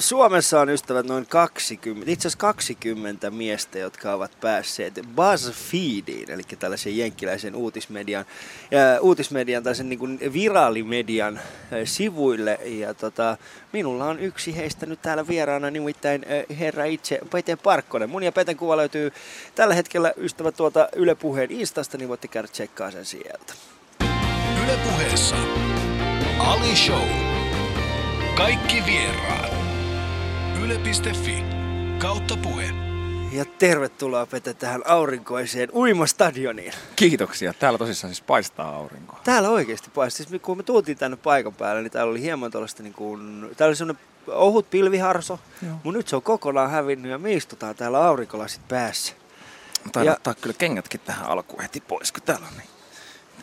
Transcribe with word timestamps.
Suomessa 0.00 0.60
on 0.60 0.68
ystävät 0.68 1.06
noin 1.06 1.26
20, 1.26 2.10
itse 2.12 2.28
asiassa 2.28 2.38
20 2.38 3.30
miestä, 3.30 3.78
jotka 3.78 4.12
ovat 4.12 4.30
päässeet 4.40 5.00
BuzzFeediin, 5.14 6.30
eli 6.30 6.42
tällaisen 6.58 6.96
jenkkiläisen 6.96 7.54
uutismedian, 7.54 8.24
äh, 8.74 8.98
uutismedian 9.00 9.62
tai 9.62 9.74
sen 9.74 9.88
niin 9.88 9.98
kuin 9.98 10.18
viraalimedian 10.32 11.36
äh, 11.36 11.42
sivuille. 11.84 12.58
Ja 12.64 12.94
tota, 12.94 13.36
minulla 13.72 14.04
on 14.04 14.20
yksi 14.20 14.56
heistä 14.56 14.86
nyt 14.86 15.02
täällä 15.02 15.28
vieraana, 15.28 15.70
nimittäin 15.70 16.24
äh, 16.24 16.58
herra 16.58 16.84
itse 16.84 17.20
Pete 17.30 17.56
Parkkonen. 17.56 18.10
Mun 18.10 18.22
ja 18.22 18.32
Peten 18.32 18.56
kuva 18.56 18.76
löytyy 18.76 19.12
tällä 19.54 19.74
hetkellä 19.74 20.12
ystävät 20.16 20.56
tuolta 20.56 20.88
Yle 20.96 21.14
Puheen 21.14 21.50
Instasta, 21.50 21.98
niin 21.98 22.08
voitte 22.08 22.28
käydä 22.28 22.48
tsekkaa 22.48 22.90
sen 22.90 23.04
sieltä. 23.04 23.54
Yle 24.64 24.78
Puheessa 24.84 25.36
Ali 26.38 26.76
Show. 26.76 27.08
Kaikki 28.36 28.82
vieraat. 28.86 29.49
Yle.fi 30.70 31.44
kautta 31.98 32.36
puhe. 32.36 32.70
Ja 33.32 33.44
tervetuloa 33.44 34.26
Pete 34.26 34.54
tähän 34.54 34.82
aurinkoiseen 34.86 35.68
uimastadioniin. 35.74 36.72
Kiitoksia. 36.96 37.54
Täällä 37.54 37.78
tosissaan 37.78 38.14
siis 38.14 38.24
paistaa 38.26 38.76
aurinko. 38.76 39.16
Täällä 39.24 39.48
oikeasti 39.50 39.90
paistaa. 39.94 40.26
Siis 40.26 40.42
kun 40.42 40.56
me 40.56 40.62
tultiin 40.62 40.98
tänne 40.98 41.16
paikan 41.16 41.54
päälle, 41.54 41.82
niin 41.82 41.90
täällä 41.90 42.10
oli 42.10 42.20
hieman 42.22 42.50
tuollaista 42.50 42.82
niin 42.82 42.92
kuin, 42.94 43.50
täällä 43.56 43.70
oli 43.70 43.76
semmoinen 43.76 44.02
ohut 44.26 44.70
pilviharso, 44.70 45.38
mutta 45.62 45.98
nyt 45.98 46.08
se 46.08 46.16
on 46.16 46.22
kokonaan 46.22 46.70
hävinnyt 46.70 47.10
ja 47.10 47.18
me 47.18 47.32
istutaan 47.32 47.74
täällä 47.76 48.04
aurinkolasit 48.04 48.68
päässä. 48.68 49.12
Tai 49.92 50.06
Ja- 50.06 50.12
ottaa 50.12 50.34
kyllä 50.34 50.54
kengätkin 50.58 51.00
tähän 51.00 51.26
alkuun 51.26 51.62
heti 51.62 51.80
pois, 51.80 52.12
kun 52.12 52.22
täällä 52.22 52.46
on 52.46 52.52
niin. 52.56 52.68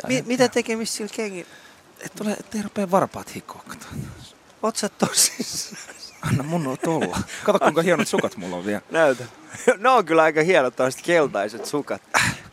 Mi- 0.08 0.24
mitä 0.28 0.48
tekemistä 0.48 0.96
sillä 0.98 1.14
kengin? 1.16 1.46
Et 2.00 2.12
tule, 2.16 2.32
ettei 2.32 2.62
rupea 2.62 2.92
varpaat 2.92 3.36
hikoa. 3.36 3.64
Oot 4.64 4.76
sä 4.76 4.90
tosissaan? 4.90 5.82
Anna 6.22 6.44
mun 6.44 6.64
noit 6.64 6.88
olla. 6.88 7.18
Kato 7.44 7.60
kuinka 7.60 7.82
hienot 7.82 8.08
sukat 8.08 8.38
mulla 8.38 8.56
on 8.56 8.66
vielä. 8.66 8.82
Näytä. 8.92 9.24
No 9.78 9.96
on 9.96 10.06
kyllä 10.06 10.24
aika 10.24 10.42
hienot 10.42 10.76
tällaiset 10.76 11.02
keltaiset 11.02 11.66
sukat. 11.66 12.02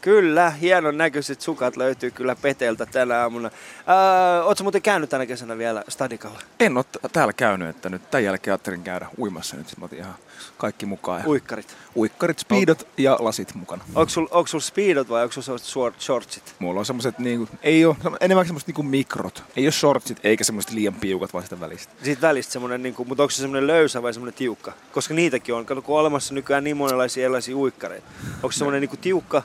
Kyllä, 0.01 0.51
hienon 0.51 0.99
näköiset 0.99 1.41
sukat 1.41 1.77
löytyy 1.77 2.11
kyllä 2.11 2.37
Peteltä 2.37 2.87
tänä 2.87 3.21
aamuna. 3.21 3.51
Öö, 3.89 4.43
Oletko 4.45 4.65
muuten 4.65 4.83
käynyt 4.83 5.11
tänä 5.11 5.27
kesänä 5.27 5.59
vielä 5.59 5.85
Stadikalla? 5.89 6.39
En 6.61 6.77
ole 6.77 6.85
täällä 7.13 7.33
käynyt, 7.33 7.69
että 7.69 7.89
nyt 7.89 8.11
tämän 8.11 8.25
jälkeen 8.25 8.53
ajattelin 8.53 8.83
käydä 8.83 9.07
uimassa 9.19 9.57
nyt. 9.57 9.67
Mä 9.79 9.85
otin 9.85 9.99
ihan 9.99 10.15
kaikki 10.59 10.87
mukaan. 10.87 11.21
Ja 11.21 11.29
Uikkarit. 11.29 11.77
Uikkarit, 11.97 12.39
speedot 12.39 12.89
ja 12.99 13.17
lasit 13.21 13.55
mukana. 13.55 13.85
Onko 13.95 14.09
sul, 14.09 14.27
onko 14.31 14.47
sul 14.47 14.61
speedot 14.61 15.09
vai 15.09 15.23
onko 15.23 15.33
sul 15.33 15.43
sellaiset 15.43 15.69
short, 15.69 16.01
shortsit? 16.01 16.55
Mulla 16.59 16.81
on 16.81 16.87
semmoset 16.87 17.19
niinku, 17.19 17.49
ei 17.63 17.85
oo, 17.85 17.97
enemmän 18.21 18.47
semmoset 18.47 18.69
niinku 18.69 18.83
mikrot. 18.83 19.45
Ei 19.57 19.67
oo 19.67 19.71
shortsit 19.71 20.19
eikä 20.25 20.45
semmoset 20.45 20.71
liian 20.71 20.95
piukat 20.95 21.33
vaan 21.33 21.45
sitä 21.45 21.61
välistä. 21.61 21.93
Siitä 22.03 22.21
välistä 22.21 22.53
semmonen, 22.53 22.83
niin 22.83 22.95
kuin, 22.95 23.09
mutta 23.09 23.23
onko 23.23 23.31
se 23.31 23.37
semmonen 23.37 23.67
löysä 23.67 24.03
vai 24.03 24.13
semmonen 24.13 24.35
tiukka? 24.35 24.73
Koska 24.93 25.15
niitäkin 25.15 25.55
on, 25.55 25.67
kun 25.67 25.77
on 25.77 26.01
olemassa 26.01 26.35
nykyään 26.35 26.65
niin 26.65 26.77
monenlaisia 26.77 27.25
erilaisia 27.25 27.57
uikkareita. 27.57 28.07
Onko 28.35 28.53
se 28.53 28.59
semmonen 28.59 28.81
niin 28.81 28.89
kuin 28.89 29.01
tiukka? 29.01 29.43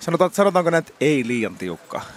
Sanotaan, 0.00 0.30
sanotaanko 0.32 0.70
näin, 0.70 0.78
että 0.78 0.92
ei 1.00 1.26
liian 1.26 1.54
tiukka. 1.54 2.00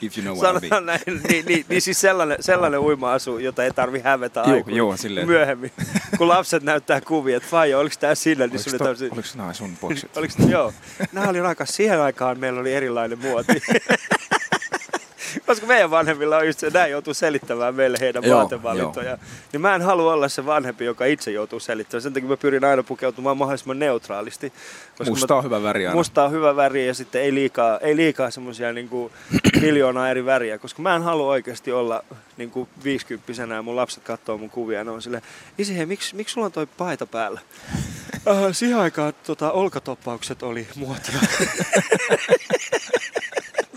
If 0.00 0.18
you 0.18 0.22
know 0.22 0.36
what 0.36 0.56
I 0.56 0.60
mean. 0.60 0.60
Sanotaan 0.60 0.86
näin, 0.86 1.00
niin, 1.28 1.46
niin, 1.46 1.66
niin, 1.68 1.82
siis 1.82 2.00
sellainen, 2.00 2.36
sellainen 2.40 2.80
uima-asu, 2.80 3.38
jota 3.38 3.64
ei 3.64 3.70
tarvi 3.70 4.00
hävetä 4.00 4.44
Joo, 4.46 4.62
joo, 4.66 4.96
silleen. 4.96 5.26
myöhemmin. 5.26 5.72
kun 6.18 6.28
lapset 6.28 6.62
näyttää 6.62 7.00
kuvia, 7.00 7.36
että 7.36 7.48
vai 7.52 7.74
oliko 7.74 7.94
tää 8.00 8.14
sillä, 8.14 8.46
niin 8.46 8.58
sulle 8.58 8.78
täysin... 8.78 9.12
oliko 9.12 9.28
nämä 9.34 9.52
sun 9.52 9.76
boksit? 9.80 10.16
Oliko, 10.16 10.34
joo. 10.48 10.72
Nämä 11.12 11.28
oli 11.28 11.40
rakas. 11.40 11.68
Siihen 11.76 12.00
aikaan 12.00 12.38
meillä 12.38 12.60
oli 12.60 12.72
erilainen 12.72 13.18
muoti. 13.18 13.52
Koska 15.46 15.66
meidän 15.66 15.90
vanhemmilla 15.90 16.36
on 16.36 16.46
just 16.46 16.58
se, 16.58 16.70
nämä 16.70 16.86
joutuu 16.86 17.14
selittämään 17.14 17.74
meille 17.74 17.98
heidän 18.00 18.24
Joo, 18.24 18.38
vaatevalintoja. 18.38 19.18
Niin 19.52 19.60
mä 19.60 19.74
en 19.74 19.82
halua 19.82 20.12
olla 20.12 20.28
se 20.28 20.46
vanhempi, 20.46 20.84
joka 20.84 21.04
itse 21.04 21.30
joutuu 21.30 21.60
selittämään. 21.60 22.02
Sen 22.02 22.12
takia 22.12 22.28
mä 22.28 22.36
pyrin 22.36 22.64
aina 22.64 22.82
pukeutumaan 22.82 23.36
mahdollisimman 23.36 23.78
neutraalisti. 23.78 24.52
Koska 24.98 25.10
Musta 25.10 25.34
mä, 25.34 25.38
on 25.38 25.44
hyvä 25.44 25.62
väri 25.62 25.86
aina. 25.86 25.96
Musta 25.96 26.24
on 26.24 26.30
hyvä 26.30 26.56
väri 26.56 26.86
ja 26.86 26.94
sitten 26.94 27.22
ei 27.22 27.34
liikaa, 27.34 27.78
ei 27.78 27.96
liikaa 27.96 28.30
semmoisia 28.30 28.72
niin 28.72 28.90
miljoonaa 29.60 30.10
eri 30.10 30.24
väriä. 30.24 30.58
Koska 30.58 30.82
mä 30.82 30.96
en 30.96 31.02
halua 31.02 31.26
oikeasti 31.26 31.72
olla 31.72 32.04
niin 32.36 32.50
kuin 32.50 32.68
50 32.84 33.32
ja 33.54 33.62
mun 33.62 33.76
lapset 33.76 34.04
katsoo 34.04 34.38
mun 34.38 34.50
kuvia 34.50 34.78
ja 34.78 34.84
ne 34.84 34.90
on 34.90 35.02
silleen, 35.02 35.22
isi 35.58 35.76
hei, 35.76 35.86
miksi, 35.86 36.16
miksi 36.16 36.32
sulla 36.32 36.46
on 36.46 36.52
toi 36.52 36.66
paita 36.66 37.06
päällä? 37.06 37.40
Äh, 38.28 38.36
siihen 38.52 38.78
aikaan 38.78 39.14
tota, 39.26 39.52
olkatoppaukset 39.52 40.42
oli 40.42 40.66
muotia. 40.76 41.14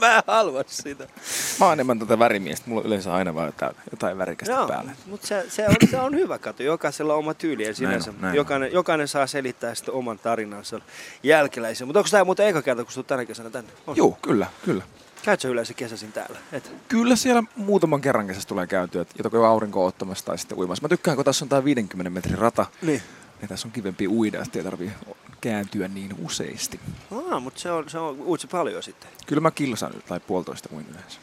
Mä 0.06 0.16
en 0.18 0.24
halua 0.28 0.64
sitä. 0.68 1.08
Mä 1.60 1.66
oon 1.66 1.74
enemmän 1.74 2.00
tätä 2.00 2.20
värimiestä. 2.20 2.70
Mulla 2.70 2.82
on 2.82 2.88
yleensä 2.88 3.14
aina 3.14 3.36
vaan 3.36 3.46
jotain, 3.46 3.76
jotain 3.92 4.18
värikästä 4.18 4.54
Joo, 4.54 4.68
päällä. 4.68 4.92
mutta 5.06 5.28
se, 5.28 5.46
se, 5.50 5.68
on, 5.68 5.76
se 5.92 6.00
on 6.00 6.16
hyvä 6.16 6.38
kato. 6.40 6.64
Jokaisella 6.64 7.14
on 7.14 7.20
oma 7.20 7.34
tyyli 7.34 7.64
ja 7.68 7.74
sinänsä. 7.76 8.10
on, 8.10 8.16
näin 8.22 8.32
on. 8.32 8.36
jokainen, 8.36 8.72
jokainen 8.74 9.08
saa 9.08 9.28
selittää 9.28 9.76
sitten 9.76 9.94
oman 9.94 10.20
tarinansa 10.20 10.80
jälkeläisen. 11.24 11.88
Mutta 11.88 12.00
onko 12.00 12.10
tämä 12.12 12.24
muuten 12.24 12.48
eka 12.48 12.62
kerta, 12.62 12.84
kun 12.84 12.92
sä 12.92 12.96
tulet 12.96 13.08
tänä 13.08 13.26
kesänä 13.26 13.50
tänne? 13.50 13.72
On. 13.88 13.98
Joo, 13.98 14.18
kyllä, 14.22 14.48
kyllä. 14.66 14.84
Käytkö 15.24 15.42
sä 15.42 15.48
yleensä 15.48 15.74
kesäsin 15.74 16.12
täällä? 16.12 16.40
Et? 16.52 16.72
Kyllä 16.88 17.16
siellä 17.16 17.44
muutaman 17.56 18.02
kerran 18.02 18.28
kesässä 18.28 18.50
tulee 18.50 18.68
käytyä, 18.68 19.02
että 19.02 19.16
joko 19.24 19.46
aurinko 19.46 19.86
ottamassa 19.86 20.26
tai 20.26 20.38
sitten 20.38 20.58
uimassa. 20.58 20.82
Mä 20.82 20.90
tykkään, 20.90 21.16
kun 21.16 21.26
tässä 21.26 21.46
on 21.46 21.50
tää 21.50 21.64
50 21.64 22.10
metrin 22.10 22.38
rata, 22.38 22.66
Niin. 22.82 23.02
Niin 23.42 23.50
tässä 23.50 23.68
on 23.68 23.72
kivempi 23.72 24.08
uida, 24.08 24.42
että 24.42 24.60
ei 24.60 24.64
tarvii 24.64 24.92
kääntyä 25.42 25.88
niin 25.88 26.16
useasti. 26.22 26.80
Aa, 27.32 27.40
mutta 27.40 27.60
se 27.60 27.72
on, 27.72 27.90
se 27.90 28.00
on 28.00 28.20
uutsi 28.20 28.48
paljon 28.48 28.84
sitten. 28.84 29.10
Kyllä 29.28 29.42
mä 29.42 29.52
kilsan 29.52 29.94
tai 30.08 30.20
puolitoista 30.20 30.70
uin 30.74 30.86
yleensä. 30.90 31.20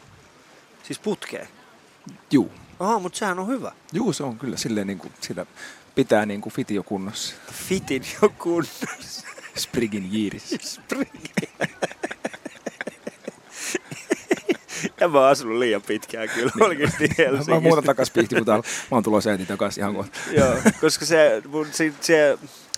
Siis 0.83 0.99
putkeen. 0.99 1.47
Juu. 2.31 2.51
Aha, 2.79 2.99
mutta 2.99 3.17
sehän 3.17 3.39
on 3.39 3.47
hyvä. 3.47 3.71
Juu, 3.93 4.13
se 4.13 4.23
on 4.23 4.39
kyllä 4.39 4.57
silleen 4.57 4.87
niin 4.87 4.99
kuin, 4.99 5.13
sitä 5.21 5.45
pitää 5.95 6.25
niin 6.25 6.41
kuin 6.41 6.53
fitio 6.53 6.83
kunnossa. 6.83 7.35
Fitin 7.51 8.03
jo 8.21 8.29
kunnossa. 8.29 9.27
Sprigin 9.57 10.13
jiirissä. 10.13 10.81
Ja 15.03 15.09
mä 15.09 15.19
oon 15.19 15.29
asunut 15.29 15.57
liian 15.57 15.81
pitkään 15.81 16.29
kyllä 16.29 16.51
Niin. 16.69 16.79
Mä 16.81 17.13
Helsingissä. 17.17 17.59
muutan 17.59 17.83
takas 17.83 18.11
Pihtiputaalla. 18.11 18.63
Mä 18.91 18.95
oon 18.95 19.03
tulossa 19.03 19.29
äiti 19.29 19.45
takaisin 19.45 19.81
ihan 19.81 19.95
kohta. 19.95 20.19
Joo, 20.37 20.53
koska 20.81 21.05
se, 21.05 21.41
mun, 21.47 21.67
se, 21.71 21.93
se 22.01 22.37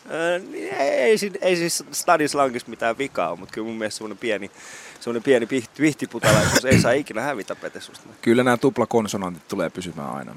ei, 0.10 0.70
ei, 0.72 1.18
ei 1.42 1.56
siis 1.56 1.84
stadislankissa 1.92 2.70
mitään 2.70 2.98
vikaa 2.98 3.30
ole, 3.30 3.40
mutta 3.40 3.54
kyllä 3.54 3.68
mun 3.68 3.78
mielestä 3.78 3.98
semmoinen 3.98 4.18
pieni, 4.18 4.52
semmoinen 5.00 5.24
pieni 5.24 5.46
pihti, 5.46 5.82
pihtiputalaisuus 5.82 6.66
ei 6.66 6.82
saa 6.82 6.92
ikinä 6.92 7.22
hävitä 7.22 7.56
petesusta. 7.56 8.08
Kyllä 8.22 8.44
nämä 8.44 8.58
tuplakonsonantit 8.58 9.48
tulee 9.48 9.70
pysymään 9.70 10.10
aina. 10.10 10.36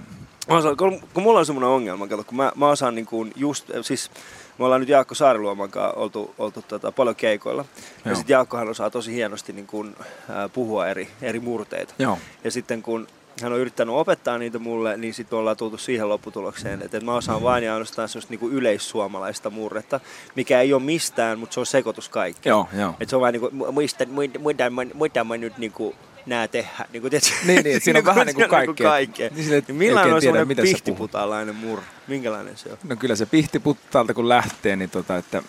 Osaan, 0.48 0.76
kun, 0.76 1.00
kun 1.14 1.22
mulla 1.22 1.38
on 1.38 1.46
semmoinen 1.46 1.70
ongelma, 1.70 2.06
kato, 2.06 2.24
kun 2.24 2.36
mä, 2.36 2.52
mä 2.56 2.68
osaan 2.68 2.94
niin 2.94 3.06
kuin 3.06 3.32
just, 3.36 3.70
siis 3.82 4.10
me 4.58 4.64
ollaan 4.64 4.80
nyt 4.80 4.88
Jaakko 4.88 5.14
Saariluoman 5.14 5.70
kanssa 5.70 5.92
oltu, 5.92 6.34
oltu 6.38 6.62
tota, 6.68 6.92
paljon 6.92 7.16
keikoilla. 7.16 7.64
Ja 8.04 8.10
Joo. 8.10 8.14
sitten 8.14 8.34
Jaakkohan 8.34 8.68
osaa 8.68 8.90
tosi 8.90 9.14
hienosti 9.14 9.52
niin 9.52 9.66
kuin, 9.66 9.96
ää, 10.28 10.48
puhua 10.48 10.86
eri, 10.86 11.08
eri 11.22 11.40
murteita. 11.40 11.94
Joo. 11.98 12.18
Ja 12.44 12.50
sitten 12.50 12.82
kun 12.82 13.06
hän 13.43 13.53
on 13.53 13.59
yrittänyt 13.59 13.94
opettaa 13.94 14.38
niitä 14.38 14.59
mulle, 14.59 14.97
niin 14.97 15.15
sitten 15.15 15.38
ollaan 15.38 15.56
tultu 15.56 15.78
siihen 15.78 16.09
lopputulokseen, 16.09 16.82
että 16.82 17.00
mä 17.00 17.15
osaan 17.15 17.43
vain 17.43 17.65
ja 17.65 17.72
ainoastaan 17.72 18.09
semmoista 18.09 18.31
niinku 18.32 18.49
yleissuomalaista 18.49 19.50
murretta, 19.50 20.00
mikä 20.34 20.60
ei 20.60 20.72
ole 20.72 20.82
mistään, 20.82 21.38
mutta 21.38 21.54
se 21.54 21.60
on 21.60 21.66
sekoitus 21.66 22.09
kaikki. 22.09 22.49
Joo, 22.49 22.69
joo. 22.78 22.94
Et 23.00 23.09
se 23.09 23.16
on 23.16 23.22
vaan 23.22 23.32
niinku, 23.32 23.49
mu- 23.49 23.72
muista, 23.72 24.06
muita, 24.06 24.38
muita, 24.38 24.71
mä- 24.71 24.82
muita 24.94 25.25
mä 25.25 25.37
nyt 25.37 25.59
niinku 25.59 25.94
nää 26.26 26.49
tehdä. 26.49 26.87
Niinku, 26.93 27.10
tiedätkö? 27.10 27.34
Niin, 27.47 27.65
niin, 27.65 27.76
että 27.76 27.84
siinä 27.84 27.99
on 27.99 28.04
vähän 28.15 28.26
niinku 28.26 28.41
siinä 28.41 28.59
on 28.59 28.66
kaikkea. 28.66 28.91
kaikkea. 28.91 29.31
Niin 29.34 29.53
että 29.55 29.72
Niin 29.72 29.78
millainen 29.78 30.15
on 30.15 30.22
semmoinen 30.22 30.49
mitä 30.49 30.62
pihtiputalainen 30.62 31.55
murre? 31.55 31.84
Minkälainen 32.09 32.56
se 32.56 32.69
on? 32.72 32.78
No 32.84 32.97
kyllä 32.97 33.16
se 33.16 33.26
pihtiputtaalta 33.26 34.15
kun 34.15 34.28
lähtee, 34.28 34.76
niin 34.76 34.91
tota, 34.91 35.16
että 35.16 35.43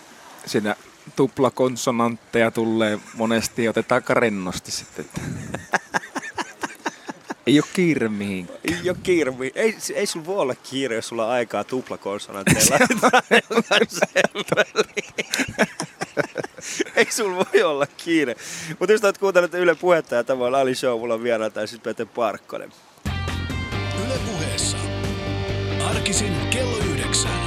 siinä 0.46 0.76
tuplakonsonantteja 1.16 2.52
tulee 2.52 3.00
monesti 3.16 3.64
ja 3.64 3.70
otetaan 3.70 3.98
aika 3.98 4.14
rennosti 4.14 4.72
sitten. 4.72 5.06
Että. 5.06 5.22
Ei 7.50 7.60
ole 7.60 7.68
kiire 7.74 8.10
mihinkään. 8.10 8.60
Ei 8.64 8.90
ole 8.90 8.98
kiire. 9.04 9.34
Ei, 9.56 9.76
ei 9.96 10.06
sulla 10.06 10.26
voi 10.26 10.38
olla 10.38 10.56
kiire, 10.56 10.96
jos 10.96 11.08
sulla 11.08 11.26
on 11.26 11.32
aikaa 11.32 11.64
tuplakonsonantteilla. 11.64 12.78
ei 16.96 17.08
sulla 17.10 17.46
voi 17.54 17.64
olla 17.64 17.88
kiire. 17.98 18.36
Mutta 18.80 18.94
jos 18.94 19.04
olet 19.04 19.18
kuuntelut 19.18 19.54
Yle 19.54 19.76
Puhetta 19.76 20.16
ja 20.16 20.24
tämä 20.24 20.46
on 20.46 20.56
Ali 20.56 20.76
Show, 20.76 21.00
mulla 21.00 21.14
on 21.14 21.24
vieraana 21.24 21.50
tai 21.50 21.68
siis 21.68 21.82
Pete 21.82 22.06
Parkkonen. 22.06 22.70
Yle 24.06 24.20
Puheessa. 24.32 24.78
Arkisin 25.90 26.34
kello 26.50 26.78
yhdeksän. 26.78 27.40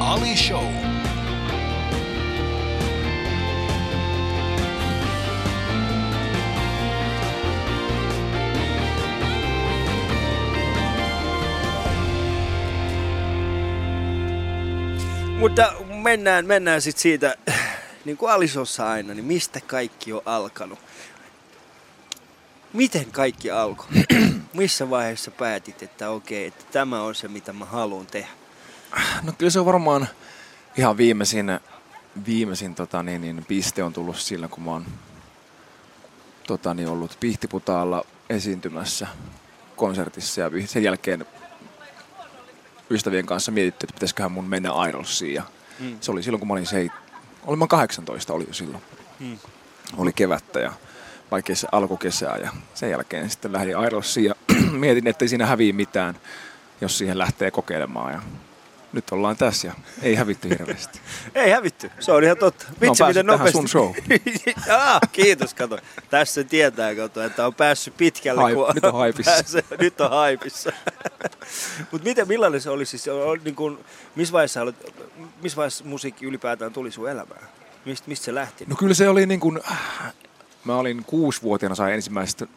Ali 0.00 0.36
Show. 0.36 0.99
Mutta 15.40 15.72
mennään, 16.02 16.46
mennään 16.46 16.82
sitten 16.82 17.02
siitä, 17.02 17.34
niin 18.04 18.16
kuin 18.16 18.32
Alisossa 18.32 18.90
aina, 18.90 19.14
niin 19.14 19.24
mistä 19.24 19.60
kaikki 19.66 20.12
on 20.12 20.22
alkanut? 20.26 20.78
Miten 22.72 23.12
kaikki 23.12 23.50
alkoi? 23.50 23.86
missä 24.52 24.90
vaiheessa 24.90 25.30
päätit, 25.30 25.82
että 25.82 26.10
okei, 26.10 26.46
että 26.46 26.64
tämä 26.72 27.02
on 27.02 27.14
se, 27.14 27.28
mitä 27.28 27.52
mä 27.52 27.64
haluan 27.64 28.06
tehdä? 28.06 28.28
No 29.26 29.32
kyllä 29.38 29.50
se 29.50 29.60
on 29.60 29.66
varmaan 29.66 30.08
ihan 30.76 30.96
viimeisin, 30.96 31.60
viimeisin 32.26 32.74
tota, 32.74 33.02
niin, 33.02 33.20
niin, 33.20 33.44
piste 33.44 33.82
on 33.82 33.92
tullut 33.92 34.16
sillä, 34.16 34.48
kun 34.48 34.64
mä 34.64 34.70
oon 34.70 34.86
tota, 36.46 36.74
niin, 36.74 36.88
ollut 36.88 37.16
Pihtiputaalla 37.20 38.04
esiintymässä 38.30 39.06
konsertissa 39.76 40.40
ja 40.40 40.50
sen 40.66 40.82
jälkeen 40.82 41.26
ystävien 42.90 43.26
kanssa 43.26 43.52
mietitty, 43.52 43.84
että 43.84 43.94
pitäisiköhän 43.94 44.32
mun 44.32 44.44
mennä 44.44 44.70
Idolsiin. 44.88 45.34
Ja 45.34 45.42
mm. 45.80 45.96
Se 46.00 46.10
oli 46.10 46.22
silloin, 46.22 46.38
kun 46.38 46.48
mä 46.48 46.54
olin 46.54 46.66
seit... 46.66 46.92
Olin 47.46 47.58
mä 47.58 47.66
18 47.66 48.32
oli 48.32 48.44
jo 48.48 48.52
silloin. 48.54 48.82
Mm. 49.20 49.38
Oli 49.96 50.12
kevättä 50.12 50.60
ja 50.60 50.72
vai 51.30 51.42
kesä, 51.42 51.68
alkukesää 51.72 52.36
ja 52.36 52.50
sen 52.74 52.90
jälkeen 52.90 53.30
sitten 53.30 53.52
lähdin 53.52 53.74
Idolsiin 53.86 54.26
ja 54.26 54.34
mietin, 54.72 55.06
että 55.06 55.24
ei 55.24 55.28
siinä 55.28 55.46
häviä 55.46 55.72
mitään, 55.72 56.14
jos 56.80 56.98
siihen 56.98 57.18
lähtee 57.18 57.50
kokeilemaan. 57.50 58.12
Ja 58.12 58.22
nyt 58.92 59.10
ollaan 59.10 59.36
tässä 59.36 59.68
ja 59.68 59.74
ei 60.02 60.14
hävitty 60.14 60.48
hirveästi. 60.48 61.00
ei 61.34 61.50
hävitty, 61.50 61.90
se 62.00 62.12
on 62.12 62.24
ihan 62.24 62.36
totta. 62.36 62.66
Vitsi, 62.80 63.02
no, 63.02 63.08
miten 63.08 63.26
nopeasti. 63.26 63.52
sun 63.52 63.68
show. 63.68 63.92
ah, 64.70 65.00
kiitos, 65.12 65.54
kato. 65.54 65.78
Tässä 66.10 66.44
tietää, 66.44 66.94
kato, 66.94 67.22
että 67.22 67.46
on 67.46 67.54
päässyt 67.54 67.96
pitkälle. 67.96 68.42
Haip, 68.42 68.54
kun 68.54 68.74
nyt 68.74 68.84
on 68.84 68.92
haipissa. 68.92 69.30
Päässyt, 69.34 69.64
nyt 69.78 70.00
on 70.00 70.10
haipissa. 70.10 70.72
Mutta 71.90 72.08
miten, 72.08 72.28
millainen 72.28 72.60
se 72.60 72.70
oli 72.70 72.86
siis, 72.86 73.06
niin 73.44 73.54
kun, 73.54 73.78
missä, 74.14 74.32
vaiheessa 74.32 74.72
missä 75.42 75.56
vaiheessa 75.56 75.84
musiikki 75.84 76.26
ylipäätään 76.26 76.72
tuli 76.72 76.90
sun 76.90 77.10
elämään? 77.10 77.48
Mist, 77.84 78.06
mistä 78.06 78.24
se 78.24 78.34
lähti? 78.34 78.64
No 78.68 78.76
kyllä 78.76 78.94
se 78.94 79.08
oli 79.08 79.26
niin 79.26 79.40
kuin, 79.40 79.60
mä 80.64 80.76
olin 80.76 81.04
kuusivuotiaana 81.04 81.74
sain 81.74 81.94
ensimmäiset, 81.94 82.48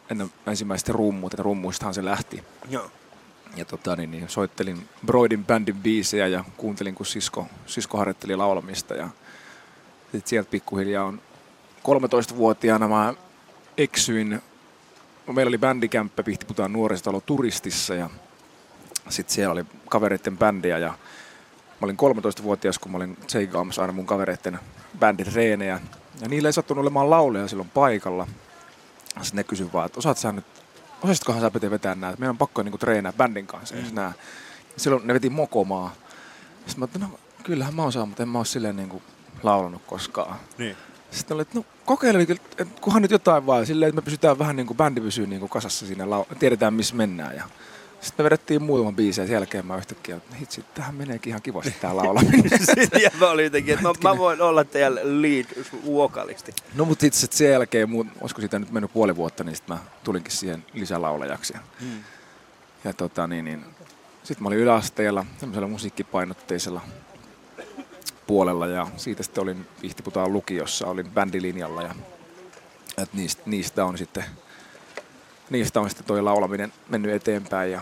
ensimmäiset 0.46 0.88
rummut, 0.88 1.34
että 1.34 1.42
rummuistahan 1.42 1.94
se 1.94 2.04
lähti. 2.04 2.44
Joo. 2.70 2.90
Ja 3.56 3.64
tota, 3.64 3.96
niin, 3.96 4.10
niin, 4.10 4.28
soittelin 4.28 4.88
Broidin 5.06 5.44
bändin 5.44 5.76
biisejä 5.76 6.26
ja 6.26 6.44
kuuntelin, 6.56 6.94
kun 6.94 7.06
sisko, 7.06 7.46
sisko 7.66 7.98
harjoitteli 7.98 8.36
laulamista. 8.36 8.94
Ja 8.94 9.08
sitten 10.02 10.28
sieltä 10.28 10.50
pikkuhiljaa 10.50 11.04
on 11.04 11.20
13-vuotiaana 11.84 12.88
mä 12.88 13.14
eksyin. 13.78 14.42
Meillä 15.32 15.50
oli 15.50 15.58
bändikämppä 15.58 16.22
Pihtiputaan 16.22 16.72
nuorisotalo 16.72 17.20
turistissa 17.20 17.94
ja 17.94 18.10
sitten 19.08 19.34
siellä 19.34 19.52
oli 19.52 19.64
kavereiden 19.90 20.38
bändiä 20.38 20.78
ja 20.78 20.88
mä 20.88 21.84
olin 21.84 21.96
13-vuotias, 21.96 22.78
kun 22.78 22.92
mä 22.92 22.96
olin 22.96 23.16
tseikaamassa 23.26 23.82
aina 23.82 23.92
mun 23.92 24.06
kavereiden 24.06 24.58
bändin 24.98 25.26
Ja 25.60 26.28
niillä 26.28 26.48
ei 26.48 26.52
sattunut 26.52 26.82
olemaan 26.82 27.10
lauleja 27.10 27.48
silloin 27.48 27.70
paikalla. 27.74 28.26
Sitten 29.22 29.36
ne 29.36 29.44
kysyivät 29.44 29.72
vaan, 29.72 29.86
että 29.86 29.98
osaat 29.98 30.18
sä 30.18 30.32
nyt 30.32 30.63
osasitkohan 31.04 31.40
sä 31.40 31.50
pitää 31.50 31.70
vetää 31.70 31.94
nää? 31.94 32.10
Meidän 32.10 32.30
on 32.30 32.38
pakko 32.38 32.62
niinku 32.62 32.78
treenaa 32.78 33.12
bändin 33.12 33.46
kanssa, 33.46 33.74
mm. 33.74 33.94
nää. 33.94 34.12
Silloin 34.76 35.06
ne 35.06 35.14
veti 35.14 35.30
mokomaa. 35.30 35.94
Sitten 36.66 36.78
mä 36.78 36.84
että 36.84 36.98
no 36.98 37.18
kyllähän 37.42 37.74
mä 37.74 37.82
osaan, 37.82 38.08
mutta 38.08 38.22
en 38.22 38.28
mä 38.28 38.38
oo 38.38 38.44
silleen 38.44 38.76
niinku 38.76 39.02
laulanut 39.42 39.82
koskaan. 39.86 40.36
Niin. 40.58 40.76
Sitten 41.10 41.34
oli, 41.34 41.42
että 41.42 41.58
no 41.58 41.64
kokeile, 41.84 42.22
että 42.58 42.80
kunhan 42.80 43.02
nyt 43.02 43.10
jotain 43.10 43.46
vaan, 43.46 43.66
silleen, 43.66 43.88
että 43.88 44.00
me 44.00 44.04
pysytään 44.04 44.38
vähän 44.38 44.56
niin 44.56 44.66
kuin 44.66 44.76
bändi 44.76 45.00
pysyy 45.00 45.26
niin 45.26 45.40
kuin 45.40 45.50
kasassa 45.50 45.86
siinä, 45.86 46.04
tiedetään 46.38 46.74
missä 46.74 46.94
mennään. 46.94 47.36
Ja 47.36 47.44
sitten 48.04 48.24
me 48.24 48.24
vedettiin 48.24 48.62
muutaman 48.62 48.96
biisin 48.96 49.22
ja 49.22 49.26
sen 49.26 49.34
jälkeen 49.34 49.66
mä 49.66 49.76
yhtäkkiä, 49.76 50.16
että 50.16 50.36
hitsi, 50.36 50.64
tähän 50.74 50.94
meneekin 50.94 51.30
ihan 51.30 51.42
kivasti 51.42 51.74
tää 51.80 51.96
laulaminen. 51.96 52.44
ja 53.02 53.10
mä 53.20 53.30
olin 53.30 53.44
jotenkin, 53.44 53.74
että 53.74 53.88
mä, 53.88 54.10
mä 54.10 54.18
voin 54.18 54.42
olla 54.42 54.64
teidän 54.64 55.22
lead 55.22 55.46
vokalisti. 55.86 56.54
No 56.74 56.84
mutta 56.84 57.02
sitten 57.02 57.38
sen 57.38 57.50
jälkeen, 57.50 57.88
olisiko 58.20 58.40
siitä 58.40 58.58
nyt 58.58 58.70
mennyt 58.70 58.92
puoli 58.92 59.16
vuotta, 59.16 59.44
niin 59.44 59.56
sitten 59.56 59.76
mä 59.76 59.82
tulinkin 60.04 60.32
siihen 60.32 60.64
lisälaulajaksi. 60.74 61.54
Hmm. 61.80 62.04
Ja 62.84 62.92
tota 62.92 63.26
niin, 63.26 63.44
niin 63.44 63.64
sitten 64.22 64.42
mä 64.42 64.46
olin 64.48 64.58
yläasteella 64.58 65.26
semmoisella 65.38 65.68
musiikkipainotteisella 65.68 66.80
puolella 68.26 68.66
ja 68.66 68.86
siitä 68.96 69.22
sitten 69.22 69.42
olin 69.42 69.66
Vihtiputaan 69.82 70.32
lukiossa, 70.32 70.86
olin 70.86 71.10
bändilinjalla 71.10 71.82
ja 71.82 71.94
että 72.98 73.16
niistä, 73.16 73.42
niistä 73.46 73.84
on 73.84 73.98
sitten 73.98 74.24
niistä 75.50 75.80
on 75.80 75.90
sitten 75.90 76.06
toi 76.06 76.22
laulaminen 76.22 76.72
mennyt 76.88 77.12
eteenpäin 77.12 77.72
ja 77.72 77.80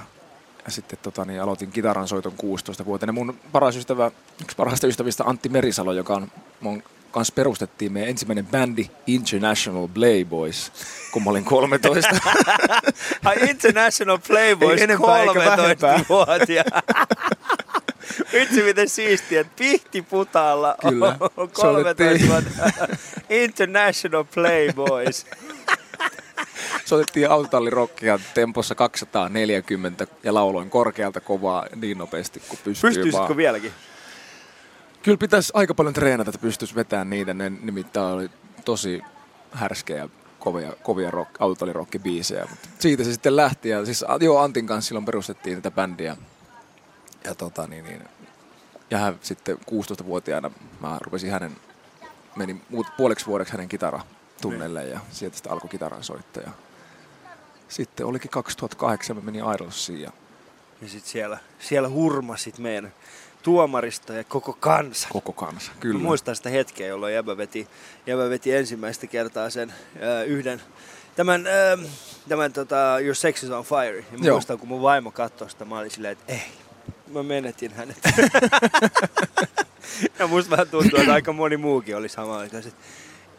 ja 0.64 0.70
sitten 0.70 0.98
tota, 1.02 1.24
niin 1.24 1.42
aloitin 1.42 1.72
kitaran 1.72 2.08
soiton 2.08 2.32
16 2.36 2.84
vuotta. 2.84 3.12
Mun 3.12 3.38
paras 3.52 3.76
ystävä, 3.76 4.10
yksi 4.42 4.56
parhaista 4.56 4.86
ystävistä 4.86 5.24
Antti 5.24 5.48
Merisalo, 5.48 5.92
joka 5.92 6.14
on 6.14 6.28
mun 6.60 6.82
kanssa 7.10 7.34
perustettiin 7.34 7.92
meidän 7.92 8.10
ensimmäinen 8.10 8.46
bändi 8.46 8.90
International 9.06 9.88
Playboys, 9.88 10.72
kun 11.12 11.22
mä 11.22 11.30
olin 11.30 11.44
13. 11.44 12.10
Ai 13.24 13.36
International 13.50 14.18
Playboys 14.28 14.80
13 14.98 16.00
vuotia. 16.08 16.64
Vitsi 18.32 18.62
miten 18.62 18.88
siistiä, 18.88 19.40
että 19.40 19.52
Pihtiputaalla 19.56 20.76
Kyllä. 20.88 21.16
on 21.36 21.50
13 21.50 22.28
vuotta. 22.28 22.86
International 23.44 24.24
Playboys 24.34 25.26
soitettiin 26.84 27.30
autotallirokkia 27.30 28.18
tempossa 28.34 28.74
240 28.74 30.06
ja 30.22 30.34
lauloin 30.34 30.70
korkealta 30.70 31.20
kovaa 31.20 31.66
niin 31.76 31.98
nopeasti 31.98 32.40
kuin 32.40 32.58
pystyy 32.64 32.90
Pystyisikö 32.90 33.18
vaan. 33.18 33.36
vieläkin? 33.36 33.72
Kyllä 35.02 35.18
pitäisi 35.18 35.52
aika 35.54 35.74
paljon 35.74 35.94
treenata, 35.94 36.30
että 36.30 36.40
pystyisi 36.40 36.74
vetämään 36.74 37.10
niitä. 37.10 37.34
Ne 37.34 37.52
nimittäin 37.62 38.06
oli 38.06 38.30
tosi 38.64 39.02
härskejä 39.52 40.08
kovia, 40.38 40.72
kovia 40.82 41.10
rock, 41.10 41.30
autotallirokkibiisejä. 41.42 42.46
Mutta 42.50 42.68
siitä 42.78 43.04
se 43.04 43.12
sitten 43.12 43.36
lähti. 43.36 43.68
Ja 43.68 43.84
siis, 43.84 44.04
joo, 44.20 44.38
Antin 44.38 44.66
kanssa 44.66 44.88
silloin 44.88 45.04
perustettiin 45.04 45.62
tätä 45.62 45.74
bändiä. 45.74 46.16
Ja, 47.24 47.34
tota, 47.34 47.66
niin, 47.66 47.84
niin, 47.84 48.04
ja 48.90 48.98
hän 48.98 49.18
sitten 49.20 49.56
16-vuotiaana 49.56 50.50
mä 50.80 50.98
rupesin 51.00 51.30
hänen, 51.30 51.56
menin 52.36 52.62
puoleksi 52.96 53.26
vuodeksi 53.26 53.52
hänen 53.52 53.68
kitara 53.68 54.00
tunnelle 54.42 54.84
ja 54.84 55.00
sieltä 55.10 55.36
sitten 55.36 55.52
alkoi 55.52 55.70
kitaran 55.70 56.04
soittaja. 56.04 56.50
Sitten 57.68 58.06
olikin 58.06 58.30
2008, 58.30 59.16
me 59.16 59.22
meni 59.22 59.38
Idolsiin. 59.54 60.00
Ja, 60.00 60.10
ja 60.82 60.88
sitten 60.88 61.10
siellä, 61.10 61.38
siellä 61.58 61.88
hurmasit 61.88 62.58
meidän 62.58 62.92
tuomarista 63.42 64.12
ja 64.12 64.24
koko 64.24 64.52
kansa. 64.52 65.08
Koko 65.12 65.32
kansa, 65.32 65.72
kyllä. 65.80 65.98
Mä 65.98 66.04
muistan 66.04 66.36
sitä 66.36 66.50
hetkeä, 66.50 66.86
jolloin 66.86 67.14
Jäbä 67.14 67.36
veti, 67.36 67.68
Jäbä 68.06 68.30
veti 68.30 68.52
ensimmäistä 68.52 69.06
kertaa 69.06 69.50
sen 69.50 69.70
äh, 69.70 70.26
yhden 70.26 70.62
Tämän, 71.16 71.46
äh, 71.46 71.88
tämän 72.28 72.52
tota, 72.52 72.98
Your 73.00 73.14
Sex 73.14 73.42
is 73.42 73.50
on 73.50 73.64
Fire. 73.64 74.04
Ja 74.12 74.18
mä 74.18 74.30
muistan, 74.30 74.58
kun 74.58 74.68
mun 74.68 74.82
vaimo 74.82 75.10
katsoi 75.10 75.50
sitä, 75.50 75.64
mä 75.64 75.78
olin 75.78 75.90
silleen, 75.90 76.12
että 76.12 76.32
ei, 76.32 76.42
mä 77.12 77.22
menetin 77.22 77.72
hänet. 77.72 77.98
ja 80.18 80.26
musta 80.26 80.50
vähän 80.50 80.68
tuntuu, 80.68 81.00
että 81.00 81.12
aika 81.12 81.32
moni 81.32 81.56
muukin 81.56 81.96
oli 81.96 82.08
sama. 82.08 82.44
Että 82.44 82.62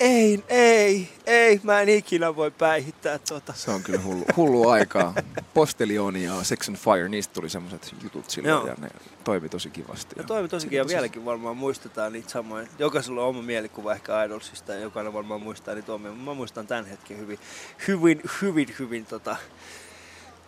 ei, 0.03 0.43
ei, 0.48 1.10
ei, 1.25 1.60
mä 1.63 1.81
en 1.81 1.89
ikinä 1.89 2.36
voi 2.36 2.51
päihittää 2.51 3.19
tota. 3.19 3.53
Se 3.53 3.72
on 3.72 3.83
kyllä 3.83 4.00
hullu, 4.01 4.25
hullu 4.38 4.69
aikaa. 4.69 5.13
Postelioni 5.53 6.24
ja 6.24 6.43
Sex 6.43 6.69
and 6.69 6.77
Fire, 6.77 7.10
niistä 7.10 7.33
tuli 7.33 7.50
semmoiset 7.50 7.95
jutut 8.03 8.29
silloin 8.29 8.51
Joo. 8.51 8.67
ja 8.67 8.75
ne 8.77 8.89
toimi 9.24 9.50
tosi 9.50 9.69
kivasti. 9.69 10.15
Ne 10.15 10.24
toimi 10.24 10.50
tosi 10.50 10.67
ja 10.72 10.88
vieläkin 10.88 11.25
varmaan 11.25 11.57
muistetaan 11.57 12.13
niitä 12.13 12.29
samoja. 12.29 12.67
Jokaisella 12.79 13.22
on 13.22 13.27
oma 13.27 13.41
mielikuva 13.41 13.93
ehkä 13.93 14.24
Idolsista 14.24 14.74
ja 14.74 14.79
jokainen 14.79 15.13
varmaan 15.13 15.41
muistaa 15.41 15.75
niitä 15.75 15.93
omia. 15.93 16.12
Mä 16.12 16.33
muistan 16.33 16.67
tämän 16.67 16.86
hetken 16.86 17.17
hyvin, 17.17 17.39
hyvin, 17.88 18.22
hyvin, 18.41 18.75
hyvin 18.79 19.05
tota, 19.05 19.36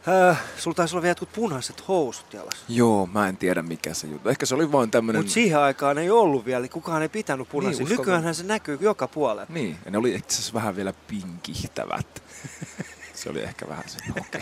Äh, 0.08 0.42
sulla 0.58 0.76
taisi 0.76 0.96
olla 0.96 1.02
vielä 1.02 1.12
jotkut 1.12 1.34
punaiset 1.34 1.88
housut 1.88 2.34
jalassa. 2.34 2.66
Joo, 2.70 3.10
mä 3.14 3.28
en 3.28 3.38
tiedä 3.38 3.62
mikä 3.62 3.94
se 3.94 4.08
juttu. 4.08 4.30
Ehkä 4.30 4.46
se 4.46 4.56
oli 4.56 4.72
vain 4.72 4.92
tämmönen... 4.92 5.20
Mutta 5.20 5.34
siihen 5.34 5.60
aikaan 5.60 5.98
ei 5.98 6.10
ollut 6.10 6.46
vielä, 6.46 6.68
kukaan 6.68 7.02
ei 7.02 7.10
pitänyt 7.10 7.50
punaisia. 7.50 7.86
Niin, 7.86 7.98
Nykyään 7.98 8.36
se 8.36 8.44
näkyy 8.44 8.78
joka 8.82 9.08
puolella. 9.08 9.46
Niin, 9.50 9.78
ja 9.86 9.92
ne 9.92 9.98
oli 9.98 10.16
itse 10.16 10.36
asiassa 10.36 10.54
vähän 10.54 10.76
vielä 10.76 10.94
pinkihtävät. 11.08 12.24
se 13.14 13.30
oli 13.30 13.42
ehkä 13.42 13.68
vähän 13.68 13.84
se. 13.88 13.98
Okay. 14.28 14.42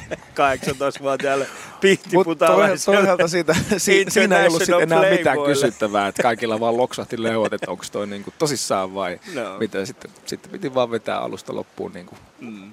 18-vuotiaalle 0.60 1.48
pihtiputalaiselle. 1.82 2.98
toisaalta 2.98 3.28
siitä, 3.28 3.56
si, 3.78 4.06
siinä 4.10 4.40
ei 4.40 4.48
ollut 4.48 4.62
enää 4.62 4.78
playboylle. 4.86 5.18
mitään 5.18 5.38
kysyttävää, 5.46 6.08
että 6.08 6.24
kaikilla 6.24 6.60
vaan 6.60 6.78
loksahti 6.78 7.24
leuat, 7.24 7.54
että 7.54 7.72
onko 7.72 7.84
toi 7.92 8.08
niinku 8.08 8.34
tosissaan 8.40 8.96
vai 8.96 9.20
no. 9.34 9.58
mitä. 9.60 9.86
Sitten, 9.86 10.12
sitten 10.26 10.52
piti 10.52 10.74
vaan 10.74 10.92
vetää 10.92 11.20
alusta 11.20 11.56
loppuun 11.56 11.92
niinku 11.94 12.16
mm 12.40 12.72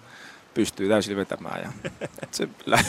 pystyy 0.61 0.88
täysin 0.88 1.17
vetämään. 1.17 1.62
Ja 1.62 1.90
se 2.31 2.49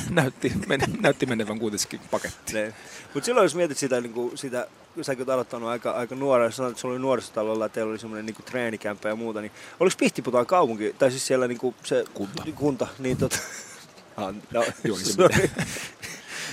näytti, 0.09 0.53
men, 0.67 0.81
näytti 1.01 1.25
menevän 1.25 1.59
kuitenkin 1.59 1.99
pakettiin. 2.11 2.73
Mutta 3.13 3.25
silloin 3.25 3.45
jos 3.45 3.55
mietit 3.55 3.77
sitä, 3.77 4.01
niin 4.01 4.13
kuin, 4.13 4.37
sitä 4.37 4.67
sä 5.01 5.15
oot 5.19 5.29
aloittanut 5.29 5.69
aika, 5.69 5.91
aika 5.91 6.15
nuorena, 6.15 6.51
sanoit, 6.51 6.71
että 6.71 6.81
sulla 6.81 6.93
oli 6.93 7.01
nuorisotalolla, 7.01 7.65
että 7.65 7.73
teillä 7.73 7.91
oli 7.91 7.99
semmoinen 7.99 8.25
niin 8.25 8.35
treenikämppä 8.45 9.09
ja 9.09 9.15
muuta, 9.15 9.41
niin 9.41 9.51
oliko 9.79 9.95
Pihtiputaan 9.99 10.45
kaupunki, 10.45 10.95
tai 10.99 11.11
siis 11.11 11.27
siellä 11.27 11.47
niin 11.47 11.57
kuin 11.57 11.75
se 11.83 12.05
kunta, 12.13 12.43
kunta 12.55 12.87
niin 12.99 13.17
tota, 13.17 13.37
ah, 14.17 14.35
no, 14.51 14.63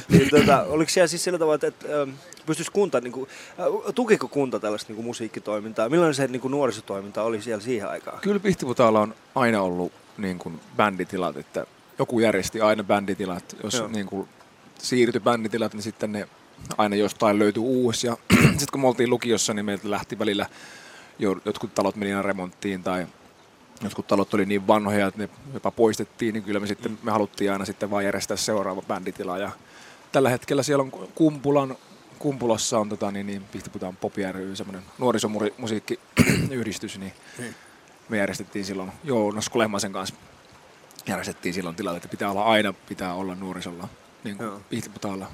niin, 0.08 0.30
tota, 0.30 0.62
oliko 0.62 0.90
siellä 0.90 1.06
siis 1.06 1.24
sillä 1.24 1.38
tavalla, 1.38 1.66
että 1.66 2.00
ähm, 2.02 2.10
pystyisi 2.46 2.72
kunta, 2.72 3.00
niin 3.00 3.12
kuin, 3.12 3.28
äh, 3.60 3.94
tukiko 3.94 4.28
kunta 4.28 4.60
tällaista 4.60 4.88
niin 4.88 4.96
kuin 4.96 5.06
musiikkitoimintaa? 5.06 5.88
Millainen 5.88 6.14
se 6.14 6.26
niin 6.26 6.40
kuin 6.40 6.52
nuorisotoiminta 6.52 7.22
oli 7.22 7.42
siellä 7.42 7.62
siihen 7.62 7.88
aikaan? 7.88 8.20
Kyllä 8.20 8.40
Pihtiputaalla 8.40 9.00
on 9.00 9.14
aina 9.34 9.62
ollut 9.62 9.92
niin 10.18 10.38
kuin 10.38 10.60
bänditilat, 10.76 11.36
että 11.36 11.66
joku 11.98 12.20
järjesti 12.20 12.60
aina 12.60 12.84
bänditilat. 12.84 13.56
Jos 13.62 13.74
Joo. 13.74 13.88
niin 13.88 14.06
kuin 14.06 14.28
siirtyi 14.78 15.20
bänditilat, 15.20 15.74
niin 15.74 15.82
sitten 15.82 16.12
ne 16.12 16.28
aina 16.78 16.96
jostain 16.96 17.38
löytyi 17.38 17.62
uusi. 17.62 18.06
Ja 18.06 18.16
sitten 18.58 18.68
kun 18.72 18.80
me 18.80 18.88
oltiin 18.88 19.10
lukiossa, 19.10 19.54
niin 19.54 19.64
meiltä 19.64 19.90
lähti 19.90 20.18
välillä 20.18 20.46
jo, 21.18 21.36
jotkut 21.44 21.74
talot 21.74 21.96
meni 21.96 22.12
aina 22.12 22.22
remonttiin 22.22 22.82
tai 22.82 23.06
jotkut 23.82 24.06
talot 24.06 24.34
oli 24.34 24.46
niin 24.46 24.66
vanhoja, 24.66 25.06
että 25.06 25.20
ne 25.20 25.28
jopa 25.54 25.70
poistettiin, 25.70 26.34
niin 26.34 26.44
kyllä 26.44 26.60
me 26.60 26.66
sitten 26.66 26.98
me 27.02 27.10
haluttiin 27.10 27.52
aina 27.52 27.64
sitten 27.64 27.90
vaan 27.90 28.04
järjestää 28.04 28.36
seuraava 28.36 28.82
bänditila. 28.82 29.38
Ja 29.38 29.50
tällä 30.12 30.30
hetkellä 30.30 30.62
siellä 30.62 30.82
on 30.82 30.90
Kumpulan, 31.14 31.76
Kumpulassa 32.18 32.78
on 32.78 32.88
tota, 32.88 33.10
niin, 33.10 33.26
niin 33.26 33.44
Pihtiputaan 33.44 33.96
Pop 33.96 34.12
ry, 34.32 34.56
semmoinen 34.56 34.82
nuorisomusiikkiyhdistys, 34.98 36.98
niin 36.98 37.12
me 38.08 38.16
järjestettiin 38.16 38.64
silloin 38.64 38.92
Joonas 39.04 39.48
Kulemasen 39.48 39.92
kanssa 39.92 40.14
järjestettiin 41.06 41.54
silloin 41.54 41.76
tilalle, 41.76 41.96
että 41.96 42.08
pitää 42.08 42.30
olla 42.30 42.44
aina 42.44 42.72
pitää 42.72 43.14
olla 43.14 43.34
nuorisolla 43.34 43.88
niin 44.24 44.36
kuin. 44.36 44.50
Pihtiputaalla 44.70 45.26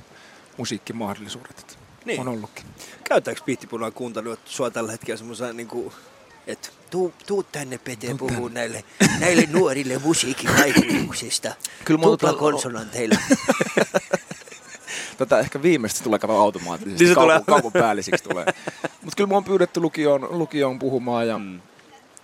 musiikkimahdollisuudet. 0.56 1.78
Niin. 2.04 2.20
On 2.20 2.28
ollutkin. 2.28 2.64
Käyttääkö 3.04 3.40
Pihtipunan 3.44 3.92
kunta 3.92 4.22
nyt 4.22 4.40
sua 4.44 4.70
tällä 4.70 4.92
hetkellä 4.92 5.16
semmoisen 5.18 5.56
niin 5.56 5.68
kuin, 5.68 5.92
että 6.46 6.68
tuu, 6.90 7.14
tuu 7.26 7.42
tänne 7.42 7.78
Pete 7.78 8.14
puhuu 8.14 8.48
tänne. 8.48 8.60
näille, 8.60 8.84
näille 9.20 9.48
nuorille 9.50 9.98
musiikin 9.98 10.50
vaikutuksista. 10.58 11.54
Kyllä 11.84 12.00
mulla 12.00 12.16
Tupla 12.16 12.32
tota- 12.36 12.38
konsonanteilla. 12.38 13.18
Tätä 15.18 15.38
ehkä 15.38 15.62
viimeistä 15.62 16.04
tulee 16.04 16.18
kato 16.18 16.38
automaattisesti. 16.38 17.04
Niin 17.04 17.10
se 17.10 17.14
kaupan, 17.14 17.44
tulee. 17.44 17.60
kaupan 17.60 17.82
päällisiksi 17.82 18.24
tulee. 18.24 18.44
Mutta 18.80 19.16
kyllä 19.16 19.28
mä 19.28 19.34
oon 19.34 19.44
pyydetty 19.44 19.80
lukioon, 19.80 20.28
lukioon 20.30 20.78
puhumaan 20.78 21.28
ja, 21.28 21.38
mm. 21.38 21.60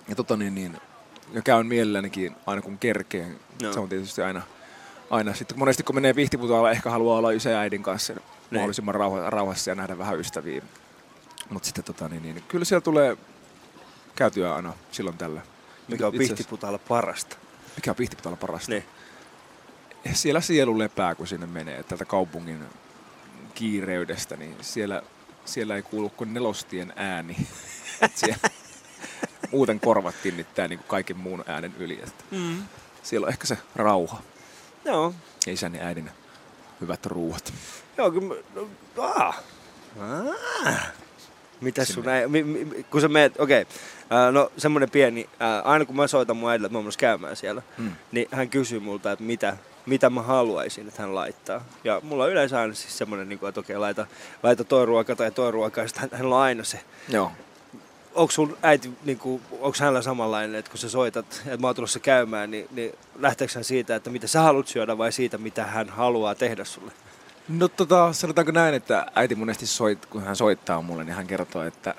Ja, 0.09 0.15
tota 0.15 0.37
niin, 0.37 0.55
niin, 0.55 0.77
ja 1.33 1.43
käyn 1.43 1.67
mielellänikin 1.67 2.37
aina 2.47 2.63
kun 2.63 2.79
kerkeen. 2.79 3.41
Joo. 3.61 3.73
Se 3.73 3.81
on 3.81 3.89
tietysti 3.89 4.23
aina, 4.23 4.43
aina. 5.11 5.35
Sitten 5.35 5.59
monesti 5.59 5.83
kun 5.83 5.95
menee 5.95 6.15
Pihtiputaalla, 6.15 6.71
ehkä 6.71 6.91
haluaa 6.91 7.19
olla 7.19 7.33
ja 7.33 7.59
äidin 7.61 7.83
kanssa 7.83 8.15
mahdollisimman 8.51 8.95
rauha, 8.95 9.31
rauhassa 9.31 9.71
ja 9.71 9.75
nähdä 9.75 9.99
vähän 9.99 10.21
ystäviä. 10.21 10.63
Mutta 11.51 11.67
sitten 11.67 11.85
tota, 11.85 12.09
niin, 12.09 12.23
niin, 12.23 12.43
kyllä 12.49 12.65
siellä 12.65 12.81
tulee 12.81 13.17
käytyä 14.17 14.55
aina 14.55 14.73
silloin 14.93 15.19
tällä. 15.19 15.41
Mikä 15.89 16.07
on 16.07 16.13
Pihtiputaalla 16.13 16.79
parasta. 16.79 17.37
Mikä 17.77 17.91
on 17.91 17.97
Pihtiputaalla 17.97 18.37
parasta? 18.37 18.73
Niin. 18.73 18.85
siellä 20.13 20.41
sielu 20.41 20.79
lepää, 20.79 21.15
kun 21.15 21.27
sinne 21.27 21.47
menee 21.47 21.83
tältä 21.83 22.05
kaupungin 22.05 22.65
kiireydestä, 23.55 24.37
niin 24.37 24.57
siellä, 24.61 25.03
siellä 25.45 25.77
ei 25.77 25.83
kuulu 25.83 26.11
kuin 26.11 26.35
nelostien 26.35 26.93
ääni. 26.97 27.37
Siellä, 28.15 28.51
muuten 29.53 29.81
korvat 29.81 30.15
tinnittää 30.23 30.69
niin 30.69 30.79
kuin 30.79 30.89
kaiken 30.89 31.17
muun 31.17 31.45
äänen 31.47 31.75
yli. 31.79 31.95
Että 32.03 32.25
Mm. 32.31 32.63
siellä 33.03 33.25
on 33.25 33.33
ehkä 33.33 33.47
se 33.47 33.59
rauha 33.77 34.23
Joo. 34.85 35.15
ja 35.47 35.53
isän 35.53 35.75
ja 35.75 35.85
äidin 35.87 36.11
hyvät 36.81 37.07
ruuat. 37.07 37.53
Joo, 37.99 38.11
kyllä 38.11 38.35
no, 38.55 38.69
ah. 38.99 39.43
Ah. 40.01 40.93
Mitäs 41.61 41.89
sun 41.89 42.09
äi, 42.09 42.29
mi, 42.29 42.43
mi, 42.43 42.85
kun 42.91 43.01
sä 43.01 43.09
meet, 43.09 43.41
okei, 43.41 43.63
okay. 43.63 44.33
no 44.33 44.53
semmonen 44.57 44.91
pieni, 44.91 45.29
ää, 45.41 45.61
aina 45.61 45.85
kun 45.85 45.97
mä 45.97 46.07
soitan 46.07 46.37
mun 46.37 46.51
äidille, 46.51 46.67
että 46.67 46.79
mä 46.79 46.83
oon 46.85 46.93
käymään 46.99 47.37
siellä, 47.37 47.63
Mm. 47.79 47.91
niin 48.13 48.29
hän 48.31 48.49
kysyy 48.51 48.81
multa, 48.81 49.13
että 49.13 49.25
mitä, 49.25 49.57
mitä 49.87 50.11
mä 50.11 50.23
haluaisin, 50.23 50.89
että 50.89 51.03
hän 51.03 51.15
laittaa. 51.15 51.65
Ja 51.85 52.01
mulla 52.05 52.25
on 52.25 52.31
yleensä 52.31 52.61
aina 52.61 52.75
siis 52.75 52.99
semmonen, 52.99 53.29
niin 53.29 53.39
kuin, 53.39 53.49
että 53.49 53.61
okei, 53.61 53.79
laita, 53.79 54.07
laita 54.43 54.65
toi 54.65 54.87
ruoka 54.87 55.17
tai 55.17 55.31
toi 55.31 55.51
ruoka, 55.51 55.81
ja 55.81 55.89
sitten 55.89 56.01
hän- 56.01 56.11
hänellä 56.19 56.37
on 56.37 56.43
aina 56.43 56.65
se. 56.65 56.81
Joo. 57.09 57.33
Onko 58.15 58.31
sun 58.31 58.57
äiti, 58.63 58.91
niin 59.05 59.19
kuin, 59.19 59.43
onko 59.53 59.77
hänellä 59.81 60.03
samanlainen, 60.03 60.55
että 60.55 60.71
kun 60.71 60.79
sä 60.79 60.89
soitat, 60.89 61.27
että 61.47 61.57
mä 61.61 61.67
oon 61.67 61.77
tulossa 61.77 62.01
käymään, 62.01 62.51
niin, 62.51 62.69
niin 62.71 62.93
lähteekö 63.19 63.53
hän 63.55 63.65
siitä, 63.65 63.97
että 63.97 64.11
mitä 64.11 64.27
sä 64.27 64.41
haluat 64.41 64.69
syödä 64.69 64.99
vai 64.99 65.13
siitä, 65.13 65.39
mitä 65.39 65.65
hän 65.65 65.89
haluaa 65.89 66.35
tehdä 66.35 66.65
sulle? 66.65 66.93
No 67.49 67.69
tota, 67.69 68.13
sanotaanko 68.13 68.53
näin, 68.53 68.75
että 68.75 69.07
äiti 69.15 69.35
monesti 69.35 69.67
soit, 69.67 70.07
kun 70.07 70.23
hän 70.23 70.37
soittaa 70.37 70.83
mulle, 70.83 71.05
niin 71.05 71.15
hän 71.15 71.27
kertoo, 71.27 71.63
että 71.63 71.95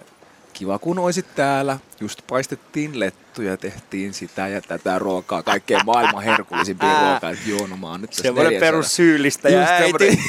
kiva 0.54 0.80
kun 0.80 1.00
oisit 1.00 1.36
täällä, 1.36 1.80
just 2.00 2.22
paistettiin 2.28 3.00
lettuja, 3.00 3.58
tehtiin 3.58 4.14
sitä 4.14 4.48
ja 4.48 4.62
tätä 4.62 5.00
ruokaa, 5.00 5.44
kaikkea 5.44 5.80
maailman 5.86 6.24
herkullisimpia 6.24 7.00
ruokaa, 7.00 7.30
että 7.30 7.50
joo, 7.50 7.68
no 7.68 7.78
mä 7.78 7.88
oon 7.88 8.02
nyt 8.02 8.10
tässä 8.10 8.24
Semmoinen 8.24 8.54
neljäs 8.54 8.68
perus 8.68 8.96
syyllistäjä 8.96 9.60
Just 9.60 9.72
äiti. 9.72 10.20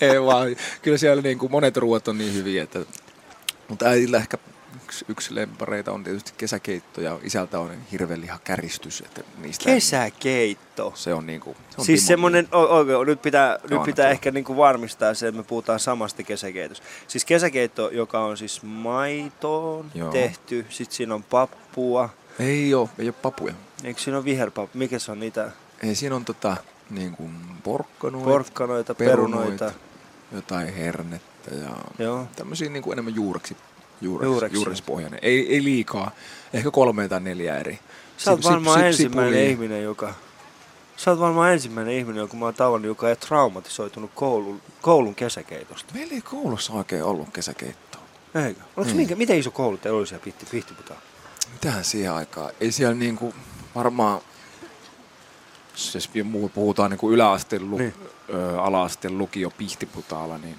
Ei 0.00 0.22
vaan, 0.22 0.56
kyllä 0.82 0.98
siellä 0.98 1.22
niin 1.22 1.38
kuin 1.38 1.52
monet 1.52 1.76
ruoat 1.76 2.08
on 2.08 2.18
niin 2.18 2.34
hyviä, 2.34 2.62
että, 2.62 2.78
mutta 3.68 3.86
äidillä 3.86 4.16
ehkä 4.16 4.38
yksi, 4.84 5.04
yksi 5.08 5.34
lempareita 5.34 5.92
on 5.92 6.04
tietysti 6.04 6.32
kesäkeitto 6.38 7.00
ja 7.00 7.18
isältä 7.22 7.58
on 7.58 7.70
hirveliha 7.92 8.38
käristys, 8.44 9.00
että 9.00 9.20
niistä 9.38 9.64
Kesäkeitto. 9.64 10.92
se 10.96 11.14
on 11.14 11.26
niin 11.26 11.40
kuin, 11.40 11.56
se 11.70 11.74
on 11.78 11.84
Siis 11.84 12.08
o- 12.52 12.80
okay, 12.80 13.04
nyt 13.06 13.22
pitää, 13.22 13.58
nyt 13.62 13.72
anna 13.72 13.84
pitää 13.84 14.10
ehkä 14.10 14.30
niinku 14.30 14.56
varmistaa 14.56 15.14
se, 15.14 15.28
että 15.28 15.40
me 15.40 15.44
puhutaan 15.44 15.80
samasta 15.80 16.22
kesäkeitosta. 16.22 16.86
Siis 17.08 17.24
kesäkeitto, 17.24 17.90
joka 17.90 18.20
on 18.24 18.36
siis 18.36 18.62
maitoon 18.62 19.90
Joo. 19.94 20.12
tehty, 20.12 20.66
sit 20.68 20.92
siinä 20.92 21.14
on 21.14 21.22
pappua, 21.22 22.08
Ei 22.38 22.74
oo, 22.74 22.90
ei 22.98 23.08
oo 23.08 23.12
papuja. 23.22 23.54
eikö 23.84 24.00
siinä 24.00 24.16
ole 24.16 24.24
viherpappu, 24.24 24.78
mikä 24.78 24.98
se 24.98 25.12
on 25.12 25.20
niitä 25.20 25.50
Ei, 25.82 25.94
siinä 25.94 26.16
on 26.16 26.24
tota, 26.24 26.56
niin 26.90 27.16
kuin 27.16 27.30
porkkanoita, 27.62 28.24
porkkanoita, 28.30 28.94
perunoita. 28.94 29.72
jotain 30.32 30.74
hernettä 30.74 31.33
ja 31.50 31.76
Joo. 32.04 32.26
tämmöisiä 32.36 32.68
niin 32.70 32.82
kuin 32.82 32.92
enemmän 32.92 33.14
juureksi, 33.14 33.56
juureksi, 34.00 34.26
Juureksi. 34.32 34.56
juurespohjainen. 34.58 35.18
Ei, 35.22 35.54
ei 35.54 35.64
liikaa, 35.64 36.10
ehkä 36.52 36.70
kolme 36.70 37.08
tai 37.08 37.20
neljä 37.20 37.58
eri. 37.58 37.78
Sä 38.16 38.30
oot 38.30 38.44
varmaan 38.44 38.86
ensimmäinen 38.86 39.32
sipuli. 39.34 39.50
ihminen, 39.50 39.82
joka... 39.82 40.14
Sä 40.96 41.10
oot 41.10 41.20
varmaan 41.20 41.52
ensimmäinen 41.52 41.94
ihminen, 41.94 42.20
joka 42.20 42.36
mä 42.36 42.44
oon 42.44 42.54
tavannut, 42.54 42.86
joka 42.86 43.08
ei 43.08 43.16
traumatisoitunut 43.16 44.10
koulun, 44.14 44.62
koulun 44.82 45.14
kesäkeitosta. 45.14 45.94
Meillä 45.94 46.14
ei 46.14 46.20
koulussa 46.20 46.72
oikein 46.72 47.04
ollut 47.04 47.28
kesäkeittoa. 47.32 48.00
Eikö? 48.46 48.60
Oliko 48.76 48.90
Mm. 48.90 48.96
minkä, 48.96 49.16
miten 49.16 49.38
iso 49.38 49.50
koulu 49.50 49.76
teillä 49.76 49.98
oli 49.98 50.06
siellä 50.06 50.24
Pihti, 50.24 50.46
Pihtiputaan? 50.50 51.00
Mitähän 51.52 51.84
siihen 51.84 52.12
aikaan? 52.12 52.50
Ei 52.60 52.72
siellä 52.72 52.94
niinku 52.94 53.34
varmaan, 53.74 54.20
jos 55.94 56.10
muu 56.24 56.48
puhutaan 56.48 56.90
niinku 56.90 57.10
yläasteen, 57.12 57.70
lu, 57.70 57.78
Niin. 57.78 57.94
niin. 58.28 58.40
ö, 58.40 58.60
ala-asteen 58.62 59.18
lukio 59.18 59.50
Pihtiputaalla, 59.50 60.38
niin 60.38 60.56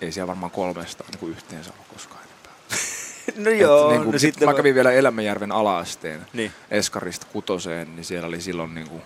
ei 0.00 0.12
siellä 0.12 0.26
varmaan 0.26 0.50
kolmesta 0.50 1.04
niinku 1.10 1.26
yhteensä 1.26 1.70
ollut 1.72 1.86
koskaan 1.92 2.20
enempää. 2.20 2.52
No 3.44 3.50
joo, 3.50 3.90
Et 3.90 3.96
niinku, 3.96 4.10
no 4.10 4.18
sit 4.18 4.34
sitten... 4.34 4.48
mä 4.48 4.54
kävin 4.54 4.74
vielä 4.74 4.92
Elämänjärven 4.92 5.52
ala-asteen 5.52 6.26
Niin. 6.32 6.52
Eskarista 6.70 7.26
kutoseen, 7.32 7.96
niin 7.96 8.04
siellä 8.04 8.28
oli 8.28 8.40
silloin 8.40 8.74
niinku, 8.74 9.02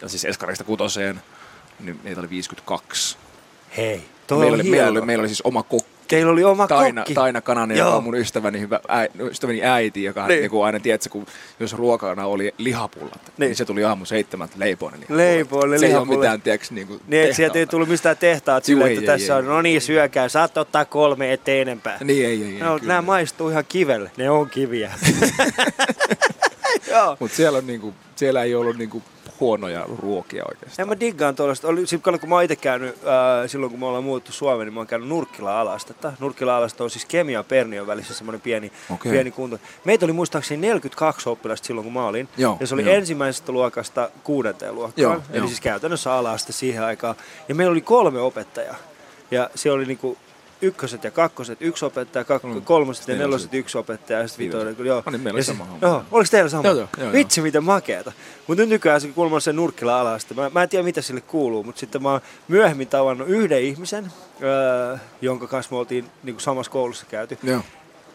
ja 0.00 0.08
siis 0.08 0.24
Eskarista 0.24 0.64
kutoseen, 0.64 1.22
niin 1.80 2.00
meitä 2.04 2.20
oli 2.20 2.30
52. 2.30 3.16
Hei, 3.76 4.04
toi 4.26 4.38
meillä, 4.38 4.54
oli, 4.54 4.62
meillä, 4.62 4.88
oli, 4.88 5.00
meillä 5.00 5.22
oli 5.22 5.28
siis 5.28 5.42
oma 5.42 5.62
kokki. 5.62 5.99
Teillä 6.10 6.32
oli 6.32 6.44
oma 6.44 6.66
Taina, 6.66 7.00
kokki. 7.00 7.14
Taina 7.14 7.40
Kananen, 7.40 7.76
Joo. 7.78 7.86
joka 7.88 7.96
on 7.96 8.04
mun 8.04 8.14
ystäväni, 8.16 8.60
hyvä, 8.60 8.80
äi, 8.88 9.08
ystäväni 9.30 9.64
äiti, 9.64 10.04
joka 10.04 10.26
Niin. 10.26 10.40
niin. 10.42 10.50
niin 10.52 10.64
aina 10.64 10.80
tiedätkö, 10.80 11.08
kun 11.10 11.26
jos 11.60 11.72
ruokana 11.74 12.26
oli 12.26 12.54
lihapullat, 12.58 13.12
niin, 13.14 13.32
Niin. 13.38 13.48
niin 13.48 13.56
se 13.56 13.64
tuli 13.64 13.84
aamu 13.84 14.04
seitsemältä 14.04 14.52
leipoinen 14.56 15.00
lihapullat. 15.00 15.18
Leipoinen 15.26 15.80
Se 15.80 15.86
ei 15.86 15.92
ole 15.92 15.96
lihapullat. 16.00 16.20
mitään, 16.20 16.42
tiedätkö, 16.42 16.66
niin 16.70 16.86
kuin 16.86 17.00
Niin, 17.06 17.34
sieltä 17.34 17.58
ei 17.58 17.66
tullut 17.66 17.88
mistään 17.88 18.16
tehtaat 18.16 18.68
ei, 18.68 18.74
että 18.74 18.86
ei, 18.88 19.06
tässä 19.06 19.32
ei, 19.32 19.38
on, 19.38 19.44
ei. 19.44 19.50
no 19.50 19.62
niin, 19.62 19.80
syökää, 19.80 20.28
saat 20.28 20.56
ottaa 20.58 20.84
kolme, 20.84 21.32
ettei 21.32 21.60
enempää. 21.60 21.98
Niin, 22.04 22.26
ei, 22.26 22.42
ei, 22.44 22.54
ei. 22.54 22.60
No, 22.60 22.78
kyllä. 22.78 22.92
nämä 22.92 23.02
maistuu 23.02 23.48
ihan 23.48 23.64
kivelle. 23.68 24.10
Ne 24.16 24.30
on 24.30 24.50
kiviä. 24.50 24.92
Mutta 27.18 27.36
siellä, 27.36 27.58
on, 27.58 27.66
niinku, 27.66 27.94
siellä 28.16 28.42
ei 28.42 28.54
ollut 28.54 28.76
niinku, 28.78 29.02
huonoja 29.40 29.84
ruokia 30.02 30.44
oikeastaan. 30.48 30.88
mä 30.88 31.00
diggaan 31.00 31.36
tuollaista. 31.36 31.68
Oli, 31.68 31.84
kun 32.20 32.28
mä 32.28 32.34
oon 32.34 32.44
itse 32.44 32.56
käynyt, 32.56 32.96
ää, 33.06 33.48
silloin 33.48 33.70
kun 33.70 33.80
me 33.80 33.86
ollaan 33.86 34.04
muuttu 34.04 34.32
Suomeen, 34.32 34.66
niin 34.66 34.74
mä 34.74 34.80
oon 34.80 34.86
käynyt 34.86 35.08
Nurkkila-alastetta. 35.08 36.12
Nurkkila-alasta 36.20 36.84
on 36.84 36.90
siis 36.90 37.04
Kemia 37.04 37.38
ja 37.38 37.44
Pernion 37.44 37.86
välissä 37.86 38.14
semmoinen 38.14 38.40
pieni, 38.40 38.72
Okei. 38.94 39.12
pieni 39.12 39.30
kunto. 39.30 39.58
Meitä 39.84 40.06
oli 40.06 40.12
muistaakseni 40.12 40.60
42 40.60 41.28
oppilasta 41.28 41.66
silloin, 41.66 41.84
kun 41.84 41.92
mä 41.92 42.06
olin. 42.06 42.28
Joo, 42.36 42.56
ja 42.60 42.66
se 42.66 42.74
oli 42.74 42.84
joo. 42.84 42.94
ensimmäisestä 42.94 43.52
luokasta 43.52 44.10
kuudenteen 44.24 44.74
luokkaan. 44.74 45.02
Joo, 45.02 45.12
Eli 45.30 45.38
joo. 45.38 45.46
siis 45.46 45.60
käytännössä 45.60 46.14
ala-aste 46.14 46.52
siihen 46.52 46.84
aikaan. 46.84 47.14
Ja 47.48 47.54
meillä 47.54 47.72
oli 47.72 47.80
kolme 47.80 48.20
opettajaa. 48.20 48.76
Ja 49.30 49.50
siellä 49.54 49.76
oli 49.76 49.86
niinku 49.86 50.16
ykköset 50.62 51.04
ja 51.04 51.10
kakkoset, 51.10 51.58
yksi 51.62 51.84
opettaja, 51.84 52.24
kak- 52.24 52.46
Mm. 52.54 52.62
kolmoset 52.62 53.08
ja 53.08 53.16
Neloset. 53.16 53.54
yksi 53.54 53.78
opettaja 53.78 54.18
ja 54.20 54.28
sitten 54.28 54.46
vitoinen. 54.46 54.76
Joo. 54.78 55.02
No 55.06 55.12
niin, 55.12 55.20
meillä 55.20 55.40
Ja 55.40 55.44
sama 55.44 55.64
homma. 55.64 55.78
Joo, 55.88 56.02
oliko 56.10 56.28
teillä 56.30 56.50
sama? 56.50 56.68
Joo, 56.68 56.74
joo, 56.76 56.88
joo. 56.98 57.12
Vitsi, 57.12 57.40
miten 57.40 57.64
makeeta. 57.64 58.12
Mutta 58.46 58.62
nyt 58.62 58.68
nykyään 58.68 59.00
se 59.00 59.08
kuulemma 59.08 59.34
on 59.34 59.40
se 59.40 59.52
nurkkila 59.52 60.00
alasta. 60.00 60.34
Mä, 60.34 60.50
mä 60.54 60.62
en 60.62 60.68
tiedä, 60.68 60.82
mitä 60.84 61.02
sille 61.02 61.20
kuuluu, 61.20 61.62
mutta 61.64 61.78
sitten 61.80 62.02
mä 62.02 62.10
oon 62.12 62.20
myöhemmin 62.48 62.88
tavannut 62.88 63.28
yhden 63.28 63.62
ihmisen, 63.62 64.12
öö, 64.42 64.96
jonka 65.22 65.46
kanssa 65.46 65.72
me 65.74 65.78
oltiin 65.78 66.04
niin 66.22 66.40
samassa 66.40 66.72
koulussa 66.72 67.06
käyty. 67.06 67.38
Joo. 67.42 67.60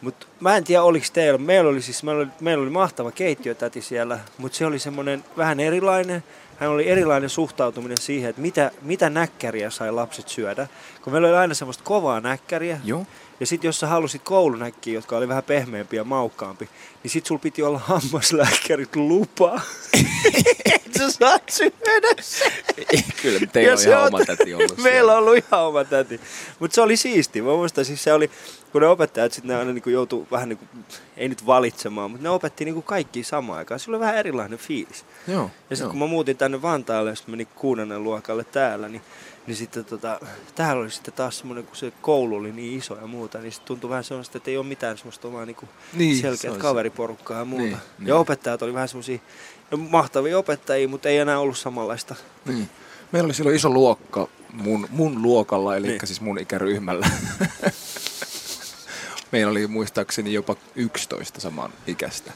Mutta 0.01 0.27
mä 0.39 0.57
en 0.57 0.63
tiedä, 0.63 0.83
oliko 0.83 1.05
teillä. 1.13 1.37
Meillä 1.37 1.69
oli 1.69 1.81
siis 1.81 2.03
meillä 2.03 2.21
oli, 2.21 2.29
meillä 2.41 2.61
oli 2.61 2.69
mahtava 2.71 3.11
keittiötäti 3.11 3.81
siellä, 3.81 4.19
mutta 4.37 4.57
se 4.57 4.65
oli 4.65 4.79
semmoinen 4.79 5.23
vähän 5.37 5.59
erilainen. 5.59 6.23
Hän 6.59 6.69
oli 6.69 6.89
erilainen 6.89 7.29
suhtautuminen 7.29 7.97
siihen, 7.97 8.29
että 8.29 8.41
mitä, 8.41 8.71
mitä 8.81 9.09
näkkäriä 9.09 9.69
sai 9.69 9.91
lapset 9.91 10.27
syödä. 10.29 10.67
Kun 11.01 11.13
meillä 11.13 11.27
oli 11.27 11.37
aina 11.37 11.53
semmoista 11.53 11.83
kovaa 11.83 12.19
näkkäriä, 12.19 12.79
Joo. 12.83 13.05
Ja 13.39 13.45
sitten 13.45 13.67
jos 13.67 13.79
sä 13.79 13.87
halusit 13.87 14.21
koulunäkkiä, 14.23 14.93
jotka 14.93 15.17
oli 15.17 15.27
vähän 15.27 15.43
pehmeämpi 15.43 15.95
ja 15.95 16.03
maukkaampi, 16.03 16.69
niin 17.03 17.11
sit 17.11 17.25
sul 17.25 17.37
piti 17.37 17.63
olla 17.63 17.79
hammaslääkärit 17.79 18.95
lupa. 18.95 19.61
Et 20.65 20.93
sä 20.97 21.11
saat 21.11 21.49
syödä. 21.49 22.07
Kyllä, 23.21 23.39
teillä 23.53 23.71
on 23.71 23.77
se 23.77 23.89
ihan 23.89 24.07
oma 24.07 24.25
täti 24.25 24.53
ollut 24.53 24.77
Meillä 24.83 25.11
on 25.11 25.17
ollut 25.17 25.37
ihan 25.37 25.65
oma 25.65 25.83
täti. 25.83 26.19
Mutta 26.59 26.75
se 26.75 26.81
oli 26.81 26.97
siisti. 26.97 27.41
Mä 27.41 27.51
muistan, 27.51 27.85
siis 27.85 28.03
se 28.03 28.13
oli, 28.13 28.29
kun 28.71 28.81
ne 28.81 28.87
opettajat 28.87 29.33
sitten 29.33 29.49
ne 29.49 29.55
aina 29.55 29.73
niinku 29.73 29.89
joutuu 29.89 30.27
vähän 30.31 30.49
niinku, 30.49 30.65
ei 31.17 31.29
nyt 31.29 31.45
valitsemaan, 31.45 32.11
mutta 32.11 32.23
ne 32.23 32.29
opetti 32.29 32.65
niinku 32.65 32.81
kaikki 32.81 33.23
samaan 33.23 33.59
aikaan. 33.59 33.79
Sillä 33.79 33.95
oli 33.95 34.01
vähän 34.01 34.17
erilainen 34.17 34.59
fiilis. 34.59 35.05
Joo, 35.27 35.51
Ja 35.69 35.75
sitten 35.75 35.85
joo. 35.85 35.89
kun 35.89 35.99
mä 35.99 36.07
muutin 36.07 36.37
tänne 36.37 36.61
Vantaalle 36.61 37.09
ja 37.09 37.15
sitten 37.15 37.33
menin 37.33 37.47
kuudennen 37.55 38.03
luokalle 38.03 38.43
täällä, 38.43 38.89
niin, 38.89 39.01
niin 39.47 39.55
sitten 39.55 39.85
tota, 39.85 40.19
täällä 40.55 40.81
oli 40.81 40.91
sitten 40.91 41.13
taas 41.13 41.37
semmoinen, 41.37 41.65
kun 41.65 41.75
se 41.75 41.93
koulu 42.01 42.35
oli 42.35 42.51
niin 42.51 42.79
iso 42.79 42.95
ja 43.01 43.07
muuta, 43.07 43.37
niin 43.37 43.51
sitten 43.51 43.67
tuntui 43.67 43.89
vähän 43.89 44.03
sellaista, 44.03 44.37
että 44.37 44.51
ei 44.51 44.57
ole 44.57 44.65
mitään 44.65 44.97
semmoista 44.97 45.27
omaa 45.27 45.45
niinku 45.45 45.67
Niin, 45.93 46.15
se 46.15 46.21
selkeät 46.21 46.53
se. 46.53 46.59
kaveriporukkaa 46.59 47.39
ja 47.39 47.45
muuta. 47.45 47.63
Niin, 47.63 47.71
ja 47.71 47.79
niin. 47.99 48.13
opettajat 48.13 48.61
oli 48.61 48.73
vähän 48.73 48.87
semmoisia 48.87 49.19
no, 49.71 49.77
mahtavia 49.77 50.37
opettajia, 50.37 50.87
mutta 50.87 51.09
ei 51.09 51.17
enää 51.17 51.39
ollut 51.39 51.57
samanlaista. 51.57 52.15
Niin. 52.45 52.69
Meillä 53.11 53.27
oli 53.27 53.33
silloin 53.33 53.55
iso 53.55 53.69
luokka 53.69 54.27
mun, 54.53 54.87
mun 54.89 55.21
luokalla, 55.21 55.75
eli 55.75 55.87
niin. 55.87 55.99
siis 56.03 56.21
mun 56.21 56.39
ikäryhmällä. 56.39 57.07
Meillä 59.35 59.51
oli 59.51 59.67
muistaakseni 59.67 60.33
jopa 60.33 60.55
11 60.75 61.41
saman 61.41 61.73
ikäistä. 61.87 62.31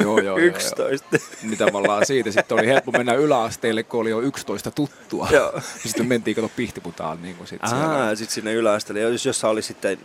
Joo, 0.00 0.18
joo, 0.18 0.20
joo, 0.20 0.38
11. 0.38 1.08
Niin 1.42 1.58
tavallaan 1.58 2.06
siitä 2.06 2.30
sitten 2.30 2.58
oli 2.58 2.66
helppo 2.66 2.92
mennä 2.92 3.14
yläasteelle, 3.14 3.82
kun 3.82 4.00
oli 4.00 4.10
jo 4.10 4.20
11 4.20 4.70
tuttua. 4.70 5.28
Joo. 5.30 5.60
Sitten 5.82 6.06
mentiin 6.06 6.34
kato 6.34 6.50
pihtiputaan 6.56 7.22
niin 7.22 7.36
kuin 7.36 7.46
sit. 7.46 7.64
Ah, 7.64 8.08
sitten 8.14 8.34
sinne 8.34 8.52
yläasteelle, 8.52 9.00
jos 9.00 9.26
jossa 9.26 9.48
oli 9.48 9.62
sitten 9.62 9.98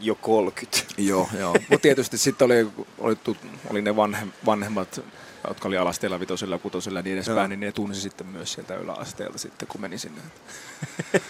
jo 0.00 0.14
30. 0.14 0.78
Joo, 0.98 1.28
joo. 1.38 1.52
Mutta 1.52 1.82
tietysti 1.82 2.18
sitten 2.18 2.46
oli, 2.46 2.68
oli, 2.98 3.16
oli 3.70 3.82
ne 3.82 3.96
vanhem, 3.96 4.32
vanhemmat, 4.46 5.00
jotka 5.48 5.68
oli 5.68 5.76
alasteella, 5.76 6.20
vitosella 6.20 6.54
ja 6.54 6.58
kutosella 6.58 6.98
ja 6.98 7.02
niin 7.02 7.14
edespäin, 7.14 7.38
Joo. 7.38 7.46
niin 7.46 7.60
ne 7.60 7.72
tunsi 7.72 8.00
sitten 8.00 8.26
myös 8.26 8.52
sieltä 8.52 8.76
yläasteelta 8.76 9.38
sitten, 9.38 9.68
kun 9.68 9.80
meni 9.80 9.98
sinne. 9.98 10.20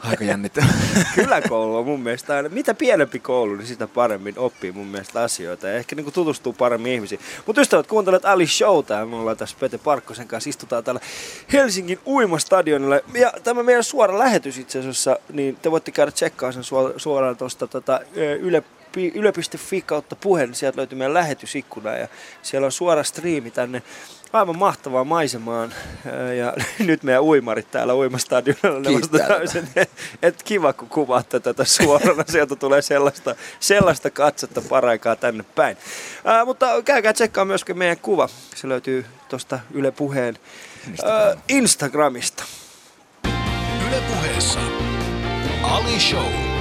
Aika 0.00 0.24
jännittävää. 0.24 0.70
Kyläkoulu 1.14 1.76
on 1.76 1.84
mun 1.84 2.00
mielestä 2.00 2.34
aina, 2.34 2.48
mitä 2.48 2.74
pienempi 2.74 3.18
koulu, 3.18 3.54
niin 3.54 3.66
sitä 3.66 3.86
paremmin 3.86 4.38
oppii 4.38 4.72
mun 4.72 4.86
mielestä 4.86 5.22
asioita 5.22 5.68
ja 5.68 5.74
ehkä 5.74 5.96
niin 5.96 6.12
tutustuu 6.12 6.52
paremmin 6.52 6.92
ihmisiin. 6.92 7.20
Mutta 7.46 7.60
ystävät, 7.60 7.86
kuuntelet 7.86 8.24
Ali 8.24 8.46
Showta 8.46 8.94
ja 8.94 9.06
me 9.06 9.16
ollaan 9.16 9.36
tässä 9.36 9.56
Pete 9.60 9.78
Parkkosen 9.78 10.28
kanssa, 10.28 10.50
istutaan 10.50 10.84
täällä 10.84 11.00
Helsingin 11.52 11.98
uimastadionilla. 12.06 13.00
Ja 13.14 13.32
tämä 13.44 13.62
meidän 13.62 13.84
suora 13.84 14.18
lähetys 14.18 14.58
itse 14.58 14.78
asiassa, 14.78 15.16
niin 15.32 15.56
te 15.56 15.70
voitte 15.70 15.90
käydä 15.90 16.12
tsekkaa 16.12 16.52
sen 16.52 16.64
suor- 16.64 16.94
suoraan 16.96 17.36
tuosta 17.36 17.66
tota, 17.66 18.00
yle, 18.40 18.62
yle.fi 18.96 19.82
kautta 19.82 20.16
puhe, 20.16 20.46
niin 20.46 20.54
sieltä 20.54 20.76
löytyy 20.76 20.98
meidän 20.98 21.14
lähetysikkuna 21.14 21.96
ja 21.96 22.08
siellä 22.42 22.64
on 22.64 22.72
suora 22.72 23.02
striimi 23.02 23.50
tänne 23.50 23.82
aivan 24.32 24.58
mahtavaan 24.58 25.06
maisemaan. 25.06 25.74
Ja 26.38 26.54
nyt 26.86 27.02
meidän 27.02 27.22
uimarit 27.22 27.70
täällä 27.70 27.94
uimastadionilla, 27.94 29.00
vastaavat 29.00 29.48
sen, 29.48 29.68
että 30.22 30.44
kiva 30.44 30.72
kun 30.72 30.88
kuvaatte 30.88 31.40
tätä 31.40 31.64
suorana, 31.64 32.24
sieltä 32.32 32.56
tulee 32.56 32.82
sellaista, 32.82 33.34
sellaista 33.60 34.10
katsetta 34.10 34.62
paraikaa 34.68 35.16
tänne 35.16 35.44
päin. 35.54 35.76
Ää, 36.24 36.44
mutta 36.44 36.82
käykää 36.82 37.12
tsekkaa 37.12 37.44
myöskin 37.44 37.78
meidän 37.78 37.98
kuva, 37.98 38.28
se 38.54 38.68
löytyy 38.68 39.06
tuosta 39.28 39.60
Yle 39.72 39.90
Puheen 39.90 40.38
ää, 41.04 41.36
Instagramista. 41.48 42.44
Yle 43.88 44.02
puheessa 44.08 44.60
Ali 45.62 46.00
Show. 46.00 46.59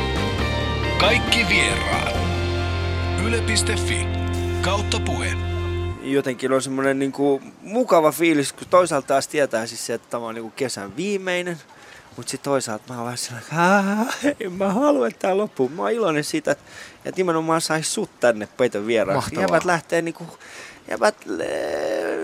Kaikki 1.00 1.46
vieraat. 1.50 2.16
Yle.fi 3.26 4.08
kautta 4.62 5.00
puhe. 5.00 5.32
Jotenkin 6.04 6.52
on 6.52 6.62
semmoinen 6.62 7.00
niinku 7.00 7.42
mukava 7.62 8.12
fiilis, 8.12 8.54
kun 8.54 8.68
toisaalta 8.70 9.08
taas 9.08 9.28
tietää 9.28 9.66
siis 9.66 9.86
se, 9.86 9.94
että 9.94 10.08
tämä 10.10 10.26
on 10.26 10.36
niinku 10.36 10.50
kesän 10.56 10.96
viimeinen. 10.98 11.58
Mutta 12.18 12.30
sitten 12.32 12.52
toisaalta 12.52 12.84
mä 12.90 12.96
oon 12.96 13.04
vähän 13.06 13.18
sellainen, 13.18 14.08
että 14.24 14.46
en 14.46 14.54
mä 14.54 14.74
halua, 14.74 15.08
että 15.08 15.20
tää 15.20 15.38
loppuu. 15.38 15.70
Mä 15.70 15.82
oon 15.82 15.92
iloinen 15.92 16.24
siitä, 16.24 16.52
että, 16.52 16.64
että 17.06 17.20
nimenomaan 17.20 17.62
sais 17.62 17.94
sut 17.94 18.20
tänne 18.20 18.48
peiton 18.58 18.88
vieraaksi. 18.88 19.16
Mahtavaa. 19.36 19.44
Jäbät 19.44 19.66
lähtee 19.66 20.02
niinku, 20.02 20.28
jäbät, 20.92 21.16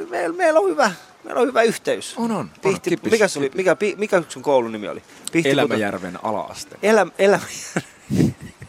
meillä, 0.09 0.35
meillä 0.37 0.59
on 0.59 0.69
hyvä, 0.69 0.91
meillä 1.23 1.41
on 1.41 1.47
hyvä 1.47 1.61
yhteys. 1.63 2.13
On, 2.17 2.31
on. 2.31 2.37
on. 2.37 2.49
Pihti, 2.61 2.89
Kippis. 2.89 3.11
mikä, 3.11 3.25
oli, 3.37 3.51
mikä, 3.55 3.75
mikä 3.97 4.23
sun 4.29 4.43
koulun 4.43 4.71
nimi 4.71 4.87
oli? 4.87 5.03
Pihtiputa- 5.31 5.47
Elämäjärven 5.49 6.19
ala-aste. 6.25 6.77
Eläm, 6.83 7.11
elämä, 7.19 7.43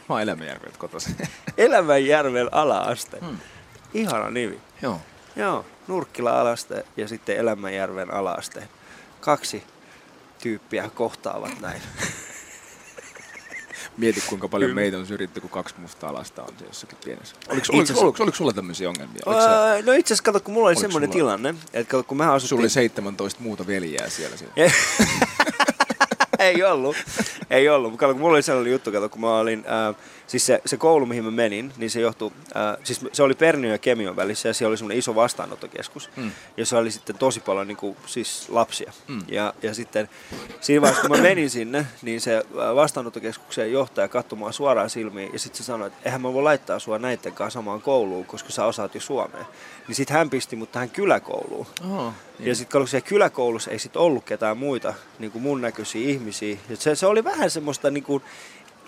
Mä 0.09 0.15
oon 0.15 0.23
Elämäjärveltä 0.23 0.79
kotoisin. 0.79 1.17
Elämänjärven 1.59 2.49
ala-aste. 2.55 3.19
Hmm. 3.21 3.37
Ihana 3.95 4.31
nimi. 4.31 4.61
Joo. 4.83 5.01
Joo, 5.37 5.65
Nurkkila 5.89 6.41
alaste 6.41 6.85
ja 6.97 7.09
sitten 7.09 7.37
Elämänjärven 7.37 8.15
alaste. 8.15 8.69
Kaksi 9.21 9.63
tyyppiä 10.43 10.91
kohtaavat 10.95 11.61
näin. 11.61 11.83
Mieti 13.99 14.21
kuinka 14.29 14.49
paljon 14.49 14.69
Kyllä. 14.71 14.81
meitä 14.81 14.99
on 14.99 15.07
syrjitty, 15.07 15.41
kun 15.41 15.51
kaksi 15.51 15.75
musta 15.79 16.09
alasta 16.09 16.43
on 16.43 16.49
jossakin 16.67 16.99
pienessä. 17.05 17.37
Oliko, 17.49 17.67
oliko, 17.73 17.83
asiassa- 17.85 18.05
oliko, 18.05 18.23
oliko 18.23 18.37
sulla 18.37 18.53
tämmöisiä 18.53 18.89
ongelmia? 18.89 19.23
Oliko 19.27 19.41
sä, 19.43 19.63
Öö, 19.73 19.83
no 19.83 19.93
itse 19.93 20.15
asiassa 20.15 20.23
kato, 20.25 20.41
kun 20.41 20.55
mulla 20.55 20.67
oli 20.69 20.73
Oliko 20.73 20.81
semmoinen 20.81 21.13
sulla- 21.13 21.19
tilanne, 21.37 21.55
että 21.73 21.91
kato, 21.91 22.03
kun 22.05 22.17
mä 22.17 22.25
sulla 22.25 22.35
asuttiin... 22.37 22.61
oli 22.61 22.71
17 22.71 23.43
muuta 23.43 23.67
veljää 23.67 24.09
siellä. 24.09 24.37
siellä. 24.41 24.73
Ei 26.39 26.63
ollut, 26.63 26.97
ei 27.51 27.69
ollut. 27.69 28.01
Mulla 28.19 28.35
oli 28.35 28.43
sellainen 28.43 28.73
juttu, 28.73 28.93
kato, 28.93 29.09
kun 29.09 29.21
mä 29.21 29.39
olin, 29.39 29.65
ää, 29.67 29.95
siis 30.27 30.47
se, 30.47 30.61
se 30.67 30.77
koulu, 30.77 31.07
mihin 31.07 31.25
mä 31.25 31.31
menin, 31.31 31.73
niin 31.77 31.91
se 31.91 32.01
johtui, 32.01 32.31
ää, 32.55 32.79
siis 32.85 33.01
se 33.13 33.23
oli 33.23 33.35
Perniön 33.35 33.73
ja 33.73 33.79
Kemion 33.79 34.17
välissä 34.17 34.49
ja 34.49 34.53
siellä 34.55 34.71
oli 34.71 34.77
semmoinen 34.77 34.99
iso 34.99 35.15
vastaanottokeskus, 35.15 36.11
Mm. 36.17 36.31
jossa 36.57 36.79
oli 36.79 36.91
sitten 36.91 37.19
tosi 37.19 37.41
paljon 37.41 37.69
niin 37.69 37.77
kuin, 37.77 37.97
siis 38.07 38.47
lapsia. 38.49 38.93
Mm. 39.09 39.23
Ja, 39.29 39.55
ja 39.63 39.75
sitten 39.75 40.09
siinä 40.61 40.81
vaiheessa, 40.83 41.09
kun 41.09 41.17
mä 41.17 41.23
menin 41.23 41.51
sinne, 41.51 41.87
niin 42.03 42.21
se 42.21 42.35
ää, 42.61 42.75
vastaanottokeskuksen 42.75 43.73
johtaja 43.73 44.09
katsoi 44.09 44.39
mua 44.39 44.53
suoraan 44.53 44.91
silmiin 44.91 45.33
ja 45.33 45.39
sitten 45.39 45.59
se 45.59 45.65
sanoi, 45.65 45.87
että 45.87 45.99
eihän 46.05 46.21
mä 46.23 46.33
voi 46.33 46.43
laittaa 46.43 46.79
sua 46.79 46.99
näitten 46.99 47.33
kanssa 47.33 47.59
samaan 47.59 47.83
kouluun, 47.83 48.25
koska 48.27 48.51
sä 48.51 48.65
osaat 48.65 48.95
jo 48.95 49.01
suomea. 49.01 49.45
Niin 49.89 49.95
sitten 49.97 50.17
hän 50.17 50.31
pisti 50.31 50.57
mut 50.57 50.73
tähän 50.73 50.91
kyläkouluun. 50.91 51.67
Oh, 51.91 52.13
Ja 52.41 52.55
sitten 52.55 52.81
kun 52.81 52.89
siellä 52.89 53.07
kyläkoulussa 53.09 53.71
ei 53.71 53.79
sit 53.79 53.97
ollut 53.97 54.25
ketään 54.25 54.59
muita 54.59 54.95
niin 55.19 55.31
kuin 55.33 55.43
mun 55.43 55.61
näköisiä 55.61 56.09
ihmisiä. 56.09 56.57
Ja 56.69 56.77
se, 56.77 56.95
se 56.95 57.07
oli 57.07 57.25
vähän 57.25 57.51
semmoista 57.51 57.91
niin 57.91 58.05
kuin 58.05 58.23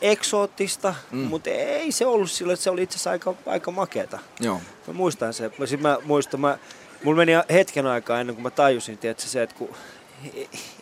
eksoottista, 0.01 0.95
mm. 1.11 1.19
Mutta 1.19 1.51
ei 1.51 1.93
se 1.93 2.07
ollut 2.07 2.31
sillä, 2.31 2.53
että 2.53 2.65
se 2.65 2.71
oli 2.71 2.83
itse 2.83 2.95
asiassa 2.95 3.11
aika, 3.11 3.35
aika 3.47 3.71
makeeta. 3.71 4.19
Joo. 4.41 4.61
Mä 4.87 4.93
muistan 4.93 5.35
se. 5.35 5.51
Mä, 5.59 5.67
sit 5.67 5.81
mä 5.81 5.99
muistan, 6.05 6.41
mä, 6.41 6.59
mulla 7.05 7.17
meni 7.17 7.33
hetken 7.51 7.87
aikaa 7.87 8.21
ennen 8.21 8.37
kuin 8.37 8.43
mä 8.43 8.51
tajusin, 8.51 8.99
tiedätkö, 8.99 9.23
se, 9.23 9.43
että 9.43 9.57
kun 9.57 9.75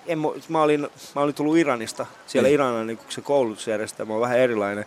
en, 0.07 0.19
mä, 0.19 0.29
mä, 0.49 0.63
olin, 0.63 0.89
mä 1.15 1.21
olin 1.21 1.35
tullut 1.35 1.57
Iranista. 1.57 2.07
Siellä 2.27 2.49
Mm. 2.49 2.55
Iranilla 2.55 2.85
niin 2.85 2.99
se 3.09 3.21
koulutusjärjestelmä 3.21 4.15
on 4.15 4.21
vähän 4.21 4.39
erilainen. 4.39 4.87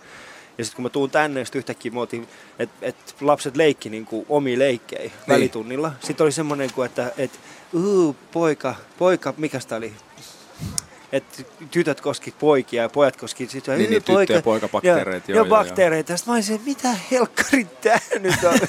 Ja 0.58 0.66
sitten 0.66 0.76
kun 0.76 0.84
mä 0.84 0.90
tuun 0.90 1.12
tänne, 1.12 1.46
sitten 1.46 1.60
yhtäkkiä 1.60 1.92
me 1.92 2.00
oltiin, 2.00 2.28
että 2.60 2.76
et 2.82 3.16
lapset 3.22 3.58
leikki 3.58 3.90
niin 3.90 4.06
kuin 4.06 4.26
omia 4.30 4.60
leikkejä 4.60 5.02
niin. 5.02 5.12
välitunnilla. 5.28 5.92
Sitten 6.00 6.24
oli 6.24 6.32
semmoinen, 6.32 6.74
kuin, 6.74 6.86
että 6.86 7.12
et, 7.18 7.40
uu, 7.74 8.16
poika, 8.32 8.76
poika, 8.98 9.34
mikä 9.38 9.60
sitä 9.60 9.76
oli? 9.76 9.94
Että 11.12 11.44
tytöt 11.72 12.02
koski 12.02 12.34
poikia 12.40 12.82
ja 12.84 12.90
pojat 12.90 13.18
koski 13.18 13.48
sitten 13.48 13.78
Niin, 13.78 13.90
niin, 13.90 14.04
tyttö- 14.04 14.34
ja 14.34 14.42
poikabakteereita, 14.42 15.32
Joo, 15.32 15.36
joo, 15.36 15.46
joo, 15.46 15.50
bakteereita. 15.50 16.18
Sitten 16.18 16.32
mä 16.32 16.36
olisin, 16.36 16.62
mitä 16.66 16.90
helkkari 17.12 17.68
tää 17.82 18.00
nyt 18.20 18.44
on? 18.44 18.60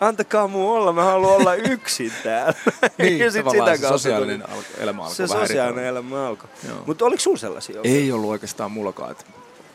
Antakaa 0.00 0.48
mun 0.48 0.70
olla, 0.70 0.92
mä 0.92 1.04
haluan 1.04 1.36
olla 1.36 1.54
yksin 1.54 2.12
täällä. 2.22 2.54
Niin, 2.98 3.18
ja 3.18 3.30
sit 3.30 3.44
tavallaan 3.44 3.78
se 3.78 3.88
sosiaalinen 3.88 4.40
tuli- 4.42 4.54
al- 4.56 4.82
elämä 4.82 5.02
alkoi 5.02 5.16
se 5.16 5.26
sosiaalinen 5.26 5.84
elämä 5.84 6.26
alkoi. 6.28 6.48
Mutta 6.86 7.04
oliko 7.04 7.20
sulla 7.20 7.36
sellaisia? 7.38 7.80
Ei 7.84 8.12
ollut 8.12 8.30
oikeastaan 8.30 8.72
mullakaan. 8.72 9.10
Et 9.10 9.26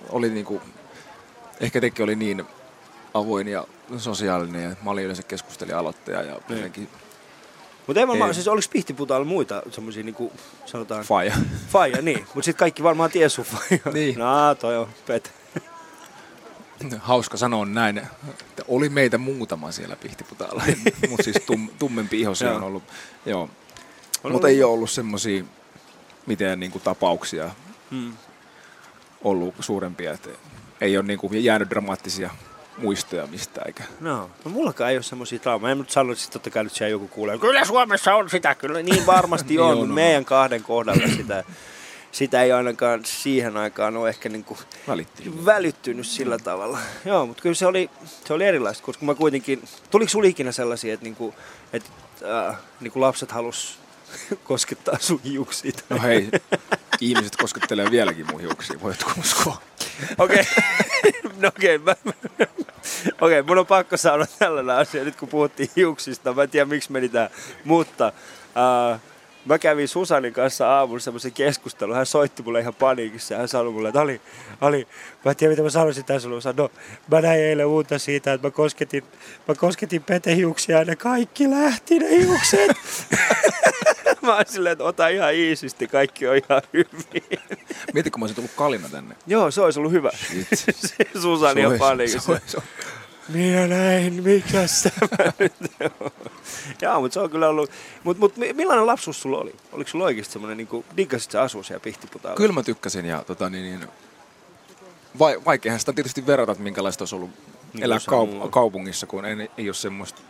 oli 0.10 0.30
niinku, 0.30 0.62
ehkä 1.62 1.82
teki 1.82 2.04
oli 2.04 2.16
niin 2.16 2.44
avoin 3.14 3.48
ja 3.48 3.68
sosiaalinen 3.98 4.64
ja 4.64 4.76
mä 4.84 4.92
olin 4.92 5.04
yleensä 5.04 5.24
keskustelija 5.24 5.80
aloittaja 5.80 6.22
ja 6.22 6.40
Niin. 6.50 6.90
Mutta 7.88 8.02
en 8.02 8.08
mä, 8.18 8.28
Ei. 8.28 8.34
siis 8.34 8.48
oliko 8.48 8.68
Pihtiputaalla 8.72 9.26
muita 9.26 9.62
semmoisia 9.72 10.04
niinku, 10.04 10.32
sanotaan, 10.66 11.04
faija. 11.04 11.36
faija, 11.70 12.02
niin. 12.02 12.20
Mutta 12.20 12.42
sitten 12.46 12.60
kaikki 12.60 12.84
varmaan 12.84 13.12
ties 13.12 13.34
sun 13.34 13.46
faija. 13.46 13.94
Niin. 13.94 14.20
No, 14.20 14.56
toi 14.56 14.78
on 14.78 14.88
pet. 15.06 15.32
Hauska 17.00 17.38
sanoa 17.38 17.66
näin, 17.66 17.98
että 17.98 18.64
oli 18.68 18.90
meitä 18.90 19.18
muutama 19.18 19.72
siellä 19.72 19.96
Pihtiputaalla, 19.96 20.64
mutta 21.10 21.24
siis 21.24 21.38
tum, 21.46 21.70
tummempi 21.80 22.22
ihosia 22.22 22.54
on 22.56 22.64
ollut. 22.64 22.84
Joo. 23.26 23.50
Mutta 24.32 24.48
ei 24.48 24.64
ole 24.64 24.74
ollut 24.74 24.90
semmoisia 24.90 25.44
mitään 26.26 26.60
niinku 26.60 26.80
tapauksia 26.80 27.52
Hmm. 27.92 28.14
ollut 29.24 29.56
suurempia, 29.60 30.14
että 30.14 30.30
ei 30.82 30.98
ole 30.98 31.06
niinku 31.06 31.30
jäänyt 31.34 31.70
dramaattisia 31.70 32.30
muistoja 32.78 33.28
mistään 33.28 33.68
eikä. 33.68 33.84
No, 34.00 34.30
no 34.46 34.52
mullakaan 34.52 34.90
ei 34.92 34.98
ole 34.98 35.04
semmoisia 35.04 35.40
traumaa. 35.40 35.70
En 35.72 35.78
nyt 35.78 35.90
sano, 35.90 36.12
että 36.14 36.24
totta 36.32 36.50
kai 36.50 36.64
nyt 36.64 36.74
siellä 36.74 36.92
joku 36.92 37.08
kuulee. 37.08 37.38
Kyllä 37.38 37.66
Suomessa 37.66 38.16
on 38.16 38.30
sitä, 38.30 38.56
kyllä 38.56 38.82
niin 38.82 39.06
varmasti 39.06 39.48
Niin 39.54 39.62
on, 39.62 39.70
on, 39.72 39.78
mutta 39.78 39.90
on. 39.92 39.96
meidän 39.96 40.26
kahden 40.26 40.64
kohdalla 40.64 41.08
sitä 41.16 41.44
sitä 42.12 42.44
ei 42.44 42.52
ainakaan 42.52 43.06
siihen 43.06 43.58
aikaan 43.58 43.98
ole 43.98 44.10
ehkä 44.10 44.30
niin 44.30 44.44
kuin 44.44 44.60
Välittiin. 44.88 45.46
välittynyt 45.46 46.08
sillä 46.08 46.38
tavalla. 46.40 46.80
Joo, 47.06 47.26
mutta 47.26 47.44
kyllä 47.44 47.56
se 47.56 47.66
oli, 47.66 47.90
se 48.26 48.34
oli 48.34 48.44
erilaista, 48.46 48.84
koska 48.84 49.06
mä 49.06 49.16
kuitenkin, 49.16 49.64
tuliko 49.92 50.10
sulla 50.10 50.28
ikinä 50.28 50.52
sellaisia, 50.52 50.94
että, 50.94 51.04
niinku, 51.04 51.36
että 51.74 51.90
äh, 52.50 52.56
niinku 52.82 53.02
lapset 53.02 53.32
halus 53.32 53.80
koskettaa 54.44 54.98
sun 55.00 55.22
hiuksia? 55.24 55.72
No 55.90 56.02
hei, 56.02 56.30
ihmiset 57.02 57.36
koskettelee 57.36 57.92
vieläkin 57.92 58.26
mun 58.32 58.42
hiuksia, 58.42 58.82
voitko 58.82 59.12
uskoa? 59.20 59.62
Okei, 60.18 60.44
no 61.42 61.48
okei, 61.48 61.76
okay, 61.76 62.48
okei, 63.22 63.42
mun 63.42 63.58
on 63.58 63.66
pakko 63.66 63.98
sanoa 63.98 64.26
tällainen 64.40 64.76
asia, 64.76 65.04
nyt 65.04 65.16
kun 65.16 65.28
puhuttiin 65.30 65.70
hiuksista, 65.76 66.34
mä 66.34 66.44
en 66.44 66.50
tiedä 66.50 66.66
miksi 66.66 66.92
meni 66.92 67.10
tää, 67.10 67.30
mutta 67.64 68.14
äh, 68.94 69.00
mä 69.46 69.60
kävin 69.60 69.88
Susanin 69.88 70.34
kanssa 70.34 70.76
aamulla 70.76 71.00
semmoisen 71.00 71.32
keskustelun. 71.32 71.96
Hän 71.96 72.06
soitti 72.06 72.44
mulle 72.44 72.60
ihan 72.60 72.74
paniikissa 72.74 73.34
ja 73.34 73.38
hän 73.40 73.48
sanoi 73.48 73.72
mulle, 73.74 73.88
että 73.88 74.02
Ali, 74.02 74.22
Ali, 74.62 74.88
mä 75.26 75.32
en 75.32 75.38
tiedä 75.38 75.52
mitä 75.52 75.64
mä 75.64 75.70
sanoisin 75.70 76.06
tässä 76.06 76.20
sulle. 76.20 76.42
Sanoin, 76.42 76.58
no, 76.58 76.70
mä 77.12 77.22
näin 77.22 77.42
eilen 77.42 77.66
uutta 77.66 78.00
siitä, 78.00 78.34
että 78.34 78.48
mä 78.48 78.52
kosketin, 78.52 79.04
mä 79.48 79.56
kosketin 79.56 80.04
petehiuksia 80.04 80.80
ja 80.80 80.86
ne 80.86 80.96
kaikki 80.96 81.50
lähti 81.50 82.00
ne 82.00 82.10
hiukset. 82.10 82.78
mä 84.22 84.36
oon 84.36 84.46
silleen, 84.48 84.74
että 84.74 84.84
ota 84.84 85.08
ihan 85.08 85.34
iisisti, 85.34 85.88
kaikki 85.88 86.28
on 86.28 86.36
ihan 86.38 86.62
hyvin. 86.74 87.40
Mieti, 87.94 88.12
kun 88.12 88.20
mä 88.20 88.24
olisin 88.24 88.36
tullut 88.36 88.52
kalina 88.56 88.90
tänne. 88.90 89.16
Joo, 89.28 89.52
se 89.52 89.62
olisi 89.62 89.80
ollut 89.80 89.92
hyvä. 89.92 90.12
Se 90.54 91.20
Susani 91.22 91.66
on 91.66 91.80
paniikissa. 91.80 92.42
Minä 93.30 93.68
näin, 93.68 94.24
mikä 94.24 94.66
tämä 95.18 95.34
nyt 95.40 95.54
on? 96.00 96.12
Joo, 96.82 97.02
mutta 97.02 97.14
se 97.14 97.20
on 97.20 97.30
kyllä 97.30 97.50
ollut... 97.50 97.72
Mutta 98.04 98.20
mut, 98.20 98.38
mi- 98.38 98.54
millainen 98.54 98.88
lapsuus 98.88 99.22
sulla 99.22 99.38
oli? 99.38 99.56
Oliko 99.72 99.90
sulla 99.90 100.06
oikeasti 100.06 100.34
semmoinen, 100.34 100.58
niin 100.58 100.68
kuin, 100.68 100.86
diggasit 100.98 101.32
sä 101.32 101.42
asua 101.42 101.64
siellä 101.64 101.84
Pihtiputaalla? 101.84 102.38
Kyllä 102.38 102.54
mä 102.54 102.64
tykkäsin 102.64 103.06
ja 103.06 103.24
tota, 103.28 103.50
niin, 103.50 103.64
niin, 103.64 103.90
vai, 105.20 105.42
vaikeahan 105.46 105.80
sitä 105.80 105.94
tietysti 105.94 106.28
verrata, 106.28 106.52
että 106.52 106.64
minkälaista 106.64 107.02
olisi 107.02 107.16
ollut 107.16 107.32
Niin 107.74 107.84
elää 107.84 107.98
kaup- 107.98 108.50
kaupungissa, 108.50 109.08
kun 109.08 109.26
ei, 109.26 109.50
ei 109.58 109.68
ole 109.68 109.74
semmoista, 109.74 110.22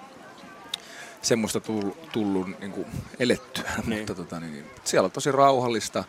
semmoista 1.22 1.60
tullut, 1.60 2.12
tullut 2.12 2.60
niin 2.60 2.72
kuin 2.72 2.88
elettyä. 3.20 3.72
Niin. 3.86 4.00
Mutta 4.00 4.16
tota, 4.16 4.40
niin, 4.40 4.54
niin, 4.54 4.66
siellä 4.84 5.06
on 5.06 5.12
tosi 5.12 5.32
rauhallista, 5.32 6.04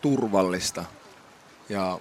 turvallista 0.00 0.84
ja 1.68 1.98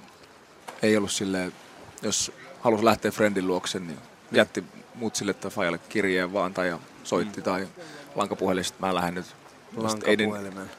ei 0.81 0.97
ollut 0.97 1.11
silleen, 1.11 1.53
jos 2.01 2.31
halusi 2.67 2.85
lähteä 2.85 3.11
friendin 3.11 3.47
luokse, 3.47 3.79
niin 3.79 3.97
jätti 4.31 4.63
mut 4.95 5.15
sille 5.15 5.33
tai 5.33 5.51
fajalle 5.51 5.77
kirjeen 5.77 6.33
vaan 6.33 6.53
tai 6.53 6.67
ja 6.67 6.79
soitti 7.03 7.39
mm. 7.39 7.43
tai 7.43 7.67
lankapuhelista 8.15 8.77
mä 8.79 8.95
lähden 8.95 9.13
nyt. 9.13 9.25
Ei, 10.05 10.17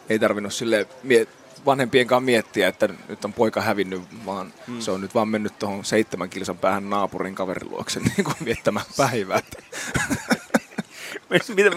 ei 0.09 0.19
tarvinnut 0.19 0.53
sille 0.53 0.87
mie- 1.03 1.27
vanhempienkaan 1.67 2.23
miettiä, 2.23 2.69
että 2.69 2.89
nyt 3.09 3.25
on 3.25 3.33
poika 3.33 3.61
hävinnyt, 3.61 4.03
vaan 4.27 4.53
mm. 4.67 4.81
se 4.81 4.91
on 4.91 5.01
nyt 5.01 5.15
vaan 5.15 5.29
mennyt 5.29 5.59
tuohon 5.59 5.85
seitsemän 5.85 6.31
kilsan 6.31 6.59
päähän 6.59 6.91
naapurin 6.91 7.35
kaverin 7.35 7.71
luokse 7.71 8.01
niin 8.17 8.25
kuin 8.25 8.37
viettämään 8.45 8.87
päivää. 8.97 9.41
Mä 11.31 11.37
just- 11.37 11.55
Mitä, 11.55 11.71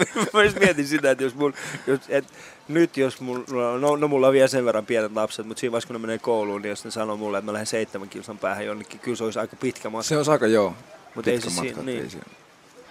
mietin 0.60 0.86
sitä, 0.86 1.10
että 1.10 1.24
jos 1.24 1.34
mun, 1.34 1.54
jos, 1.86 2.00
et, 2.08 2.24
nyt 2.68 2.96
jos 2.96 3.20
mulla, 3.20 3.78
no, 3.78 3.96
no 3.96 4.08
mulla 4.08 4.26
on 4.26 4.32
vielä 4.32 4.48
sen 4.48 4.64
verran 4.64 4.86
pienet 4.86 5.12
lapset, 5.14 5.46
mutta 5.46 5.60
siinä 5.60 5.72
vaiheessa 5.72 5.86
kun 5.86 5.94
ne 5.94 6.00
menee 6.00 6.18
kouluun, 6.18 6.62
niin 6.62 6.70
jos 6.70 6.84
ne 6.84 6.90
sanoo 6.90 7.16
mulle, 7.16 7.38
että 7.38 7.46
mä 7.46 7.52
lähden 7.52 7.66
seitsemän 7.66 8.08
kilsan 8.08 8.38
päähän 8.38 8.66
jonnekin, 8.66 9.00
kyllä 9.00 9.16
se 9.16 9.24
olisi 9.24 9.38
aika 9.38 9.56
pitkä 9.56 9.90
matka. 9.90 10.02
Se 10.08 10.16
on 10.18 10.28
aika 10.28 10.46
joo. 10.46 10.74
Mut 11.14 11.26
ei 11.28 11.34
pitkä 11.34 11.50
se 11.50 11.56
matka, 11.56 11.68
siinä- 11.74 11.82
niin. 11.82 12.02
ei 12.02 12.10
siinä- 12.10 12.26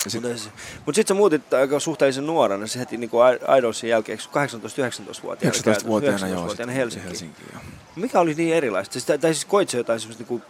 Ja 0.06 0.12
sit, 0.12 0.22
Mutta 0.24 0.50
mut 0.86 0.96
sitten 0.96 1.16
sä 1.16 1.18
muutit 1.18 1.54
aika 1.54 1.80
suhteellisen 1.80 2.26
nuorena, 2.26 2.68
se 2.68 2.80
heti 2.80 2.98
niinku 2.98 3.18
Idolsin 3.58 3.90
jälkeen, 3.90 4.20
eikö 4.20 4.58
18-19-vuotiaana? 4.58 5.58
19-vuotiaana 5.58 6.28
joo. 6.28 6.38
19-vuotiaana 6.38 6.48
sitten 6.50 6.70
Helsinkiin. 6.70 7.08
Helsinkiin 7.08 7.48
joo. 7.54 7.62
Mikä 7.96 8.20
oli 8.20 8.34
niin 8.34 8.56
erilaista? 8.56 8.94
Siis, 8.94 9.06
tai 9.06 9.20
siis 9.34 9.46
koit 9.46 9.70
sä 9.70 9.78
jotain 9.78 10.00
semmoista 10.00 10.24
niinku... 10.30 10.42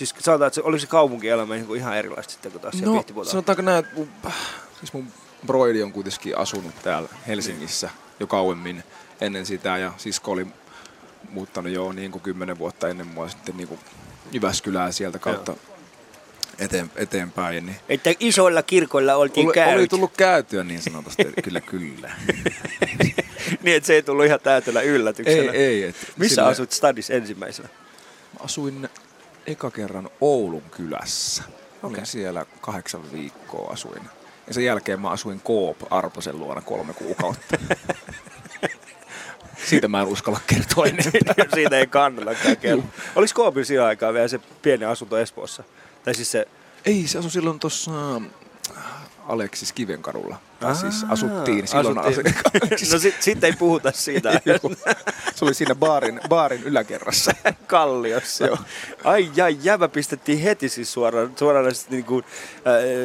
Siis 0.00 0.14
sanotaan, 0.18 0.46
että 0.46 0.54
se, 0.54 0.62
oliko 0.62 0.78
se 0.80 0.86
kaupunkielämä 0.86 1.54
niinku 1.54 1.74
ihan 1.74 1.96
erilaista 1.96 2.32
sitten 2.32 2.52
kuin 2.52 2.62
taas 2.62 2.74
No, 2.82 2.92
Pihtiputaalla? 2.92 3.30
sanotaanko 3.30 3.62
näin, 3.62 3.78
että 3.84 3.94
mun, 3.94 4.08
siis 4.78 4.92
mun 4.92 5.06
broidi 5.46 5.82
on 5.82 5.92
kuitenkin 5.92 6.38
asunut 6.38 6.74
täällä 6.82 7.08
Helsingissä 7.26 7.90
jo 8.20 8.26
kauemmin 8.26 8.82
ennen 9.20 9.46
sitä 9.46 9.78
ja 9.78 9.92
sisko 9.96 10.30
oli 10.32 10.46
muuttanut 11.30 11.72
jo 11.72 11.92
niin 11.92 12.10
kuin 12.10 12.22
kymmenen 12.22 12.58
vuotta 12.58 12.88
ennen 12.88 13.06
mua 13.06 13.28
sitten 13.28 13.56
niin 13.56 13.68
kuin 13.68 13.80
Jyväskylää 14.32 14.92
sieltä 14.92 15.18
kautta 15.18 15.54
eteen, 16.58 16.90
eteenpäin. 16.96 17.66
Niin 17.66 17.76
Että 17.88 18.14
isoilla 18.20 18.62
kirkoilla 18.62 19.14
oltiin 19.14 19.46
oli, 19.46 19.54
käynyt. 19.54 19.78
oli 19.78 19.88
tullut 19.88 20.12
käytyä 20.16 20.64
niin 20.64 20.82
sanotusti, 20.82 21.24
kyllä 21.44 21.60
kyllä. 21.60 22.10
niin, 23.62 23.76
että 23.76 23.86
se 23.86 23.94
ei 23.94 24.02
tullut 24.02 24.24
ihan 24.24 24.40
täytellä 24.42 24.80
ei, 24.80 24.88
yllätyksenä. 24.88 25.52
ei. 25.52 25.84
Et 25.84 25.96
Missä 26.16 26.34
sille- 26.42 26.50
asut 26.50 26.72
stadissa 26.72 27.12
ensimmäisenä? 27.14 27.68
Mä 28.32 28.44
asuin 28.44 28.88
eka 29.46 29.70
kerran 29.70 30.10
Oulun 30.20 30.62
kylässä. 30.62 31.42
Olin 31.82 31.94
Okei. 31.94 32.06
siellä 32.06 32.46
kahdeksan 32.60 33.12
viikkoa 33.12 33.72
asuin. 33.72 34.02
Ja 34.46 34.54
sen 34.54 34.64
jälkeen 34.64 35.00
mä 35.00 35.10
asuin 35.10 35.40
Coop 35.40 35.76
Arposen 35.90 36.38
luona 36.38 36.60
kolme 36.60 36.92
kuukautta. 36.92 37.56
Siitä 39.68 39.88
mä 39.88 40.00
en 40.00 40.06
uskalla 40.06 40.40
kertoa 40.46 40.86
enempää. 40.86 41.44
Siitä 41.54 41.78
ei 41.78 41.86
kannallakaan 41.86 42.56
kertoa. 42.56 42.90
Oliko 43.16 43.32
Koopin 43.34 43.66
siihen 43.66 43.84
aikaan 43.84 44.14
vielä 44.14 44.28
se 44.28 44.40
pieni 44.62 44.84
asunto 44.84 45.18
Espoossa? 45.18 45.64
Tai 46.04 46.14
siis 46.14 46.30
se... 46.30 46.48
Ei, 46.84 47.06
se 47.06 47.18
asui 47.18 47.30
silloin 47.30 47.58
tuossa 47.58 47.90
Aleksis 49.26 49.72
Kivenkadulla. 49.72 50.36
Tai 50.60 50.74
siis 50.76 51.04
asuttiin 51.08 51.66
silloin. 51.68 51.98
asuttiin. 51.98 52.34
No 52.92 52.98
sit, 52.98 53.14
sit 53.20 53.44
ei 53.44 53.52
puhuta 53.52 53.92
siitä 53.94 54.30
se 55.34 55.44
oli 55.44 55.54
siinä 55.54 55.74
baarin, 55.74 56.20
baarin 56.28 56.62
yläkerrassa. 56.62 57.32
kalliossa. 57.66 58.46
Joo. 58.46 58.58
Ai 59.04 59.30
jai, 59.36 59.56
jävä 59.62 59.88
pistettiin 59.88 60.38
heti 60.38 60.68
siis 60.68 60.92
suoraan, 60.92 61.32
suoraan 61.36 61.72
niin 61.90 62.04
kuin, 62.04 62.24
äh, 62.56 62.62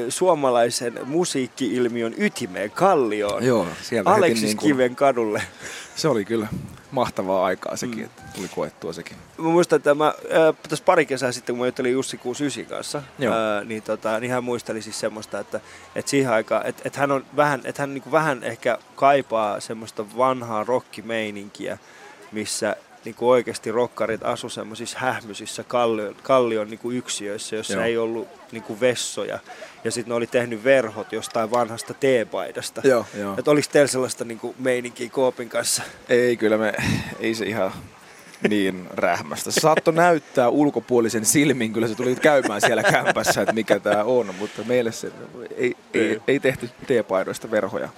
suomalaisen 0.09 0.99
musiikki-ilmiön 1.05 2.13
ytimeen 2.17 2.71
kallioon. 2.71 3.43
Joo, 3.43 3.67
sieltä 3.81 4.09
heti 4.09 4.19
Aleksis 4.19 4.43
niin 4.43 4.57
kuin- 4.57 4.71
Kiven 4.71 4.95
kadulle. 4.95 5.41
Se 5.95 6.07
oli 6.07 6.25
kyllä 6.25 6.47
mahtavaa 6.95 7.45
aikaa 7.45 7.75
sekin, 7.75 7.97
mm. 7.97 8.05
että 8.05 8.21
tuli 8.35 8.47
koettua 8.47 8.93
sekin. 8.93 9.17
Mä 9.37 9.49
muistan, 9.49 9.77
että 9.77 9.95
mä, 9.95 10.07
äh, 10.07 10.55
tässä 10.69 10.85
pari 10.85 11.05
kesää 11.05 11.31
sitten, 11.31 11.55
kun 11.55 11.59
mä 11.59 11.65
juttelin 11.65 11.91
Jussi 11.91 12.17
69 12.17 12.77
kanssa, 12.77 13.01
Joo. 13.19 13.33
äh, 13.33 13.65
niin, 13.65 13.83
tota, 13.83 14.19
niin 14.19 14.31
hän 14.31 14.43
muisteli 14.43 14.81
siis 14.81 14.99
semmoista, 14.99 15.39
että, 15.39 15.59
että 15.95 16.11
siihen 16.11 16.31
aikaan, 16.31 16.65
että, 16.65 16.81
että 16.85 16.99
hän, 16.99 17.11
on 17.11 17.25
vähän, 17.35 17.61
että 17.63 17.81
hän 17.81 17.93
niin 17.93 18.11
vähän 18.11 18.43
ehkä 18.43 18.77
kaipaa 18.95 19.59
semmoista 19.59 20.17
vanhaa 20.17 20.63
rockimeininkiä, 20.63 21.77
missä 22.31 22.75
niin 23.05 23.15
kuin 23.15 23.29
oikeasti 23.29 23.71
rokkarit 23.71 24.23
asu 24.23 24.49
semmoisissa 24.49 24.99
hähmyisissä 24.99 25.63
kallion, 25.63 26.15
kallion 26.23 26.69
niin 26.69 26.79
kuin 26.79 26.97
yksiöissä, 26.97 27.55
jossa 27.55 27.73
Joo. 27.73 27.83
ei 27.83 27.97
ollut 27.97 28.27
niin 28.51 28.63
kuin 28.63 28.79
vessoja. 28.79 29.39
Ja 29.83 29.91
sitten 29.91 30.09
ne 30.09 30.15
oli 30.15 30.27
tehnyt 30.27 30.63
verhot 30.63 31.11
jostain 31.11 31.51
vanhasta 31.51 31.93
teepaidasta. 31.93 32.81
Joo, 32.83 33.05
joo. 33.19 33.35
Että 33.37 33.51
oliko 33.51 33.67
teillä 33.71 33.87
sellaista 33.87 34.25
niin 34.25 34.39
kuin 34.39 34.55
meininkiä 34.59 35.09
Koopin 35.09 35.49
kanssa? 35.49 35.83
Ei, 36.09 36.37
kyllä 36.37 36.57
me, 36.57 36.73
ei 37.19 37.35
se 37.35 37.45
ihan 37.45 37.71
niin 38.49 38.87
rähmästä. 38.93 39.51
Se 39.51 39.59
saattoi 39.59 39.93
näyttää 39.93 40.49
ulkopuolisen 40.49 41.25
silmin, 41.25 41.73
kyllä 41.73 41.87
se 41.87 41.95
tuli 41.95 42.15
käymään 42.15 42.61
siellä 42.61 42.83
kämpässä, 42.83 43.41
että 43.41 43.53
mikä 43.53 43.79
tämä 43.79 44.03
on, 44.03 44.35
mutta 44.39 44.61
meille 44.63 44.91
se 44.91 45.11
ei, 45.57 45.75
ei, 45.93 46.21
ei 46.27 46.39
tehty 46.39 46.69
teepaidoista 46.87 47.51
verhoja. 47.51 47.89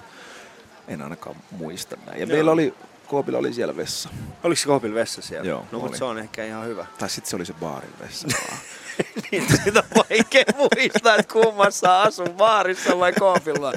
En 0.88 1.02
ainakaan 1.02 1.36
muista 1.50 1.96
näin. 2.06 2.20
Ja 2.20 2.26
Joo. 2.26 2.34
meillä 2.34 2.50
oli, 2.50 2.74
Koopilla 3.08 3.38
oli 3.38 3.52
siellä 3.52 3.76
vessa. 3.76 4.08
Oliko 4.42 4.58
se 4.58 4.66
Koopin 4.66 4.94
vessa 4.94 5.22
siellä? 5.22 5.48
Joo, 5.48 5.66
no, 5.72 5.78
mutta 5.78 5.98
se 5.98 6.04
on 6.04 6.18
ehkä 6.18 6.44
ihan 6.44 6.66
hyvä. 6.66 6.86
Tai 6.98 7.10
sitten 7.10 7.30
se 7.30 7.36
oli 7.36 7.46
se 7.46 7.52
baarin 7.52 7.90
vessa. 8.00 8.28
niin, 9.32 9.46
sitä 9.64 9.82
on 9.96 10.04
vaikea 10.10 10.44
muistaa, 10.56 11.16
että 11.16 11.32
kummassa 11.32 12.02
asun, 12.02 12.30
baarissa 12.36 12.98
vai 12.98 13.12
koopilla. 13.12 13.72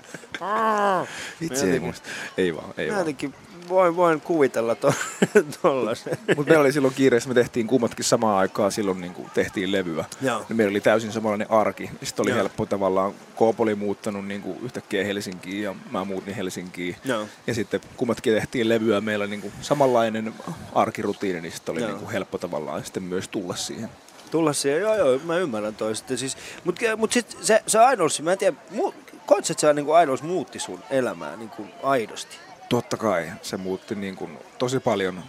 Vitsi, 1.41 1.70
ei 1.72 1.80
muista. 1.80 2.10
Ei 2.38 2.56
vaan, 2.56 2.74
ei 2.78 2.88
Mä 2.88 2.91
vaan. 2.91 3.00
jotenkin 3.02 3.34
voin, 3.72 3.96
voin 3.96 4.22
kuvitella 4.22 4.76
to, 4.76 4.94
tollasen. 5.62 6.18
Mutta 6.36 6.50
meillä 6.50 6.62
oli 6.62 6.72
silloin 6.72 6.94
kiireessä, 6.94 7.30
me 7.30 7.36
tehtiin 7.36 7.68
kummatkin 7.68 8.06
samaan 8.06 8.38
aikaan, 8.38 8.72
silloin 8.72 9.02
niin 9.02 9.14
kuin 9.14 9.30
tehtiin 9.34 9.72
levyä. 9.72 10.06
Joo. 10.22 10.46
Ja 10.50 10.56
meillä 10.56 10.72
oli 10.72 10.82
täysin 10.82 11.12
samanlainen 11.12 11.52
arki. 11.52 11.90
Sitten 12.04 12.24
oli 12.24 12.30
Joo. 12.30 12.38
helppo 12.38 12.66
tavallaan, 12.66 13.14
Koop 13.36 13.60
oli 13.60 13.76
muuttanut 13.76 14.28
niin 14.28 14.42
kuin 14.42 14.58
yhtäkkiä 14.64 15.04
Helsinkiin 15.04 15.64
ja 15.64 15.76
mä 15.92 16.06
muutin 16.06 16.36
Helsinkiin. 16.36 16.96
Joo. 17.06 17.28
Ja 17.48 17.54
sitten 17.54 17.82
kummatkin 17.98 18.34
tehtiin 18.34 18.70
levyä, 18.70 19.02
meillä 19.02 19.24
oli 19.24 19.30
niin 19.30 19.42
kuin 19.42 19.54
samanlainen 19.62 20.34
arkirutiini, 20.74 21.42
niin 21.42 21.52
sitten 21.52 21.74
oli 21.74 21.82
Joo. 21.82 21.90
niin 21.90 22.00
kuin 22.00 22.12
helppo 22.12 22.38
tavallaan 22.38 22.84
sitten 22.84 23.04
myös 23.04 23.28
tulla 23.28 23.56
siihen. 23.56 23.90
Tulla 24.32 24.54
siihen, 24.54 24.82
joo 24.82 24.96
joo, 24.96 25.20
mä 25.24 25.38
ymmärrän 25.38 25.76
toi 25.76 25.96
sitten. 25.96 26.18
Siis, 26.18 26.38
mut, 26.64 26.80
mut 26.98 27.12
sit 27.12 27.38
se, 27.42 27.64
se 27.68 27.80
Idols, 27.94 28.22
mä 28.22 28.32
en 28.32 28.38
tiedä, 28.38 28.58
mu, 28.70 28.94
koet 29.26 29.46
sä, 29.46 29.54
että 29.54 29.62
se 29.62 29.74
niinku 29.74 29.92
Idols 30.04 30.24
muutti 30.24 30.60
sun 30.60 30.80
elämää 30.90 31.36
niinku 31.36 31.66
aidosti? 31.84 32.38
Totta 32.72 32.98
kai 32.98 33.32
se 33.42 33.58
muutti 33.58 33.96
niin 33.96 34.16
kuin 34.16 34.38
tosi 34.58 34.80
paljon 34.80 35.24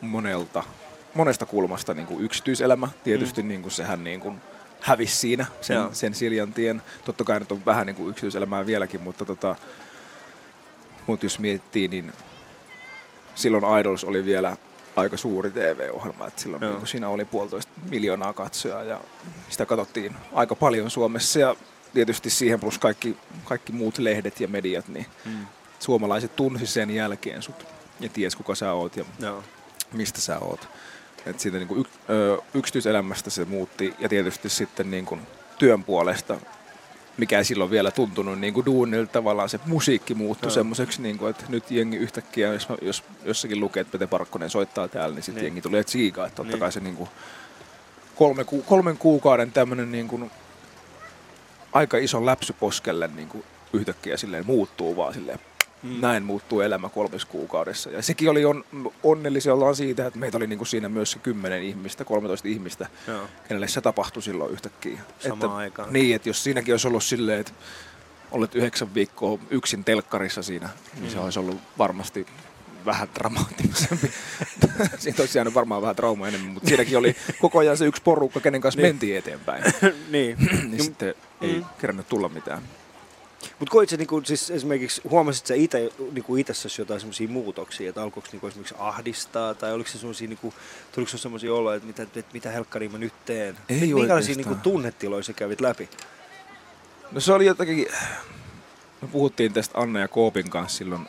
monelta, 0.00 0.62
monesta 1.14 1.46
kulmasta 1.46 1.94
niin 1.94 2.06
kuin 2.06 2.24
yksityiselämä. 2.24 2.88
Tietysti 3.04 3.42
mm. 3.42 3.48
niin 3.48 3.62
kuin 3.62 3.72
sehän 3.72 4.04
niin 4.04 4.20
kuin 4.20 4.40
hävisi 4.80 5.16
siinä 5.16 5.46
sen, 5.60 5.74
Joo. 5.74 5.88
sen 5.92 6.14
Siljan 6.14 6.52
tien. 6.52 6.82
Totta 7.04 7.24
kai 7.24 7.40
nyt 7.40 7.52
on 7.52 7.64
vähän 7.66 7.86
niin 7.86 7.96
kuin 7.96 8.10
yksityiselämää 8.10 8.66
vieläkin, 8.66 9.00
mutta 9.00 9.24
tota, 9.24 9.56
mut 11.06 11.22
jos 11.22 11.38
miettii, 11.38 11.88
niin 11.88 12.12
silloin 13.34 13.80
Idols 13.80 14.04
oli 14.04 14.24
vielä 14.24 14.56
aika 14.96 15.16
suuri 15.16 15.50
TV-ohjelma, 15.50 16.26
että 16.26 16.42
silloin 16.42 16.62
Joo. 16.62 16.72
niin 16.72 16.86
siinä 16.86 17.08
oli 17.08 17.24
puolitoista 17.24 17.72
miljoonaa 17.90 18.32
katsojaa 18.32 18.82
ja 18.82 19.00
sitä 19.48 19.66
katsottiin 19.66 20.16
aika 20.32 20.54
paljon 20.54 20.90
Suomessa 20.90 21.38
ja 21.40 21.56
tietysti 21.94 22.30
siihen 22.30 22.60
plus 22.60 22.78
kaikki, 22.78 23.16
kaikki 23.44 23.72
muut 23.72 23.98
lehdet 23.98 24.40
ja 24.40 24.48
mediat, 24.48 24.88
niin 24.88 25.06
Mm. 25.24 25.46
Suomalaiset 25.78 26.36
tunsi 26.36 26.66
sen 26.66 26.90
jälkeen 26.90 27.42
sut 27.42 27.66
ja 28.00 28.08
ties 28.08 28.36
kuka 28.36 28.54
sä 28.54 28.72
oot 28.72 28.96
ja 28.96 29.04
Joo. 29.18 29.44
mistä 29.92 30.20
sä 30.20 30.38
oot. 30.38 30.68
Et 31.26 31.40
siitä 31.40 31.58
niin 31.58 31.68
kuin 31.68 31.80
yk, 31.80 31.86
ö, 32.10 32.38
yksityiselämästä 32.54 33.30
se 33.30 33.44
muutti 33.44 33.94
ja 33.98 34.08
tietysti 34.08 34.48
sitten 34.48 34.90
niin 34.90 35.04
kuin 35.06 35.20
työn 35.58 35.84
puolesta, 35.84 36.36
mikä 37.16 37.38
ei 37.38 37.44
silloin 37.44 37.70
vielä 37.70 37.90
tuntunut 37.90 38.38
niin 38.40 38.54
kuin 38.54 38.66
duunilta, 38.66 39.12
tavallaan 39.12 39.48
se 39.48 39.60
musiikki 39.66 40.14
muuttui 40.14 40.46
Joo. 40.48 40.54
semmoiseksi, 40.54 41.02
niin 41.02 41.18
kuin, 41.18 41.30
että 41.30 41.44
nyt 41.48 41.70
jengi 41.70 41.96
yhtäkkiä, 41.96 42.52
jos, 42.52 42.68
jos 42.82 43.04
jossakin 43.24 43.60
lukee, 43.60 43.80
että 43.80 43.90
Pete 43.92 44.06
Parkkonen 44.06 44.50
soittaa 44.50 44.88
täällä, 44.88 45.14
niin 45.14 45.22
sitten 45.22 45.40
Niin. 45.42 45.46
jengi 45.46 45.60
tulee 45.62 45.84
tsiikaa, 45.84 46.26
että 46.26 46.36
totta 46.36 46.52
Niin. 46.52 46.60
kai 46.60 46.72
se 46.72 46.80
niin 46.80 46.96
kuin 46.96 47.08
kolme, 48.16 48.44
ku, 48.44 48.62
kolmen 48.62 48.98
kuukauden 48.98 49.52
tämmöinen 49.52 49.92
niin 49.92 50.08
kuin 50.08 50.30
aika 51.72 51.96
iso 51.96 52.26
läpsy 52.26 52.52
poskelle 52.52 53.10
niin 53.16 53.28
kuin 53.28 53.44
yhtäkkiä 53.72 54.16
silleen 54.16 54.46
muuttuu 54.46 54.96
vaan 54.96 55.14
silleen 55.14 55.38
Mm. 55.82 56.00
näin 56.00 56.22
muuttuu 56.22 56.60
elämä 56.60 56.88
kolmessa 56.88 57.28
kuukaudessa. 57.28 57.90
Ja 57.90 58.02
sekin 58.02 58.30
oli 58.30 58.44
on, 58.44 58.64
onnellisia 59.02 59.54
ollaan 59.54 59.76
siitä, 59.76 60.06
että 60.06 60.18
meitä 60.18 60.36
oli 60.36 60.46
niinku 60.46 60.64
siinä 60.64 60.88
myös 60.88 61.10
se 61.10 61.18
10 61.18 61.62
ihmistä, 61.62 62.04
13 62.04 62.48
ihmistä, 62.48 62.86
Joo. 63.06 63.28
kenelle 63.48 63.68
se 63.68 63.80
tapahtui 63.80 64.22
silloin 64.22 64.52
yhtäkkiä. 64.52 65.00
Samaan 65.18 65.36
että, 65.38 65.54
aikaan. 65.54 65.92
Niin, 65.92 66.16
että 66.16 66.28
jos 66.28 66.44
siinäkin 66.44 66.74
olisi 66.74 66.88
ollut 66.88 67.04
silleen, 67.04 67.40
että 67.40 67.52
olet 68.30 68.54
yhdeksän 68.54 68.94
viikkoa 68.94 69.38
yksin 69.50 69.84
telkkarissa 69.84 70.42
siinä, 70.42 70.68
niin 70.94 71.04
Mm. 71.04 71.10
se 71.10 71.18
olisi 71.18 71.38
ollut 71.38 71.58
varmasti 71.78 72.26
vähän 72.86 73.08
dramaattisempi. 73.14 74.10
Siitä 74.98 75.22
olisi 75.22 75.38
jäänyt 75.38 75.54
varmaan 75.54 75.82
vähän 75.82 75.96
trauma 75.96 76.28
enemmän, 76.28 76.50
mutta 76.50 76.68
siinäkin 76.68 76.98
oli 76.98 77.16
koko 77.40 77.58
ajan 77.58 77.76
se 77.76 77.84
yksi 77.86 78.02
porukka, 78.02 78.40
kenen 78.40 78.60
kanssa 78.60 78.80
Niin. 78.80 78.94
mentiin 78.94 79.16
eteenpäin. 79.16 79.64
niin. 80.10 80.36
niin 80.70 80.84
sitten 80.84 81.14
ei 81.40 81.52
Mm. 81.54 81.64
kerännyt 81.80 82.08
tulla 82.08 82.28
mitään. 82.28 82.62
Mutta 83.58 83.72
koit 83.72 83.88
sä 83.88 83.96
niinku, 83.96 84.22
siis 84.24 84.50
esimerkiksi, 84.50 85.00
huomasit 85.10 85.46
sä 85.46 85.54
itse 85.54 85.90
niinku 86.12 86.36
itsessäsi 86.36 86.80
jotain 86.82 87.00
semmoisia 87.00 87.28
muutoksia, 87.28 87.88
että 87.88 88.02
alkoiko 88.02 88.28
niinku 88.32 88.46
esimerkiksi 88.46 88.74
ahdistaa, 88.78 89.54
tai 89.54 89.72
oliko 89.72 89.90
se 89.90 89.98
semmoisia, 89.98 90.28
niinku, 90.28 90.54
tuliko 90.92 91.10
se 91.10 91.18
semmoisia 91.18 91.54
oloja, 91.54 91.76
että 91.76 91.86
mitä, 91.86 92.02
että 92.02 92.24
mitä 92.32 92.50
helkkaria 92.50 92.90
mä 92.90 92.98
nyt 92.98 93.12
teen? 93.24 93.56
Ei 93.68 93.94
Minkälaisia 93.94 94.34
niinku 94.34 94.54
tunnetiloja 94.62 95.22
sä 95.22 95.32
kävit 95.32 95.60
läpi? 95.60 95.88
No 97.12 97.20
se 97.20 97.32
oli 97.32 97.46
jotenkin, 97.46 97.86
me 99.02 99.08
puhuttiin 99.08 99.52
tästä 99.52 99.80
Anna 99.80 100.00
ja 100.00 100.08
Koopin 100.08 100.50
kanssa 100.50 100.78
silloin 100.78 101.06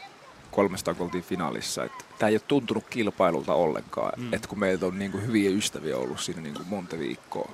kolmesta 0.52 0.94
kun 0.94 1.06
oltiin 1.06 1.24
finaalissa, 1.24 1.84
että 1.84 2.04
tämä 2.20 2.30
ei 2.30 2.36
ole 2.36 2.42
tuntunut 2.48 2.84
kilpailulta 2.90 3.54
ollenkaan, 3.54 4.14
Mm. 4.18 4.34
että 4.34 4.48
kun 4.48 4.60
meitä 4.60 4.86
on 4.86 5.00
niin 5.00 5.12
kuin 5.12 5.28
hyviä 5.28 5.50
ystäviä 5.50 5.98
ollut 5.98 6.20
siinä 6.20 6.42
niin 6.42 6.54
kuin 6.56 6.68
monta 6.68 7.00
viikkoa, 7.00 7.52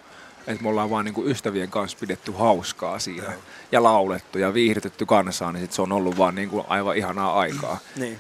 että 0.48 0.64
me 0.64 0.70
ollaan 0.70 0.90
vaan 0.90 1.06
niin 1.06 1.14
kuin 1.14 1.28
ystävien 1.28 1.70
kanssa 1.70 1.98
pidetty 2.00 2.32
hauskaa 2.32 3.00
siinä 3.00 3.24
Joo. 3.24 3.34
ja 3.72 3.84
laulettu 3.84 4.38
ja 4.40 4.54
viihdytetty 4.54 5.06
kansaa, 5.06 5.52
niin 5.52 5.62
sit 5.62 5.72
se 5.72 5.82
on 5.82 5.92
ollut 5.92 6.18
vaan 6.18 6.36
niin 6.36 6.50
kuin 6.50 6.66
aivan 6.68 6.98
ihanaa 6.98 7.40
aikaa. 7.40 7.78
Niin. 7.96 8.20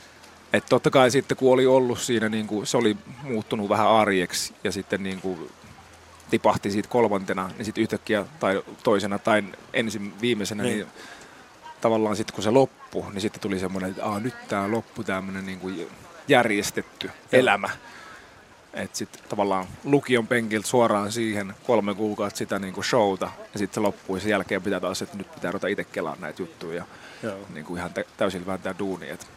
Että 0.53 0.69
totta 0.69 0.89
kai 0.89 1.11
sitten 1.11 1.37
kun 1.37 1.53
oli 1.53 1.65
ollut 1.65 1.99
siinä, 1.99 2.29
niin 2.29 2.47
kuin, 2.47 2.67
se 2.67 2.77
oli 2.77 2.97
muuttunut 3.23 3.69
vähän 3.69 3.87
arjeksi 3.87 4.53
ja 4.63 4.71
sitten 4.71 5.03
niin 5.03 5.21
kuin 5.21 5.49
tipahti 6.29 6.71
siitä 6.71 6.89
kolmantena, 6.89 7.49
niin 7.57 7.65
sitten 7.65 7.81
yhtäkkiä 7.81 8.25
tai 8.39 8.63
toisena 8.83 9.19
tai 9.19 9.43
ensin 9.73 10.13
viimeisenä, 10.21 10.63
Niin. 10.63 10.77
niin, 10.77 10.87
niin 10.87 11.05
tavallaan 11.81 12.15
sitten 12.15 12.33
kun 12.35 12.43
se 12.43 12.49
loppui, 12.51 13.03
niin 13.13 13.21
sitten 13.21 13.41
tuli 13.41 13.59
semmoinen, 13.59 13.89
että 13.91 14.05
Aa, 14.05 14.19
nyt 14.19 14.47
tämä 14.47 14.71
loppu 14.71 15.03
tämmöinen 15.03 15.45
niin 15.45 15.59
kuin 15.59 15.87
järjestetty 16.27 17.07
Joo. 17.07 17.15
elämä. 17.31 17.69
Että 18.75 18.97
sitten 18.97 19.21
tavallaan 19.29 19.67
lukion 19.83 20.27
penkiltä 20.27 20.67
suoraan 20.67 21.11
siihen 21.11 21.53
kolme 21.67 21.95
kuukautta 21.95 22.37
sitä 22.37 22.59
niin 22.59 22.73
kuin 22.73 22.85
showta 22.85 23.31
ja 23.53 23.59
sitten 23.59 23.73
se 23.73 23.79
loppui. 23.79 24.19
Sen 24.21 24.29
jälkeen 24.29 24.61
pitää 24.61 24.79
taas, 24.79 25.01
että 25.01 25.17
nyt 25.17 25.35
pitää 25.35 25.51
ruveta 25.51 25.67
itse 25.67 25.83
kelaa 25.83 26.15
näitä 26.19 26.41
juttuja 26.41 26.75
ja 26.75 26.85
Joo. 27.23 27.37
niin 27.53 27.65
kuin 27.65 27.77
ihan 27.77 27.93
tä- 27.93 28.03
täysin 28.17 28.45
vääntää 28.45 28.75
duunia. 28.79 29.13
Et, 29.13 29.27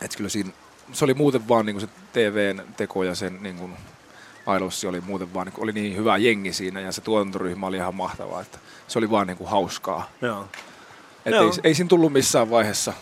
et 0.00 0.16
kyllä 0.16 0.30
siinä, 0.30 0.50
se 0.92 1.04
oli 1.04 1.14
muuten 1.14 1.48
vaan 1.48 1.66
niin 1.66 1.76
kuin 1.76 1.88
se 1.88 1.94
TVn 2.12 2.62
teko 2.76 3.02
ja 3.04 3.14
sen 3.14 3.42
niin 3.42 3.56
kuin 3.56 3.76
Ailossi 4.46 4.86
oli 4.86 5.00
muuten 5.00 5.34
vaan, 5.34 5.46
niin 5.46 5.54
kuin, 5.54 5.62
oli 5.62 5.72
niin 5.72 5.96
hyvä 5.96 6.16
jengi 6.16 6.52
siinä 6.52 6.80
ja 6.80 6.92
se 6.92 7.00
tuotantoryhmä 7.00 7.66
oli 7.66 7.76
ihan 7.76 7.94
mahtavaa, 7.94 8.40
että 8.40 8.58
se 8.88 8.98
oli 8.98 9.10
vaan 9.10 9.26
niin 9.26 9.36
kuin 9.36 9.50
hauskaa. 9.50 10.10
Joo. 10.22 10.48
Et 11.26 11.34
Joo. 11.34 11.42
ei, 11.42 11.50
ei 11.64 11.74
siinä 11.74 11.88
tullut 11.88 12.12
missään 12.12 12.50
vaiheessa. 12.50 12.92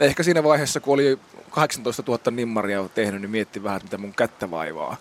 Ehkä 0.00 0.22
siinä 0.22 0.42
vaiheessa, 0.42 0.80
kun 0.80 0.94
oli 0.94 1.18
18 1.52 2.02
000 2.06 2.20
nimmaria 2.30 2.88
tehnyt, 2.94 3.20
niin 3.20 3.30
mietti 3.30 3.62
vähän, 3.62 3.76
että 3.76 3.86
mitä 3.86 3.98
mun 3.98 4.14
kättä 4.14 4.50
vaivaa. 4.50 4.96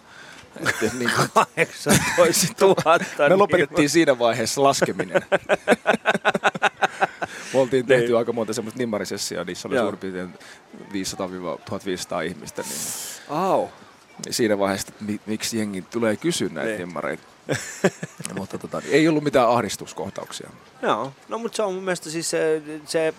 Et, 0.69 0.93
niin 0.93 1.11
kuin, 1.15 1.29
18 2.15 2.65
000. 2.65 3.29
me 3.29 3.35
lopetettiin 3.35 3.89
siinä 3.89 4.19
vaiheessa 4.19 4.63
laskeminen. 4.63 5.21
Me 7.53 7.59
oltiin 7.59 7.85
tehty 7.85 8.05
Niin. 8.07 8.17
aika 8.17 8.33
monta 8.33 8.53
semmoista 8.53 8.77
nimmarisessioa, 8.77 9.43
niissä 9.43 9.67
oli 9.67 9.75
Joo. 9.75 9.83
suurin 9.83 9.99
piirtein 9.99 10.33
500-1500 10.93 12.25
ihmistä. 12.25 12.61
Niin, 12.61 12.79
Au. 13.29 13.67
niin 14.25 14.33
siinä 14.33 14.59
vaiheessa, 14.59 14.87
että 14.89 15.03
mi, 15.03 15.19
miksi 15.25 15.57
jengi 15.57 15.81
tulee 15.81 16.15
kysyä 16.15 16.49
näitä 16.51 16.69
Niin. 16.69 16.79
nimmareita. 16.79 17.23
Mutta 18.37 18.57
tota, 18.57 18.81
ei 18.91 19.07
ollut 19.07 19.23
mitään 19.23 19.49
ahdistuskohtauksia. 19.49 20.49
Joo, 20.81 21.13
no 21.29 21.37
mutta 21.37 21.55
se 21.55 21.63
on 21.63 21.73
mun 21.73 21.83
mielestä 21.83 22.09
siis 22.09 22.29
se, 22.29 22.61
se 22.85 23.13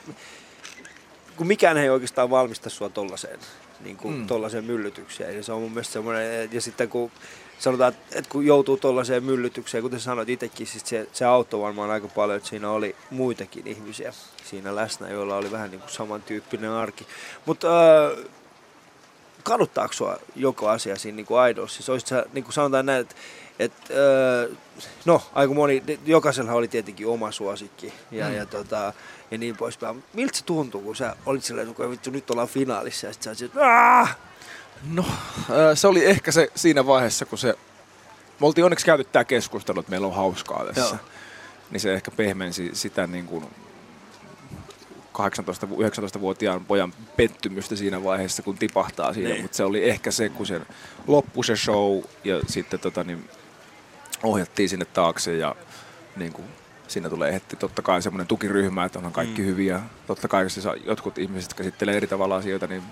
kun 1.37 1.47
mikään 1.47 1.77
ei 1.77 1.91
oikeastaan 1.91 2.31
valmista 2.31 2.71
sua 2.71 2.89
tollaiseen, 2.89 3.39
niin 3.81 3.97
kuin 3.97 4.15
mm. 4.15 4.27
Tollaiseen 4.27 4.65
myllytykseen. 4.65 5.37
Ja 5.37 5.43
se 5.43 5.53
on 5.53 5.61
mun 5.61 5.73
mielestä 5.73 5.93
semmoinen, 5.93 6.49
ja 6.53 6.61
sitten 6.61 6.89
kun 6.89 7.11
sanotaan, 7.59 7.93
että 8.13 8.31
kun 8.31 8.47
joutuu 8.47 8.77
tollaiseen 8.77 9.25
myllytykseen, 9.25 9.83
kuten 9.83 10.01
sanoit 10.01 10.29
itsekin, 10.29 10.67
siis 10.67 10.83
se, 10.87 11.09
se 11.13 11.25
auttoi 11.25 11.61
varmaan 11.61 11.91
aika 11.91 12.09
paljon, 12.09 12.37
että 12.37 12.49
siinä 12.49 12.71
oli 12.71 12.97
muitakin 13.11 13.67
ihmisiä 13.67 14.13
siinä 14.45 14.77
läsnä, 14.77 15.09
joilla 15.09 15.37
oli 15.37 15.51
vähän 15.51 15.71
niin 15.71 15.81
kuin 15.81 15.91
samantyyppinen 15.91 16.71
arki. 16.71 17.07
Mutta 17.47 17.69
äh, 18.07 18.25
kaduttaako 19.43 19.93
sua 19.93 20.17
joko 20.37 20.69
asia 20.69 20.97
siinä 20.97 21.17
niin 21.17 21.27
kuin 21.27 21.51
Idolsissa? 21.51 21.93
Olisit 21.93 22.09
sä, 22.09 22.27
niin 22.33 22.45
kuin 22.45 22.53
sanotaan 22.53 22.87
näin, 22.87 23.01
että 23.01 23.15
et, 23.59 23.73
öö, 23.91 24.51
no, 25.05 25.23
aika 25.35 25.55
moni, 25.55 25.83
jokaisella 26.07 26.53
oli 26.53 26.69
tietenkin 26.69 27.07
oma 27.07 27.33
suosikki 27.33 27.93
ja, 28.11 28.29
mm. 28.29 28.35
ja, 28.35 28.47
tota, 28.47 28.93
ja 29.31 29.39
niin 29.39 29.57
poispäin. 29.57 30.05
Miltä 30.13 30.39
se 30.39 30.45
tuntuu, 30.45 30.81
kun 30.81 30.97
sä 30.97 31.17
olit 31.27 31.45
silleen, 31.45 31.71
että 31.71 31.91
vittu 31.91 32.11
nyt 32.11 32.31
ollaan 32.31 32.49
finaalissa 32.49 33.07
ja 33.07 33.13
sit 33.13 33.23
sä 33.23 33.35
silleen, 33.35 33.69
"Aah!" 33.69 34.17
No, 34.91 35.05
ää, 35.51 35.75
se 35.75 35.87
oli 35.87 36.05
ehkä 36.05 36.33
se 36.33 36.49
siinä 36.55 36.87
vaiheessa, 36.87 37.25
kun 37.25 37.39
se... 37.39 37.55
Me 38.41 38.47
oltiin 38.47 38.65
onneksi 38.65 38.87
käyty 38.87 39.05
tämä 39.05 39.25
keskustelu, 39.25 39.81
että 39.81 39.91
meillä 39.91 40.07
on 40.07 40.15
hauskaa 40.15 40.65
tässä. 40.65 40.81
Joo. 40.81 40.97
Niin 41.71 41.81
se 41.81 41.95
ehkä 41.95 42.11
pehmensi 42.11 42.71
sitä 42.73 43.07
niin 43.07 43.27
kuin 43.27 43.45
18-19-vuotiaan 45.19 46.65
pojan 46.65 46.95
pettymystä 47.17 47.77
siinä 47.77 48.05
vaiheessa, 48.05 48.43
kun 48.43 48.59
tipahtaa 48.59 49.13
siinä. 49.15 49.29
Niin. 49.29 49.43
Mutta 49.43 49.57
se 49.57 49.65
oli 49.65 49.89
ehkä 49.89 50.11
se, 50.11 50.29
kun 50.29 50.47
se 50.47 50.61
loppui 51.07 51.45
se 51.45 51.57
show 51.57 52.03
ja 52.25 52.41
sitten 52.47 52.81
tota, 52.81 53.05
niin, 53.05 53.31
ohjattiin 54.23 54.69
sinne 54.69 54.85
taakse 54.85 55.37
ja 55.37 55.55
niin 56.17 56.33
kuin, 56.33 56.47
siinä 56.89 57.09
tulee 57.11 57.33
heti 57.33 57.57
totta 57.57 57.83
kai 57.83 58.03
semmoinen 58.03 58.27
tukiryhmä, 58.27 58.85
että 58.85 58.99
onhan 58.99 59.13
kaikki 59.13 59.43
Mm. 59.43 59.47
hyviä. 59.49 59.81
Totta 60.07 60.29
kai 60.29 60.43
jos 60.43 60.61
jotkut 60.85 61.19
ihmiset 61.19 61.55
käsittelee 61.55 61.97
eri 61.97 62.07
tavalla 62.07 62.37
asioita, 62.37 62.67
niin 62.67 62.83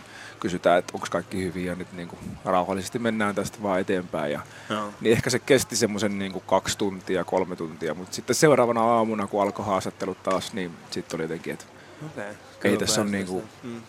kysytään, 0.41 0.79
että 0.79 0.91
onko 0.95 1.07
kaikki 1.11 1.43
hyviä 1.45 1.73
ja 1.73 1.75
nyt 1.77 1.93
niin 1.93 2.09
kuin, 2.09 2.19
rauhallisesti 2.45 2.99
mennään 2.99 3.35
tästä 3.35 3.59
vaan 3.63 3.81
eteenpäin. 3.81 4.33
Ja, 4.33 4.41
Joo. 4.71 4.93
niin 5.01 5.13
ehkä 5.13 5.31
se 5.31 5.39
kesti 5.39 5.77
semmoisen 5.77 6.19
niin 6.19 6.33
kuin 6.33 6.45
kaksi 6.47 6.79
tuntia, 6.79 7.25
kolme 7.25 7.57
tuntia, 7.57 7.95
mutta 7.95 8.15
sitten 8.15 8.37
seuraavana 8.37 8.83
aamuna, 8.85 9.27
kun 9.27 9.43
alkoi 9.43 9.67
haastattelut 9.67 10.23
taas, 10.23 10.53
niin 10.53 10.71
sitten 10.91 11.17
oli 11.17 11.25
jotenkin, 11.25 11.53
että 11.53 11.65
Okay. 12.07 12.25
Ei 12.65 12.77
tässä 12.77 13.01
on 13.01 13.11
niinku- 13.11 13.45
Mm. 13.63 13.83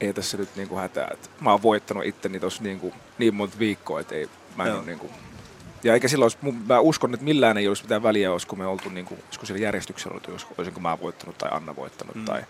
ei 0.00 0.12
tässä 0.12 0.36
nyt 0.36 0.48
niin 0.56 0.68
kuin 0.68 0.80
hätää. 0.80 1.08
Että 1.12 1.28
mä 1.40 1.50
oon 1.50 1.62
voittanut 1.62 2.04
itteni 2.04 2.40
tuossa 2.40 2.62
niin, 2.62 2.80
kuin, 2.80 2.94
niin 3.18 3.34
monta 3.34 3.58
viikkoa, 3.58 4.00
että 4.00 4.14
ei, 4.14 4.28
mä 4.56 4.62
en 4.62 4.68
Joo. 4.68 4.78
ole 4.78 4.86
niin 4.86 4.98
kuin, 4.98 5.12
ja 5.84 5.94
eikä 5.94 6.08
silloin, 6.08 6.24
olisi, 6.44 6.58
mä 6.66 6.80
uskon, 6.80 7.14
että 7.14 7.24
millään 7.24 7.58
ei 7.58 7.68
olisi 7.68 7.82
mitään 7.82 8.02
väliä, 8.02 8.32
olisiko 8.32 8.56
me 8.56 8.66
oltu, 8.66 8.88
niin 8.88 9.06
kuin, 9.06 9.20
olisiko 9.26 9.46
siellä 9.46 9.62
järjestyksellä 9.64 10.14
oltu, 10.14 10.30
jos- 10.32 10.46
olisinko 10.58 10.80
mä 10.80 10.98
voittanut 11.00 11.38
tai 11.38 11.50
Anna 11.52 11.76
voittanut. 11.76 12.14
Mm. 12.14 12.24
Tai, 12.24 12.42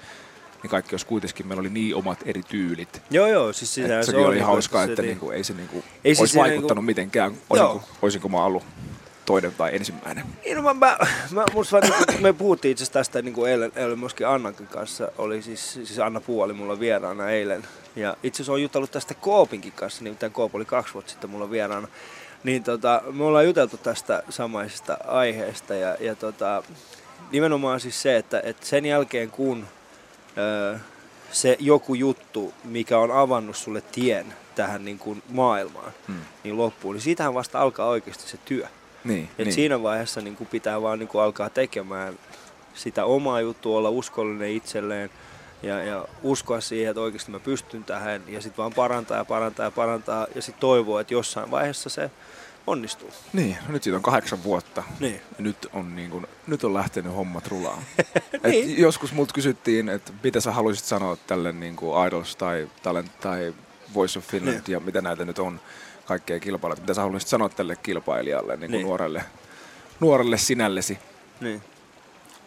niin 0.63 0.71
kaikki 0.71 0.95
olisi 0.95 1.07
kuitenkin, 1.07 1.47
meillä 1.47 1.61
oli 1.61 1.71
niin 1.71 1.95
omat 1.95 2.19
eri 2.25 2.43
tyylit. 2.43 3.03
Joo, 3.11 3.27
joo, 3.27 3.53
siis 3.53 3.75
sitä 3.75 4.03
se 4.03 4.17
oli 4.17 4.35
niinku, 4.35 4.51
hauskaa, 4.51 4.85
että 4.85 5.03
niin 5.03 5.19
kuin, 5.19 5.37
ei 5.37 5.45
se 5.45 5.53
niin 5.53 5.69
kuin, 5.69 5.85
Ei 6.05 6.11
ei 6.11 6.15
se 6.15 6.23
olisi 6.23 6.33
siinä 6.33 6.43
vaikuttanut 6.43 6.71
niinku- 6.71 6.83
mitenkään. 6.87 7.33
Joo. 7.33 7.67
Olisinko, 7.71 7.89
olisinko 8.03 8.29
mä 8.29 8.45
ollut 8.45 8.63
toinen 9.27 9.55
tai 9.55 9.77
ensimmäinen. 9.77 10.25
Niin, 10.45 10.57
no 10.57 10.63
mä, 10.63 10.75
mä, 10.75 10.99
mä, 11.31 11.45
musta 11.55 11.81
vaan, 11.81 11.93
niin, 12.11 12.23
me 12.23 12.33
puhuttiin 12.33 12.73
itse 12.73 12.83
asiassa 12.85 12.93
tästä 12.99 13.23
niin 13.23 13.35
kuin 13.35 13.51
eilen, 13.51 13.73
eilen 13.77 13.99
myöskin 13.99 14.29
Annankin 14.29 14.67
kanssa. 14.67 15.09
Oli 15.19 15.43
siis, 15.43 15.73
siis 15.73 15.99
Anna 15.99 16.21
Puu 16.21 16.41
oli 16.41 16.53
mulla 16.53 16.81
vieraana 16.81 17.31
eilen. 17.31 17.63
Ja 17.97 18.17
itse 18.23 18.37
asiassa 18.37 18.53
on 18.53 18.63
jutellut 18.63 18.91
tästä 18.91 19.15
Koopinkin 19.15 19.73
kanssa, 19.73 20.05
nimittäin 20.05 20.33
Koop 20.33 20.55
oli 20.55 20.65
kaksi 20.65 20.95
vuotta 20.95 21.11
sitten 21.11 21.31
mulla 21.31 21.51
vieraana. 21.51 21.89
Niin 22.45 22.65
tota, 22.65 23.03
me 23.13 23.25
ollaan 23.25 23.45
juteltu 23.47 23.77
tästä 23.77 24.23
samaisesta 24.31 24.97
aiheesta 25.07 25.75
ja, 25.75 25.97
ja 26.01 26.15
tota, 26.15 26.63
nimenomaan 27.33 27.81
siis 27.81 28.03
se, 28.03 28.17
että, 28.17 28.41
että 28.45 28.67
sen 28.67 28.87
jälkeen 28.87 29.31
kun 29.31 29.67
öö, 30.39 30.77
se 31.33 31.57
joku 31.61 31.95
juttu, 31.95 32.55
mikä 32.65 32.99
on 32.99 33.11
avannut 33.11 33.57
sulle 33.57 33.81
tien 33.81 34.27
tähän 34.55 34.85
niin 34.85 34.99
kuin 34.99 35.23
maailmaan, 35.29 35.93
Hmm. 36.07 36.21
niin 36.45 36.57
loppuun, 36.57 36.95
niin 36.95 37.03
siitähän 37.03 37.35
vasta 37.35 37.61
alkaa 37.61 37.89
oikeasti 37.89 38.29
se 38.29 38.39
työ. 38.45 38.67
Niin, 39.05 39.29
Et 39.39 39.47
niin. 39.47 39.53
siinä 39.55 39.83
vaiheessa 39.83 40.21
niin 40.21 40.37
kuin 40.37 40.49
pitää 40.49 40.83
vaan 40.83 40.99
niin 40.99 41.09
kuin 41.09 41.23
alkaa 41.23 41.51
tekemään 41.51 42.19
sitä 42.75 43.05
omaa 43.05 43.41
juttua, 43.41 43.79
olla 43.79 43.91
uskollinen 43.91 44.51
itselleen 44.51 45.11
ja, 45.65 45.85
ja 45.85 46.05
uskoa 46.23 46.61
siihen, 46.61 46.91
että 46.91 47.01
oikeasti 47.01 47.31
mä 47.31 47.39
pystyn 47.41 47.85
tähän 47.85 48.23
ja 48.29 48.41
sitten 48.41 48.57
vaan 48.63 48.73
parantaa 48.73 49.17
ja 49.19 49.25
parantaa 49.25 49.65
ja 49.67 49.71
parantaa 49.71 50.27
ja 50.35 50.43
sitten 50.43 50.61
toivoa, 50.61 51.01
että 51.01 51.15
jossain 51.15 51.51
vaiheessa 51.51 51.91
se 51.91 52.11
onnistuu. 52.67 53.11
Niin, 53.33 53.57
no 53.67 53.73
nyt 53.73 53.83
siitä 53.83 53.97
on 53.97 54.03
kahdeksan 54.03 54.45
vuotta. 54.45 54.83
Niin. 55.01 55.15
Ja 55.39 55.45
nyt 55.45 55.57
on, 55.73 55.97
niin 55.97 56.11
kuin, 56.11 56.27
nyt 56.47 56.65
on 56.65 56.75
lähtenyt 56.75 57.15
hommat 57.17 57.47
rulaan. 57.49 57.83
Niin. 58.45 58.71
Et 58.73 58.79
joskus 58.79 59.13
multa 59.13 59.35
kysyttiin, 59.35 59.89
että 59.89 60.13
mitä 60.23 60.41
sä 60.41 60.53
haluaisit 60.53 60.85
sanoa 60.85 61.17
tälle 61.27 61.53
niin 61.53 61.77
Idols 62.07 62.37
tai 62.37 62.69
Talent 62.83 63.21
tai 63.21 63.55
Voice 63.95 64.19
of 64.19 64.25
Finland 64.27 64.57
Niin. 64.57 64.73
ja 64.73 64.81
mitä 64.81 65.01
näitä 65.01 65.25
nyt 65.25 65.39
on 65.39 65.61
kaikkea 66.05 66.41
kilpailuja. 66.41 66.81
Mitä 66.81 66.95
sä 66.95 67.01
haluaisit 67.03 67.29
sanoa 67.29 67.49
tälle 67.49 67.77
kilpailijalle, 67.77 68.57
niin 68.57 68.71
Niin. 68.71 68.87
nuorelle, 68.87 69.25
nuorelle 70.01 70.39
sinällesi. 70.39 70.99
Niin. 71.41 71.63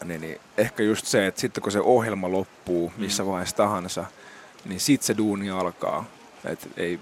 Niin, 0.04 0.22
niin 0.22 0.42
ehkä 0.58 0.84
just 0.84 1.06
se, 1.06 1.28
että 1.28 1.42
sitten 1.42 1.62
kun 1.64 1.72
se 1.72 1.80
ohjelma 1.80 2.32
loppuu, 2.32 2.94
missä 2.98 3.24
Mm. 3.24 3.30
vaiheessa 3.30 3.56
tahansa, 3.56 4.06
niin 4.66 4.80
sit 4.80 5.02
se 5.04 5.18
duuni 5.18 5.50
alkaa. 5.50 6.06
Et 6.46 6.68
ei, 6.78 7.00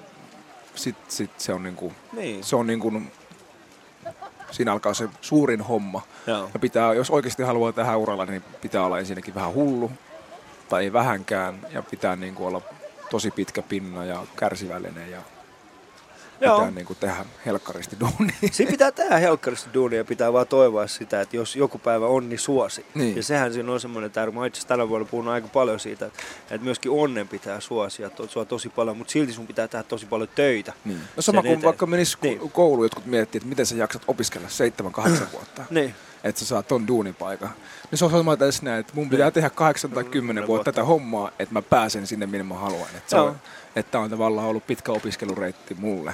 sit, 0.75 0.95
sit 1.07 1.31
se 1.37 1.53
on 1.53 1.63
niinku, 1.63 1.93
Niin. 2.13 2.43
se 2.43 2.55
on 2.55 2.67
niinku, 2.67 3.01
siinä 4.51 4.71
alkaa 4.71 4.93
se 4.93 5.09
suurin 5.21 5.61
homma. 5.61 6.01
Joo. 6.27 6.49
Ja 6.53 6.59
pitää, 6.59 6.93
jos 6.93 7.09
oikeasti 7.09 7.43
haluaa 7.43 7.71
tähän 7.71 7.97
uralla, 7.99 8.25
niin 8.25 8.43
pitää 8.61 8.85
olla 8.85 8.99
ensinnäkin 8.99 9.35
vähän 9.35 9.53
hullu, 9.53 9.91
tai 10.69 10.83
ei 10.83 10.93
vähänkään, 10.93 11.67
ja 11.71 11.81
pitää 11.83 12.15
niinku 12.15 12.45
olla 12.45 12.61
tosi 13.09 13.31
pitkä 13.31 13.61
pinna 13.61 14.05
ja 14.05 14.23
kärsivällinen 14.35 15.11
ja 15.11 15.21
Joo. 16.41 16.57
pitää 16.57 16.71
niinku 16.71 16.95
tehdä 16.95 17.25
helkkaristi 17.45 17.97
duunia. 17.99 18.35
Siinä 18.51 18.71
pitää 18.71 18.91
tehdä 18.91 19.17
helkkarista 19.17 19.69
duunia 19.73 19.97
ja 19.99 20.05
pitää 20.05 20.33
vaan 20.33 20.47
toivoa 20.47 20.87
sitä, 20.87 21.21
että 21.21 21.35
jos 21.35 21.55
joku 21.55 21.77
päivä 21.77 22.07
onni 22.07 22.37
suosi. 22.37 22.85
Niin. 22.95 23.15
Ja 23.15 23.23
sehän 23.23 23.53
siinä 23.53 23.71
on 23.71 23.79
semmoinen 23.79 24.11
tärkeä. 24.11 24.39
Mä 24.39 24.45
itse 24.45 24.57
asiassa 24.57 24.67
tänä 24.67 24.89
vuonna 24.89 25.07
puhunut 25.11 25.33
aika 25.33 25.47
paljon 25.47 25.79
siitä, 25.79 26.05
että, 26.05 26.19
että 26.41 26.63
myöskin 26.65 26.91
onnen 26.91 27.27
pitää 27.27 27.59
suosia 27.59 28.09
to, 28.09 28.27
sua 28.27 28.45
tosi 28.45 28.69
paljon, 28.69 28.97
mutta 28.97 29.11
silti 29.11 29.33
sun 29.33 29.47
pitää 29.47 29.67
tehdä 29.67 29.83
tosi 29.83 30.05
paljon 30.05 30.29
töitä. 30.35 30.73
Niin. 30.85 30.99
No 31.15 31.21
sama 31.21 31.41
kuin 31.41 31.51
eteen. 31.51 31.63
vaikka 31.63 31.85
menis 31.85 32.17
Niin. 32.21 32.39
niin. 32.39 32.51
kouluun, 32.51 32.85
jotkut 32.85 33.05
miettii, 33.05 33.39
että 33.39 33.49
miten 33.49 33.65
sä 33.65 33.75
jaksat 33.75 34.01
opiskella 34.07 34.47
7-8 34.47 34.51
vuotta. 35.33 35.65
Niin. 35.69 35.95
Että 36.25 36.39
sä 36.39 36.45
saat 36.45 36.67
ton 36.67 36.87
duunipaikan. 36.87 37.49
Niin 37.91 37.99
se 37.99 38.05
on 38.05 38.11
sama 38.11 38.37
tässä 38.37 38.63
näin, 38.65 38.79
että 38.79 38.93
mun 38.95 39.09
pitää 39.09 39.31
tehdä 39.31 39.49
8 39.49 39.91
tai 39.91 40.03
10 40.03 40.47
vuotta 40.47 40.71
tätä 40.71 40.83
hommaa, 40.83 41.31
että 41.39 41.53
mä 41.53 41.61
pääsen 41.61 42.07
sinne, 42.07 42.25
minne 42.25 42.43
mä 42.43 42.55
haluan. 42.55 42.89
Että, 42.97 43.21
on, 43.21 43.35
että 43.75 43.99
on 43.99 44.09
tavallaan 44.09 44.47
ollut 44.47 44.67
pitkä 44.67 44.91
opiskelureitti 44.91 45.73
mulle. 45.73 46.13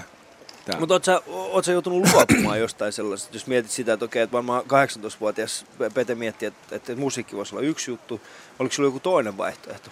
Mutta 0.80 0.93
oot 0.93 1.04
sä, 1.04 1.21
oot 1.28 1.65
sä 1.65 1.71
joutunut 1.71 2.13
luopumaan 2.13 2.60
jostain 2.67 2.93
sellaisesta, 2.93 3.36
jos 3.36 3.47
mietit 3.47 3.71
sitä, 3.71 3.93
että 3.93 4.06
okei, 4.06 4.21
että 4.21 4.34
varmaan 4.34 4.63
18-vuotias 4.63 5.65
Pete 5.93 6.15
mietti, 6.15 6.45
että, 6.45 6.76
että 6.76 6.95
musiikki 6.95 7.36
voisi 7.36 7.56
olla 7.56 7.65
yksi 7.65 7.91
juttu. 7.91 8.21
Oliko 8.60 8.76
sulla 8.76 8.88
joku 8.88 9.00
toinen 9.00 9.38
vaihtoehto? 9.38 9.89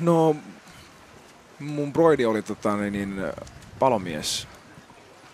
No, 0.00 0.36
mun 1.58 1.92
broidi 1.92 2.26
oli 2.26 2.42
tota, 2.42 2.76
niin, 2.76 2.92
niin, 2.92 3.32
palomies. 3.78 4.46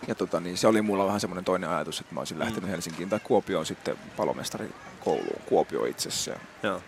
Ja 0.07 0.15
tota, 0.15 0.39
niin, 0.39 0.57
se 0.57 0.67
oli 0.67 0.81
mulla 0.81 1.05
vähän 1.05 1.19
semmoinen 1.19 1.45
toinen 1.45 1.69
ajatus, 1.69 1.99
että 1.99 2.13
mä 2.13 2.21
olisin 2.21 2.39
lähtenyt 2.39 2.63
Mm. 2.63 2.69
Helsinkiin 2.69 3.09
tai 3.09 3.19
Kuopioon 3.23 3.65
sitten 3.65 3.97
palomestari 4.17 4.69
kouluun. 4.99 5.41
Kuopio 5.45 5.85
itsessään. 5.85 6.41
Joo. 6.63 6.81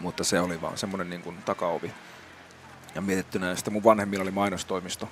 Mutta 0.00 0.24
se 0.24 0.40
oli 0.40 0.60
vaan 0.60 0.78
semmoinen 0.78 1.10
niin 1.10 1.22
kuin 1.22 1.36
takaovi. 1.44 1.92
Ja 2.94 3.00
mietittynä, 3.00 3.48
ja 3.48 3.56
sitten 3.56 3.72
mun 3.72 3.84
vanhemmilla 3.84 4.22
oli 4.22 4.30
mainostoimisto. 4.30 5.08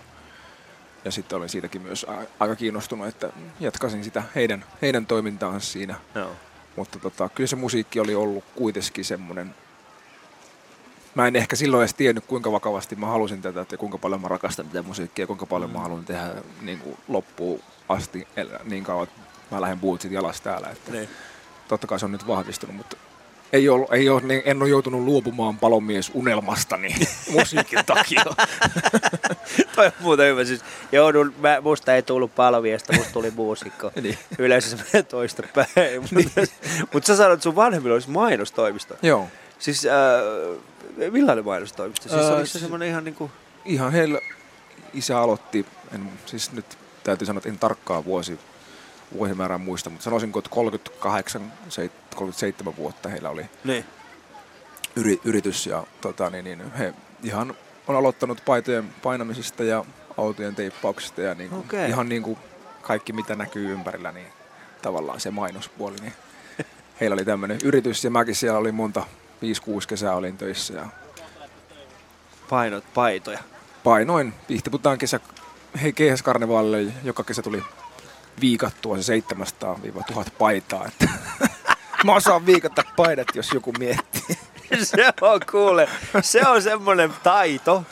Ja 1.05 1.11
sitten 1.11 1.39
olin 1.39 1.49
siitäkin 1.49 1.83
myös 1.83 2.07
aika 2.41 2.57
kiinnostunut, 2.57 3.07
että 3.07 3.31
jatkaisin 3.61 4.05
sitä 4.05 4.23
heidän, 4.35 4.65
heidän 4.83 5.07
toimintaansa 5.07 5.73
siinä. 5.73 5.95
Joo. 6.15 6.31
Mutta 6.77 6.99
tota, 6.99 7.29
kyllä 7.29 7.47
se 7.47 7.57
musiikki 7.57 8.01
oli 8.01 8.15
ollut 8.15 8.45
kuitenkin 8.55 9.05
semmoinen... 9.05 9.55
Mä 11.19 11.27
en 11.27 11.37
ehkä 11.37 11.57
silloin 11.57 11.81
edes 11.83 11.95
tiennyt, 11.95 12.25
kuinka 12.27 12.53
vakavasti 12.53 12.97
mä 12.97 13.07
halusin 13.07 13.43
tätä, 13.43 13.61
että 13.61 13.77
kuinka 13.77 13.99
paljon 13.99 14.21
mä 14.21 14.29
rakastan 14.29 14.67
tätä 14.67 14.83
musiikkia 14.83 15.23
ja 15.23 15.27
kuinka 15.27 15.47
paljon 15.47 15.71
mä 15.71 15.79
haluan 15.79 16.05
tehdä 16.05 16.23
niin 16.63 16.79
kuin 16.79 16.97
loppuun 17.09 17.61
asti, 17.89 18.29
niin 18.65 18.85
kauan, 18.85 19.05
että 19.05 19.21
mä 19.51 19.61
lähden 19.61 19.81
bootsit 19.81 20.13
jalas 20.13 20.41
täällä. 20.41 20.69
Että 20.69 20.93
Niin. 20.93 21.09
totta 21.69 21.87
kai 21.87 21.99
se 21.99 22.05
on 22.05 22.13
nyt 22.13 22.27
vahvistunut, 22.27 22.77
mutta 22.77 22.97
ei 23.53 23.69
ole, 23.69 23.87
ei 23.91 24.09
ole, 24.09 24.21
niin 24.23 24.43
en 24.45 24.63
ole 24.63 24.71
joutunut 24.71 25.03
luopumaan 25.03 25.59
palomies 25.59 26.11
unelmastani 26.15 26.95
musiikin 27.33 27.79
takia. 27.87 28.23
Toi 29.75 29.87
on 29.87 29.93
muuten 30.01 30.27
hyvä. 30.27 30.45
Siis 30.45 30.61
joudun, 30.93 31.35
mä, 31.41 31.61
musta 31.61 31.95
ei 31.95 32.03
tullut 32.03 32.35
palviestä, 32.35 32.93
musta 32.93 33.13
tuli 33.13 33.31
muusikko. 33.31 33.91
Niin. 34.03 34.19
Yleensä 34.39 34.71
se 34.71 34.77
menee 34.77 35.03
toista 35.03 35.43
päin. 35.55 36.01
Mutta 36.01 36.41
mut 36.93 37.05
sä 37.05 37.17
sanoit, 37.17 37.35
että 37.35 37.43
sun 37.45 37.57
vanhemmilla 37.57 37.95
olisi 37.95 38.11
mainostoimisto. 38.11 38.95
Joo, 39.03 39.27
Siis 39.59 39.87
äh, 39.87 39.93
millainen 41.11 41.45
mainostoimisto? 41.45 42.09
Siis 42.09 42.23
oliko 42.23 42.47
se 42.47 42.53
se- 42.53 42.59
semmoinen 42.59 42.89
ihan 42.89 43.05
niinku... 43.05 43.31
ihan 43.65 43.93
heillä 43.93 44.21
isä 44.95 45.21
aloitti, 45.21 45.67
en, 45.95 46.11
siis 46.27 46.53
nyt 46.53 46.79
täytyy 47.05 47.27
sanoa, 47.27 47.39
että 47.39 47.49
en 47.49 47.59
tarkkaa 47.59 48.05
vuosi, 48.05 48.39
vuosimäärää 49.13 49.59
muista, 49.59 49.91
mutta 49.91 50.05
sanoisinko, 50.05 50.39
että 50.39 50.51
38, 50.51 51.53
seit- 51.69 51.93
37 52.17 52.77
vuotta 52.77 53.09
heillä 53.09 53.31
oli 53.31 53.47
Niin. 53.65 53.85
yri, 54.97 55.21
yritys 55.25 55.67
ja 55.67 55.85
tota, 56.01 56.31
niin, 56.31 56.45
niin, 56.45 56.73
he 56.73 56.95
ihan 57.23 57.55
on 57.89 57.97
aloittanut 57.97 58.43
paitojen 58.45 58.89
painamisesta 59.03 59.65
ja 59.65 59.85
autojen 60.17 60.55
teippauksesta 60.55 61.23
ja 61.23 61.35
niin 61.35 61.51
kuin, 61.51 61.61
Okei. 61.61 61.89
ihan 61.89 62.09
niin 62.09 62.23
kuin 62.23 62.39
kaikki 62.83 63.13
mitä 63.13 63.35
näkyy 63.37 63.73
ympärillä, 63.73 64.13
niin 64.13 64.27
tavallaan 64.83 65.21
se 65.21 65.31
mainospuoli, 65.31 65.97
niin 66.01 66.13
heillä 67.01 67.15
oli 67.15 67.25
tämmöinen 67.25 67.59
yritys 67.65 68.05
ja 68.05 68.11
mäkin 68.11 68.35
siellä 68.35 68.59
oli 68.59 68.73
monta, 68.73 69.07
5-6 69.43 69.87
kesää 69.89 70.15
olin 70.15 70.39
töissä 70.39 70.75
ja 70.75 70.87
Painot, 72.51 72.85
paitoja. 72.95 73.39
painoin 73.85 74.35
Pihtiputaan 74.49 74.99
kesä, 74.99 75.21
hei 75.83 75.93
keihäskarnevaalille 75.93 76.93
joka 77.05 77.25
kesä 77.25 77.43
tuli 77.43 77.63
viikattua 78.41 79.03
se 79.03 79.23
700-1000 80.15 80.31
paitaa, 80.39 80.87
että 80.87 81.09
mä 82.07 82.15
osaan 82.15 82.47
viikata 82.47 82.83
paidat, 82.97 83.29
jos 83.35 83.53
joku 83.53 83.73
miettii. 83.79 84.37
se 84.83 85.13
on 85.21 85.41
kuule, 85.51 85.89
se 86.21 86.41
on 86.49 86.63
semmoinen 86.63 87.13
taito, 87.23 87.83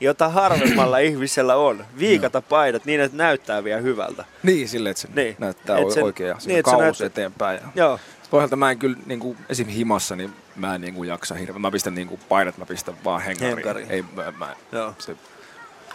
jota 0.00 0.28
harvemmalla 0.28 0.98
ihmisellä 1.08 1.56
on. 1.56 1.84
Viikata 1.98 2.42
paidat 2.42 2.84
niin, 2.84 3.00
että 3.00 3.16
näyttää 3.16 3.64
vielä 3.64 3.80
hyvältä. 3.80 4.24
Niin, 4.42 4.68
silleen, 4.68 4.90
että 4.90 5.00
se 5.00 5.08
Niin. 5.14 5.36
näyttää 5.38 5.78
Et 5.78 5.90
sen- 5.90 6.04
oikein 6.04 6.28
ja 6.28 6.36
niin, 6.46 6.62
kaulus 6.62 6.80
näyttää- 6.82 7.06
eteenpäin. 7.06 7.60
Ja 7.62 7.68
Joo. 7.74 8.00
Pohjalta 8.30 8.56
mä 8.56 8.70
en 8.70 8.78
kyllä 8.78 8.96
niin 9.06 9.20
kuin, 9.20 9.38
esim. 9.48 9.66
himassa, 9.68 10.16
niin 10.16 10.32
mä 10.56 10.74
en 10.74 10.80
niin 10.80 10.94
kuin, 10.94 11.08
jaksa 11.08 11.34
hirveän. 11.34 11.60
Mä 11.60 11.70
pistän 11.70 11.94
niin 11.94 12.08
kuin, 12.08 12.20
paidat, 12.28 12.58
mä 12.58 12.66
pistän 12.66 12.94
vaan 13.04 13.20
hengariin. 13.20 13.54
Henkariin. 13.56 13.90
Ei, 13.90 14.04
mä, 14.16 14.32
mä, 14.38 14.56
Joo. 14.72 14.94
se, 14.98 15.16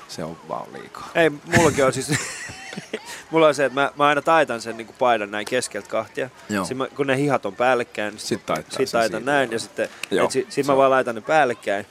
se 0.08 0.24
on 0.24 0.38
vaan 0.50 0.74
liikaa. 0.74 1.10
Ei, 1.16 1.30
mullakin 1.30 1.86
on 1.86 1.94
siis... 1.94 2.12
Mulla 3.32 3.48
on 3.48 3.56
se, 3.56 3.66
että 3.66 3.82
mä, 3.82 3.92
mä 3.96 4.08
aina 4.08 4.22
taitan 4.22 4.62
sen 4.62 4.78
niin 4.78 4.88
kuin 4.88 4.96
paidan 5.00 5.32
näin 5.32 5.46
keskeltä 5.46 5.90
kahtia. 5.90 6.30
Joo. 6.50 6.64
Sitten 6.66 6.78
mä, 6.78 6.88
kun 6.96 7.08
ne 7.08 7.18
hihat 7.18 7.46
on 7.46 7.56
päällekkäin, 7.56 8.14
niin 8.14 8.20
Sit 8.20 8.46
taittaa 8.46 8.78
sit 8.78 8.92
taitan 8.92 9.26
näin 9.26 9.52
ja 9.52 9.60
sitten 9.60 9.90
Joo, 10.12 10.30
sit, 10.30 10.52
sit 10.52 10.68
mä 10.68 10.78
vaan 10.78 10.92
laitan 10.92 11.16
ne 11.16 11.22
päällekkäin. 11.22 11.86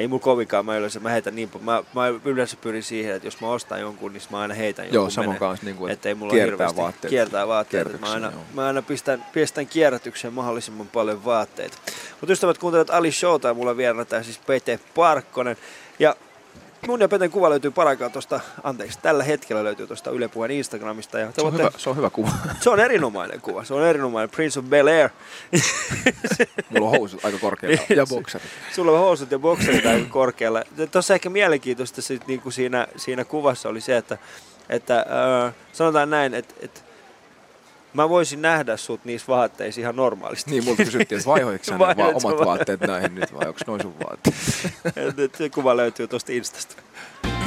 Ei 0.00 0.08
mulla 0.08 0.22
kovinkaan, 0.22 0.66
mä 0.66 0.76
yleensä 0.76 1.00
mä 1.00 1.10
heitän 1.10 1.36
niin. 1.36 1.50
Mä, 1.60 1.82
mä 1.94 2.08
yleensä 2.24 2.56
pyrin 2.60 2.82
siihen, 2.82 3.14
että 3.14 3.26
jos 3.26 3.40
mä 3.40 3.48
ostan 3.48 3.80
jonkun, 3.80 4.12
niin 4.12 4.22
mä 4.30 4.38
aina 4.38 4.54
heitän 4.54 4.84
jonkun 4.84 5.12
Joo, 5.16 5.24
menee. 5.26 5.38
kanssa, 5.38 5.66
niin 5.66 5.76
kuin, 5.76 5.92
Että 5.92 6.08
ei 6.08 6.14
mulla 6.14 6.32
kiertää 6.32 6.50
hirveästi 6.50 6.76
vaatteet. 6.80 7.10
kiertää 7.10 7.48
vaatteet. 7.48 8.00
Mä 8.00 8.12
aina, 8.12 8.30
joo. 8.30 8.42
mä 8.54 8.66
aina 8.66 8.82
pistän, 8.82 9.24
pistän 9.32 9.66
kierrätykseen 9.66 10.34
mahdollisimman 10.34 10.86
paljon 10.86 11.24
vaatteita. 11.24 11.78
Mutta 12.20 12.32
ystävät 12.32 12.58
kuuntelet 12.58 12.90
Ali 12.90 13.12
Showta 13.12 13.48
ja 13.48 13.54
mulla 13.54 13.76
vieraana 13.76 14.22
siis 14.22 14.38
Pete 14.38 14.80
Parkkonen. 14.94 15.56
Ja 15.98 16.16
mun 16.86 17.00
ja 17.00 17.08
Peten 17.08 17.30
kuva 17.30 17.50
löytyy 17.50 17.70
paraikaa 17.70 18.10
tuosta, 18.10 18.40
anteeksi, 18.62 18.98
tällä 19.02 19.24
hetkellä 19.24 19.64
löytyy 19.64 19.86
tuosta 19.86 20.10
Yle 20.10 20.28
Puheen 20.28 20.50
Instagramista. 20.50 21.18
Ja 21.18 21.32
Se 21.32 21.42
on, 21.42 21.52
hyvä, 21.52 21.70
se 21.76 21.90
on 21.90 21.96
hyvä 21.96 22.10
kuva. 22.10 22.30
se 22.62 22.70
on 22.70 22.80
erinomainen 22.80 23.40
kuva, 23.40 23.64
se 23.64 23.74
on 23.74 23.86
erinomainen. 23.86 24.30
Prince 24.30 24.58
of 24.58 24.64
Bel 24.66 24.86
Air. 24.86 25.10
Mulla 26.70 26.90
on 26.90 26.98
housut 26.98 27.24
aika 27.24 27.38
korkealla 27.38 27.82
ja 27.96 28.06
bokserit. 28.06 28.48
Sulla 28.72 28.92
on 28.92 28.98
housut 28.98 29.30
ja 29.30 29.38
bokserit 29.38 29.86
aika 29.86 30.06
korkealla. 30.10 30.62
Tuossa 30.90 31.14
ehkä 31.14 31.30
mielenkiintoista 31.30 32.02
sit, 32.02 32.26
niin 32.26 32.40
kuin 32.40 32.52
siinä, 32.52 32.86
siinä 32.96 33.24
kuvassa 33.24 33.68
oli 33.68 33.80
se, 33.80 33.96
että, 33.96 34.18
että 34.68 34.98
äh, 35.46 35.54
sanotaan 35.72 36.10
näin, 36.10 36.34
että, 36.34 36.54
että 36.60 36.80
mä 37.94 38.08
voisin 38.08 38.42
nähdä 38.42 38.76
sut 38.76 39.04
niissä 39.04 39.26
vaatteissa 39.28 39.80
ihan 39.80 39.96
normaalisti. 39.96 40.50
Niin, 40.50 40.64
multa 40.64 40.84
kysyttiin, 40.84 41.18
että 41.18 41.30
vaihoitko 41.30 41.64
sä 41.64 41.78
va- 41.78 41.94
omat 42.14 42.22
vai- 42.38 42.46
vaatteet 42.46 42.80
näihin 42.80 43.14
nyt 43.14 43.34
vai 43.34 43.48
onko 43.48 43.60
noin 43.66 43.82
sun 43.82 43.94
vaatteet? 44.08 44.36
Et- 45.08 45.18
et 45.18 45.34
Se 45.34 45.48
kuva 45.50 45.76
löytyy 45.76 46.08
tuosta 46.08 46.32
Instasta. 46.32 46.82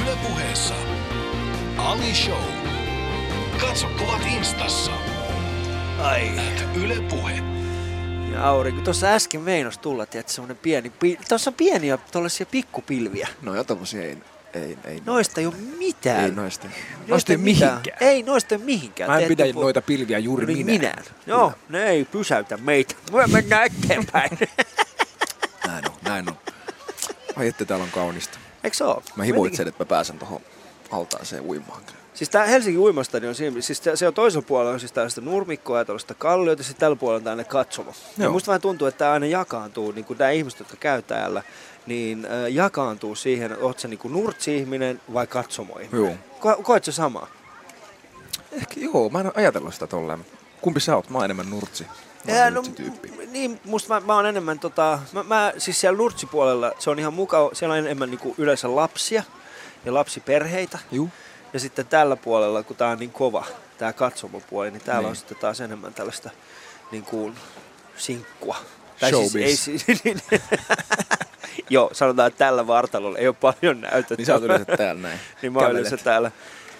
Yle 0.02 0.16
puheessa 0.28 0.74
Ali 1.78 2.14
Show. 2.14 2.42
Katso 3.60 3.86
kuvat 3.98 4.20
instassa. 4.36 4.90
Ai. 6.02 6.30
Yle 6.84 6.94
Puhe. 7.10 7.32
ja 8.32 8.48
aurinko. 8.48 8.80
Tuossa 8.82 9.06
äsken 9.06 9.40
meinos 9.40 9.78
tulla, 9.78 10.06
tiedätkö, 10.06 10.32
semmonen 10.32 10.56
pieni, 10.62 10.90
pi- 10.90 11.18
tuossa 11.28 11.50
on 11.50 11.54
pieniä 11.54 11.98
tuollaisia 12.12 12.46
pikkupilviä. 12.46 13.28
No 13.42 13.54
ja 13.54 13.64
tommosia 13.64 14.02
ei, 14.02 14.18
ei, 14.58 14.78
ei, 14.84 15.02
Noista 15.06 15.40
ei 15.40 15.46
ole 15.46 15.54
mitään. 15.78 16.24
ei 16.24 16.30
noista. 16.30 16.66
Noista 16.68 17.04
Noista 17.08 17.32
ei 17.32 17.36
mihinkään. 17.36 17.96
Ei 18.00 18.22
noista 18.22 18.58
mihinkään. 18.58 19.10
Mä 19.10 19.18
en 19.18 19.28
pidä 19.28 19.44
pu- 19.44 19.54
noita 19.54 19.82
pilviä 19.82 20.18
juuri 20.18 20.46
Niin 20.46 20.66
minä. 20.66 20.78
minä. 20.78 20.94
Joo, 21.26 21.52
ne 21.68 21.86
ei 21.86 22.04
pysäytä 22.04 22.56
meitä. 22.56 22.94
Me 23.12 23.26
mennään 23.26 23.66
eteenpäin. 23.82 24.38
Näin 25.66 25.84
on, 25.90 25.94
näin 26.02 26.28
on. 26.28 26.36
Ai 27.36 27.48
että 27.48 27.64
täällä 27.64 27.82
on 27.84 27.90
kaunista. 27.90 28.38
Eikö 28.64 28.76
se 28.76 28.84
oo? 28.84 29.02
Mä 29.16 29.24
himoitsen, 29.24 29.68
että 29.68 29.84
mä 29.84 29.88
pääsen 29.88 30.18
tuohon 30.18 30.40
altaaseen 30.90 31.42
uimaan. 31.42 31.82
Siis 32.14 32.30
tää 32.30 32.46
Helsingin 32.46 32.80
uimastadion 32.80 33.28
on 33.28 33.34
siinä, 33.34 33.60
siis 33.60 33.82
se 33.94 34.06
on 34.08 34.14
toisella 34.14 34.44
puolella 34.48 34.72
on 34.72 34.80
siis 34.80 34.92
tällaista 34.92 35.20
nurmikkoa 35.20 35.78
ja 35.78 35.84
tällaista 35.84 36.14
kalliota, 36.14 36.60
ja 36.60 36.64
sitten 36.64 36.80
tällä 36.80 36.96
puolella 36.96 37.16
on 37.16 37.24
tällainen 37.24 37.46
katsomo. 37.46 37.92
Ja 38.18 38.30
musta 38.30 38.46
vähän 38.46 38.60
tuntuu, 38.60 38.88
että 38.88 38.98
tää 38.98 39.12
aina 39.12 39.26
jakaantuu, 39.26 39.92
niin 39.92 40.04
kuin 40.04 40.18
nämä 40.18 40.30
ihmiset, 40.30 40.58
jotka 40.58 40.76
käy 40.76 41.02
täällä, 41.02 41.42
niin 41.86 42.24
äh, 42.26 42.52
jakaantuu 42.52 43.14
siihen, 43.14 43.56
oot 43.62 43.78
sä 43.78 43.88
niin 43.88 43.98
kuin 43.98 44.12
nurtsi-ihminen 44.12 45.00
vai 45.12 45.26
katsomo-ihminen. 45.26 46.18
Joo. 46.40 46.52
Ko- 46.54 46.62
koet 46.62 46.84
sä 46.84 46.92
samaa? 46.92 47.26
Ehkä 48.52 48.74
joo, 48.80 49.08
mä 49.08 49.20
en 49.20 49.26
ole 49.26 49.34
ajatellut 49.36 49.74
sitä 49.74 49.86
tolleen. 49.86 50.26
Kumpi 50.60 50.80
sä 50.80 50.96
oot? 50.96 51.10
Mä 51.10 51.18
oon 51.18 51.24
enemmän 51.24 51.50
nurtsi. 51.50 51.86
Mä 52.26 52.50
no, 52.50 52.62
niin, 53.30 53.60
musta 53.64 53.94
mä, 53.94 54.06
mä 54.06 54.14
oon 54.14 54.26
enemmän 54.26 54.58
tota, 54.58 54.98
mä, 55.12 55.22
mä, 55.22 55.52
siis 55.58 55.80
siellä 55.80 55.96
nurtsipuolella 55.96 56.72
se 56.78 56.90
on 56.90 56.98
ihan 56.98 57.14
mukava, 57.14 57.50
siellä 57.52 57.72
on 57.72 57.78
enemmän 57.78 58.10
niinku 58.10 58.34
yleensä 58.38 58.76
lapsia 58.76 59.22
ja 59.84 59.94
lapsiperheitä. 59.94 60.78
Juu. 60.92 61.08
Ja 61.52 61.60
sitten 61.60 61.86
tällä 61.86 62.16
puolella, 62.16 62.62
kun 62.62 62.76
tää 62.76 62.88
on 62.90 62.98
niin 62.98 63.10
kova, 63.10 63.44
tää 63.78 63.92
katsomopuoli, 63.92 64.70
niin 64.70 64.82
täällä 64.82 65.00
Niin. 65.00 65.10
on 65.10 65.16
sitten 65.16 65.36
taas 65.36 65.60
enemmän 65.60 65.94
tällaista 65.94 66.30
niin 66.92 67.02
kuin 67.04 67.34
sinkkua. 67.96 68.56
Showbiz. 69.08 69.34
ei 69.36 69.56
siis, 69.56 69.84
niin, 70.04 70.20
Joo, 71.70 71.90
sanotaan, 71.92 72.28
että 72.28 72.38
tällä 72.38 72.66
vartalolla 72.66 73.18
ei 73.18 73.28
ole 73.28 73.36
paljon 73.40 73.80
näytettä. 73.80 74.14
Niin 74.14 74.26
sä 74.26 74.34
oot 74.34 74.42
yleensä 74.42 74.76
täällä 74.76 75.02
näin. 75.02 75.20
niin 75.42 75.52
mä 75.52 75.58
oon 75.58 75.70
yleensä 75.70 75.96
täällä. 75.96 76.30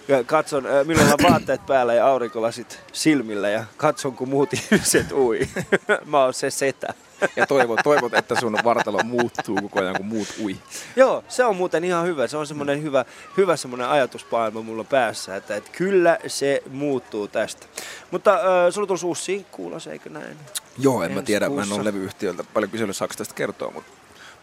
Ja 0.09 0.25
katson, 0.25 0.64
minulla 0.85 1.12
on 1.12 1.31
vaatteet 1.31 1.66
päällä 1.66 1.95
ja 1.95 2.07
aurinkolasit 2.07 2.81
silmillä 2.93 3.49
ja 3.49 3.64
katson, 3.77 4.16
kun 4.16 4.29
muut 4.29 4.53
ihmiset 4.53 5.12
ui. 5.12 5.49
mä 6.07 6.25
oon 6.25 6.35
se 6.35 6.51
setä. 6.51 6.95
Ja 7.37 7.47
toivot, 7.47 7.81
toivot, 7.85 8.14
että 8.14 8.41
sun 8.41 8.59
vartalo 8.64 8.99
muuttuu 9.05 9.59
koko 9.62 9.81
ajan, 9.81 9.97
kun 9.97 10.07
muut 10.07 10.29
ui. 10.43 10.57
Joo, 10.97 11.25
se 11.29 11.45
on 11.45 11.57
muuten 11.57 11.85
ihan 11.85 12.07
hyvä. 12.07 12.27
Se 12.27 12.37
on 12.37 12.47
semmoinen 12.47 12.83
hyvä, 12.83 13.05
hyvä 13.37 13.57
semmoinen 13.57 13.89
ajatuspailma 13.89 14.62
mulla 14.62 14.85
päässä, 14.85 15.37
että, 15.37 15.57
että 15.57 15.70
kyllä 15.72 16.18
se 16.27 16.62
muuttuu 16.70 17.29
tästä. 17.29 17.66
Mutta 18.11 18.35
äh, 18.35 18.41
sulla 18.72 18.87
tulisi 18.87 19.07
uusi 19.07 19.22
sinkku 19.22 19.66
ulos, 19.66 19.87
eikö 19.87 20.11
näin? 20.11 20.37
Joo, 20.79 21.03
en 21.03 21.11
mä 21.12 21.18
Ensi 21.18 21.27
tiedä, 21.27 21.49
mä 21.49 21.53
en 21.53 21.57
kuussa. 21.57 21.75
ole 21.75 21.85
levyyhtiöltä 21.85 22.45
paljon 22.55 22.70
kysellyt, 22.70 22.97
saako 22.97 23.14
tästä 23.16 23.35
kertoa, 23.35 23.70
mutta 23.70 23.91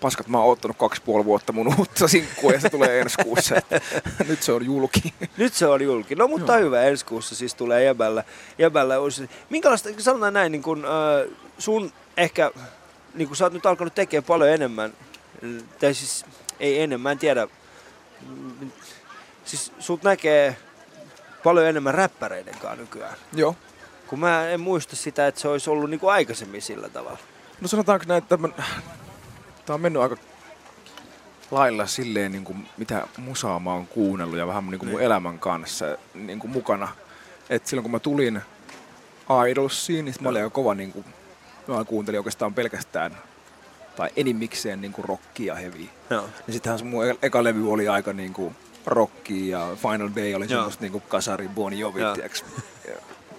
paskat, 0.02 0.28
mä 0.28 0.40
oon 0.40 0.52
ottanut 0.52 0.78
kaksi 0.78 1.02
puoli 1.02 1.26
vuotta 1.26 1.54
mun 1.54 1.76
uutta 1.78 2.08
sinkkua 2.08 2.52
ja 2.52 2.60
se 2.60 2.70
tulee 2.70 3.02
ensi 3.02 3.18
kuussa. 3.24 3.56
että 3.56 3.82
Nyt 4.30 4.44
se 4.44 4.52
on 4.52 4.66
julki. 4.66 5.14
Nyt 5.38 5.54
se 5.54 5.68
on 5.68 5.82
julki. 5.82 6.16
No 6.16 6.28
mutta 6.28 6.58
hyvä, 6.58 6.84
ensi 6.84 7.06
kuussa 7.06 7.36
siis 7.36 7.56
tulee 7.56 7.84
jäbällä, 7.84 8.24
jäbällä. 8.58 8.96
Minkälaista, 9.50 9.90
sanotaan 9.98 10.34
näin, 10.34 10.52
niin 10.52 10.62
kun, 10.62 10.86
äh, 10.86 11.38
sun 11.58 11.94
ehkä, 12.18 12.52
niin 13.14 13.28
kun 13.28 13.38
sä 13.38 13.44
oot 13.44 13.54
nyt 13.54 13.66
alkanut 13.66 13.96
tekemään 13.96 14.24
paljon 14.24 14.50
enemmän, 14.50 14.94
tai 15.80 15.94
siis 15.94 16.26
ei 16.60 16.82
enemmän, 16.82 17.02
mä 17.02 17.12
en 17.12 17.20
tiedä, 17.20 17.48
siis 19.46 19.72
sut 19.80 20.04
näkee 20.04 20.58
paljon 21.44 21.66
enemmän 21.66 21.94
räppäreiden 21.94 22.56
kanssa 22.60 22.82
nykyään. 22.82 23.16
Joo. 23.34 23.56
Kun 24.08 24.20
mä 24.20 24.50
en 24.50 24.60
muista 24.60 24.96
sitä, 24.96 25.28
että 25.28 25.42
se 25.42 25.48
olisi 25.48 25.70
ollut 25.70 25.90
niin 25.90 26.00
kuin 26.00 26.14
aikaisemmin 26.14 26.62
sillä 26.62 26.90
tavalla. 26.90 27.18
No 27.62 27.68
sanotaanko 27.68 28.06
näin, 28.08 28.24
että 28.24 28.38
mä- 29.72 29.74
tää 29.74 29.76
on 29.76 29.82
mennyt 29.82 30.02
aika 30.02 30.18
lailla 31.52 31.88
silleen, 31.88 32.32
niin 32.32 32.44
kuin, 32.44 32.68
mitä 32.78 33.08
musaa 33.18 33.60
mä 33.60 33.74
oon 33.74 33.88
kuunnellut 33.88 34.38
ja 34.38 34.48
vähän 34.48 34.66
niin 34.70 34.80
kuin 34.80 34.90
mun 34.90 35.00
Niin. 35.00 35.06
elämän 35.06 35.40
kanssa 35.40 35.98
niin 36.14 36.40
kuin 36.40 36.52
mukana. 36.52 36.88
Et 37.50 37.68
silloin 37.68 37.84
kun 37.84 37.92
mä 37.92 38.00
tulin 38.00 38.42
Idolsiin, 39.50 40.06
niin 40.06 40.16
mä 40.22 40.30
olin 40.30 40.44
aika 40.44 40.54
kova, 40.54 40.74
niin 40.76 40.92
kuin, 40.92 41.06
mä 41.68 41.84
kuuntelin 41.86 42.20
oikeastaan 42.20 42.54
pelkästään 42.54 43.18
tai 43.96 44.10
enimmikseen 44.16 44.82
niin 44.82 44.94
kuin 44.94 45.06
rockia 45.06 45.54
ja 45.54 45.60
heavy. 45.60 45.86
Joo. 46.10 46.30
Ja 46.48 46.54
sittenhän 46.54 46.80
se 46.80 46.86
mun 46.86 47.06
e- 47.08 47.18
eka 47.22 47.44
levy 47.44 47.72
oli 47.72 47.88
aika 47.88 48.14
niin 48.14 48.34
kuin 48.34 48.56
rockia 48.86 49.60
ja 49.60 49.76
Final 49.76 50.10
Day 50.16 50.34
oli 50.34 50.48
semmoista 50.48 50.82
niin 50.82 50.92
kuin 50.92 51.04
kasari, 51.08 51.48
Bon 51.48 51.74
Jovi, 51.80 52.02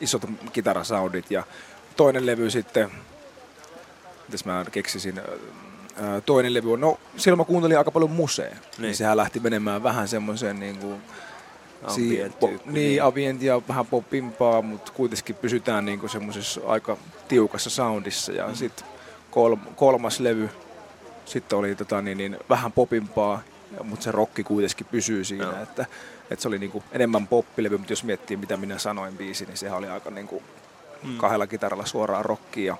isot 0.00 0.22
kitarasoundit. 0.52 1.30
Ja 1.30 1.42
toinen 1.96 2.26
levy 2.26 2.50
sitten, 2.50 2.90
mitäs 4.28 4.44
mä 4.44 4.64
keksisin, 4.72 5.20
toinen 6.26 6.54
levy 6.54 6.72
on, 6.72 6.80
no 6.80 6.98
silloin 7.16 7.38
mä 7.38 7.44
kuuntelin 7.44 7.78
aika 7.78 7.90
paljon 7.90 8.10
musea. 8.10 8.50
Niin. 8.50 8.58
Niin. 8.78 8.96
sehän 8.96 9.16
lähti 9.16 9.40
menemään 9.40 9.82
vähän 9.82 10.08
semmoiseen 10.08 10.60
niin 10.60 10.76
kuin, 10.76 11.02
Ambient 11.84 12.34
po- 12.34 12.70
niin, 12.70 13.02
niin. 13.38 13.68
vähän 13.68 13.86
popimpaa, 13.86 14.62
mutta 14.62 14.92
kuitenkin 14.92 15.34
pysytään 15.34 15.84
niin 15.84 16.10
semmoisessa 16.10 16.60
aika 16.66 16.96
tiukassa 17.28 17.70
soundissa. 17.70 18.32
Ja 18.32 18.48
mm. 18.48 18.54
sitten 18.54 18.86
kol- 19.30 19.56
kolmas 19.76 20.20
levy, 20.20 20.50
sitten 21.24 21.58
oli 21.58 21.74
tota, 21.74 22.02
niin, 22.02 22.18
niin, 22.18 22.36
vähän 22.48 22.72
popimpaa, 22.72 23.42
mutta 23.84 24.04
se 24.04 24.12
rokki 24.12 24.44
kuitenkin 24.44 24.86
pysyy 24.90 25.24
siinä. 25.24 25.44
Joo. 25.44 25.62
Että, 25.62 25.86
että 26.30 26.42
se 26.42 26.48
oli 26.48 26.58
niin 26.58 26.70
kuin 26.70 26.84
enemmän 26.92 27.26
poppilevy, 27.26 27.76
mutta 27.76 27.92
jos 27.92 28.04
miettii 28.04 28.36
mitä 28.36 28.56
minä 28.56 28.78
sanoin 28.78 29.16
biisi, 29.16 29.44
niin 29.44 29.56
sehän 29.56 29.78
oli 29.78 29.88
aika 29.88 30.10
niin 30.10 30.28
kuin 30.28 30.42
Mm. 31.02 31.18
kahdella 31.18 31.46
kitaralla 31.46 31.86
suoraan 31.86 32.24
rockia. 32.24 32.64
Ja, 32.72 32.76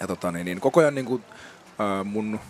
ja 0.00 0.06
tota, 0.06 0.32
niin, 0.32 0.44
niin, 0.44 0.60
koko 0.60 0.80
ajan 0.80 0.94
niin 0.94 1.04
kuin, 1.04 1.24
mun 2.04 2.40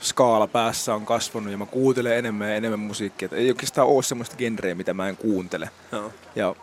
skaala 0.00 0.46
päässä 0.46 0.94
on 0.94 1.06
kasvanut 1.06 1.50
ja 1.52 1.58
mä 1.58 1.66
kuuntelen 1.66 2.18
enemmän 2.18 2.48
ja 2.48 2.54
enemmän 2.56 2.80
musiikkia. 2.80 3.26
Et 3.26 3.32
ei 3.32 3.48
oikeastaan 3.50 3.88
ole 3.88 4.02
semmoista 4.02 4.36
genreä, 4.36 4.74
mitä 4.74 4.94
mä 4.94 5.08
en 5.08 5.16
kuuntele. 5.16 5.70
Joo. 5.92 6.12
Ja 6.36 6.54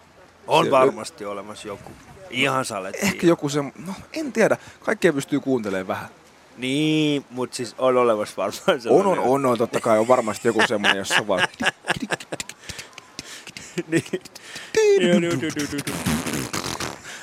On 0.48 0.66
Se- 0.66 0.72
varmasti 0.72 1.26
olemassa 1.26 1.68
joku. 1.68 1.92
Ihan 2.30 2.66
saletti. 2.66 3.06
ehkä 3.06 3.28
joku 3.28 3.50
se, 3.50 3.62
no 3.62 3.94
en 4.14 4.34
tiedä, 4.34 4.58
kaikkea 4.80 5.14
pystyy 5.14 5.40
kuuntelemaan 5.40 5.88
vähän. 5.88 6.10
Niin, 6.58 7.26
mutta 7.30 7.56
siis 7.56 7.76
on 7.78 7.98
olemassa 7.98 8.34
varmaan 8.38 8.62
On, 8.68 8.82
sellainen. 8.82 9.08
on, 9.12 9.20
on, 9.20 9.46
on, 9.46 9.58
totta 9.58 9.80
kai 9.80 10.00
on 10.00 10.08
varmasti 10.08 10.48
joku 10.48 10.62
semmoinen, 10.68 10.98
jossa 10.98 11.16
on 11.20 11.28
vaan 11.28 11.48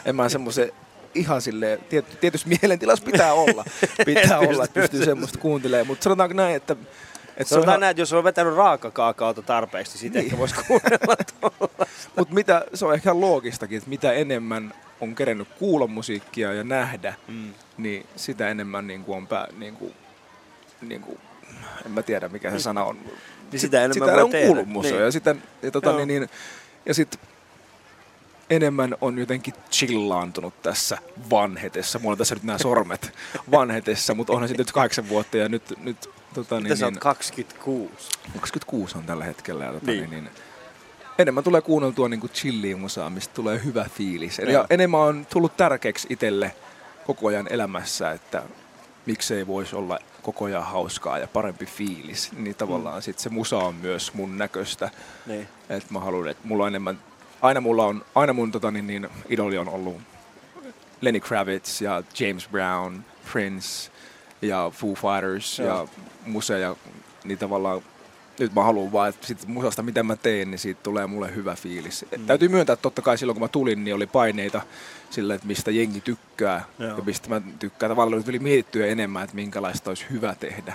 en 0.05 0.17
mä 0.17 0.29
semmoisen 0.29 0.73
ihan 1.15 1.43
silleen, 1.43 1.79
tiety, 1.89 2.17
tietysti 2.21 2.59
mielentilassa 2.63 3.05
pitää 3.05 3.33
olla, 3.45 3.65
pitää 4.05 4.39
olla, 4.39 4.65
että 4.65 4.81
pystyy 4.81 5.05
semmoista 5.05 5.39
kuuntelemaan, 5.39 5.87
mutta 5.87 6.05
sanotaanko 6.05 6.35
näin, 6.35 6.57
että, 6.57 6.77
että 7.37 7.49
se 7.49 7.59
on 7.59 7.65
ihan, 7.65 7.81
näin, 7.81 7.91
että 7.91 8.01
jos 8.01 8.13
on 8.13 8.25
vetänyt 8.25 8.55
raakakaakaota 8.55 9.43
tarpeeksi, 9.43 9.93
niin 9.93 10.01
siitä 10.01 10.19
Niin. 10.19 10.25
ehkä 10.27 10.39
voisi 10.39 10.55
kuunnella 10.55 11.17
tuolla. 11.41 11.87
mutta 12.17 12.35
mitä, 12.35 12.65
se 12.75 12.87
on 12.87 12.95
ehkä 12.95 13.21
loogistakin, 13.21 13.79
että 13.79 13.91
mitä 13.91 14.13
enemmän 14.13 14.75
on 15.01 15.15
kerennyt 15.15 15.49
kuulla 15.59 15.87
musiikkia 15.87 16.53
ja 16.53 16.65
nähdä, 16.65 17.15
Mm. 17.29 17.53
niin 17.79 18.07
sitä 18.17 18.49
enemmän 18.49 18.87
niin 18.87 19.05
kuin 19.05 19.17
on 19.17 19.27
pää, 19.27 19.47
niin 19.59 19.75
kuin, 19.77 19.95
niin 20.81 21.01
kuin, 21.01 21.19
en 21.87 21.93
mä 21.93 22.03
tiedä 22.03 22.29
mikä 22.29 22.51
se 22.51 22.59
sana 22.59 22.85
on. 22.85 22.97
Niin 23.53 23.61
sitä 23.61 23.77
enemmän 23.79 23.95
sitä 23.95 24.07
voi 24.13 24.23
on 24.23 24.31
tehdä. 24.31 24.47
kuullut 24.47 24.67
musoja. 24.69 24.95
Niin. 24.95 25.05
Ja, 25.05 25.11
sitä, 25.13 25.35
ja, 25.63 25.71
tota, 25.71 25.89
Joo. 25.91 25.97
niin, 25.99 26.09
niin, 26.09 26.29
ja 26.87 26.95
sit 26.95 27.21
enemmän 28.53 28.97
on 29.01 29.19
jotenkin 29.19 29.55
chillaantunut 29.71 30.63
tässä 30.63 30.99
vanhetessa. 31.31 31.99
Mulla 31.99 32.13
on 32.13 32.19
tässä 32.19 32.35
nyt 32.35 32.45
nämä 32.45 32.59
sormet 32.59 33.13
vanhetessa, 33.51 34.15
mutta 34.15 34.33
onhan 34.33 34.49
siitä 34.49 34.61
nyt 34.61 34.73
kahdeksan 34.73 35.09
vuotta 35.09 35.37
ja 35.37 35.49
nyt, 35.49 35.75
nyt 35.83 36.11
tota, 36.35 36.55
Mitä 36.55 36.69
niin, 36.69 36.77
sä 36.77 36.87
niin, 36.87 36.95
oot 36.95 37.03
26? 37.03 38.11
26 38.41 38.99
on 38.99 39.05
tällä 39.05 39.25
hetkellä. 39.25 39.65
Ja, 39.65 39.73
tota, 39.73 39.87
Niin. 39.87 40.01
niin. 40.01 40.11
Niin, 40.11 40.25
niin, 40.25 40.35
enemmän 41.19 41.45
tulee 41.45 41.61
kuunneltua 41.61 42.09
niin 42.09 42.21
kuin 42.21 42.79
musaa, 42.79 43.11
mistä 43.11 43.35
tulee 43.35 43.61
hyvä 43.65 43.87
fiilis. 43.97 44.39
Eli 44.39 44.53
Joo. 44.53 44.67
enemmän 44.71 45.01
on 45.01 45.27
tullut 45.31 45.57
tärkeäksi 45.57 46.07
itselle 46.11 46.55
koko 47.07 47.29
ajan 47.29 47.47
elämässä, 47.51 48.11
että 48.11 48.43
miksei 49.07 49.47
voisi 49.47 49.77
olla 49.77 49.99
koko 50.23 50.45
ajan 50.45 50.65
hauskaa 50.65 51.19
ja 51.19 51.29
parempi 51.29 51.67
fiilis. 51.67 52.33
Niin 52.33 52.55
tavallaan 52.55 52.99
mm. 52.99 53.03
sit 53.03 53.19
se 53.19 53.29
musa 53.29 53.59
on 53.59 53.75
myös 53.75 54.15
mun 54.15 54.39
näköistä. 54.39 54.91
Niin. 55.27 55.49
Että 55.69 55.93
mä 55.93 56.01
haluan, 56.01 56.29
että 56.29 56.49
mulla 56.49 56.65
on 56.65 56.69
enemmän, 56.69 56.99
aina 57.43 57.61
mulla 57.61 57.87
on, 57.87 58.05
aina 58.15 58.33
mun 58.33 58.53
tota, 58.53 58.71
niin, 58.71 58.87
niin, 58.87 59.09
idoli 59.29 59.59
on 59.59 59.69
ollut 59.69 59.97
Lenny 61.01 61.21
Kravitz 61.21 61.81
ja 61.81 62.03
James 62.19 62.49
Brown, 62.49 62.99
Prince 63.33 63.91
ja 64.43 64.71
Foo 64.75 64.95
Fighters 64.95 65.59
Joo. 65.59 65.69
ja 65.69 65.89
muse 66.27 66.59
ja 66.59 66.77
niin 67.25 67.39
tavallaan 67.39 67.83
nyt 68.39 68.55
mä 68.55 68.63
haluan 68.63 68.93
vaan, 68.93 69.09
että 69.09 69.27
sit 69.27 69.47
musasta 69.47 69.83
mitä 69.83 70.03
mä 70.03 70.17
teen, 70.17 70.51
niin 70.51 70.59
siitä 70.59 70.81
tulee 70.83 71.07
mulle 71.07 71.35
hyvä 71.35 71.55
fiilis. 71.55 72.05
Mm. 72.19 72.27
Täytyy 72.27 72.49
myöntää, 72.49 72.73
että 72.73 72.83
totta 72.83 73.03
kai 73.03 73.19
silloin 73.19 73.35
kun 73.35 73.43
mä 73.43 73.49
tulin, 73.49 73.85
niin 73.85 73.95
oli 73.95 74.07
paineita 74.07 74.63
sillä, 75.11 75.35
että 75.35 75.47
mistä 75.47 75.71
jengi 75.71 76.01
tykkää 76.01 76.65
Joo. 76.79 76.97
ja 76.97 77.03
mistä 77.05 77.29
mä 77.29 77.41
tykkään. 77.59 77.91
Tavallaan 77.91 78.25
tuli 78.25 78.39
mietittyä 78.39 78.87
enemmän, 78.87 79.25
että 79.25 79.37
minkälaista 79.37 79.91
olisi 79.91 80.05
hyvä 80.11 80.35
tehdä. 80.35 80.75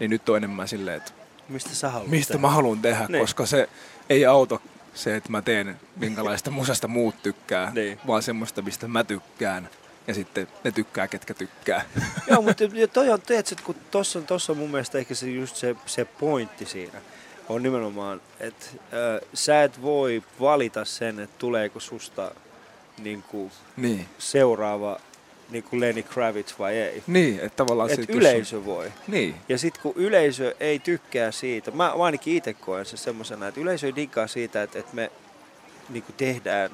Niin 0.00 0.10
nyt 0.10 0.28
on 0.28 0.36
enemmän 0.36 0.68
silleen, 0.68 0.96
että 0.96 1.12
Mistä 1.48 1.74
sä 1.74 1.90
haluat 1.90 2.10
mistä 2.10 2.32
tehdä? 2.32 2.40
mä 2.40 2.50
haluan 2.50 2.78
tehdä, 2.78 3.06
niin. 3.08 3.20
koska 3.20 3.46
se 3.46 3.68
ei 4.10 4.26
auta 4.26 4.60
se, 4.94 5.16
että 5.16 5.30
mä 5.30 5.42
teen 5.42 5.80
minkälaista 5.96 6.50
musasta 6.60 6.88
muut 6.88 7.22
tykkää, 7.22 7.70
Niin. 7.74 8.00
vaan 8.06 8.22
semmoista, 8.22 8.62
mistä 8.62 8.88
mä 8.88 9.04
tykkään. 9.04 9.68
Ja 10.06 10.14
sitten 10.14 10.48
ne 10.64 10.72
tykkää, 10.72 11.08
ketkä 11.08 11.34
tykkää. 11.34 11.84
Joo, 12.30 12.42
mutta 12.42 12.64
toi 12.92 13.10
on, 13.10 13.20
tiedätkö, 13.22 13.52
että 13.54 13.64
kun 13.64 13.76
tossa, 13.90 14.18
on- 14.18 14.26
tossa 14.26 14.52
on 14.52 14.58
mun 14.58 14.70
mielestä 14.70 14.98
ehkä 14.98 15.14
se 15.14 15.26
just 15.30 15.56
se, 15.56 15.76
se 15.86 16.04
pointti 16.04 16.66
siinä 16.66 16.98
on 17.48 17.62
nimenomaan, 17.62 18.20
että 18.40 18.66
äh, 18.76 19.28
sä 19.34 19.62
et 19.62 19.82
voi 19.82 20.22
valita 20.40 20.84
sen, 20.84 21.20
että 21.20 21.36
tuleeko 21.38 21.80
susta 21.80 22.34
niin 22.98 23.22
kuin, 23.22 23.52
niin. 23.76 24.06
seuraava 24.18 25.00
niin 25.52 25.64
kuin 25.64 25.80
Lenny 25.80 26.02
Kravitz 26.02 26.58
vai 26.58 26.76
ei. 26.76 27.02
Niin, 27.06 27.40
että 27.40 27.56
tavallaan 27.56 27.90
jos 27.90 27.98
yleisö 28.08 28.64
voi. 28.64 28.86
On, 28.86 28.92
niin, 29.08 29.34
Ja 29.48 29.58
sitten 29.58 29.82
kun 29.82 29.92
yleisö 29.96 30.54
ei 30.60 30.78
tykkää 30.78 31.30
siitä, 31.30 31.70
mä, 31.70 31.76
mä 31.76 32.04
ainakin 32.04 32.36
itse 32.36 32.54
koen 32.54 32.86
se 32.86 32.96
semmoisena, 32.96 33.48
että 33.48 33.60
yleisö 33.60 33.86
ei 33.86 33.96
diggaa 33.96 34.26
siitä, 34.26 34.62
että, 34.62 34.78
että 34.78 34.94
me 34.94 35.10
niin 35.88 36.02
kuin 36.02 36.16
tehdään, 36.16 36.70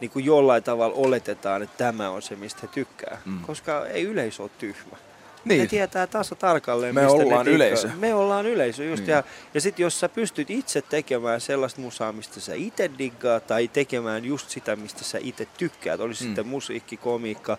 niin 0.00 0.10
kuin 0.10 0.24
jollain 0.24 0.62
tavalla 0.62 0.94
oletetaan, 0.94 1.62
että 1.62 1.78
tämä 1.78 2.10
on 2.10 2.22
se, 2.22 2.36
mistä 2.36 2.60
he 2.62 2.68
tykkää. 2.68 3.20
Mm. 3.24 3.40
Koska 3.40 3.86
ei 3.86 4.02
yleisö 4.02 4.42
ole 4.42 4.50
tyhmä. 4.58 4.96
Niin. 5.44 5.60
Ne 5.60 5.66
tietää 5.66 6.06
taas 6.06 6.34
tarkalleen, 6.38 6.94
Me 6.94 7.02
mistä 7.02 7.18
ne 7.18 7.24
ollaan 7.24 7.46
diggaa. 7.46 7.56
yleisö. 7.56 7.88
Me 7.98 8.14
ollaan 8.14 8.46
yleisö, 8.46 8.84
just. 8.84 9.02
Niin. 9.02 9.10
Ja, 9.12 9.22
ja 9.54 9.60
sitten 9.60 9.82
jos 9.82 10.00
sä 10.00 10.08
pystyt 10.08 10.50
itse 10.50 10.82
tekemään 10.82 11.40
sellaista 11.40 11.80
musaa, 11.80 12.12
mistä 12.12 12.40
sä 12.40 12.54
itse 12.54 12.90
diggaa, 12.98 13.40
tai 13.40 13.68
tekemään 13.68 14.24
just 14.24 14.50
sitä, 14.50 14.76
mistä 14.76 15.04
sä 15.04 15.18
itse 15.22 15.46
tykkäät, 15.58 16.00
oli 16.00 16.12
Mm. 16.12 16.16
sitten 16.16 16.46
musiikki, 16.46 16.96
komiikka, 16.96 17.58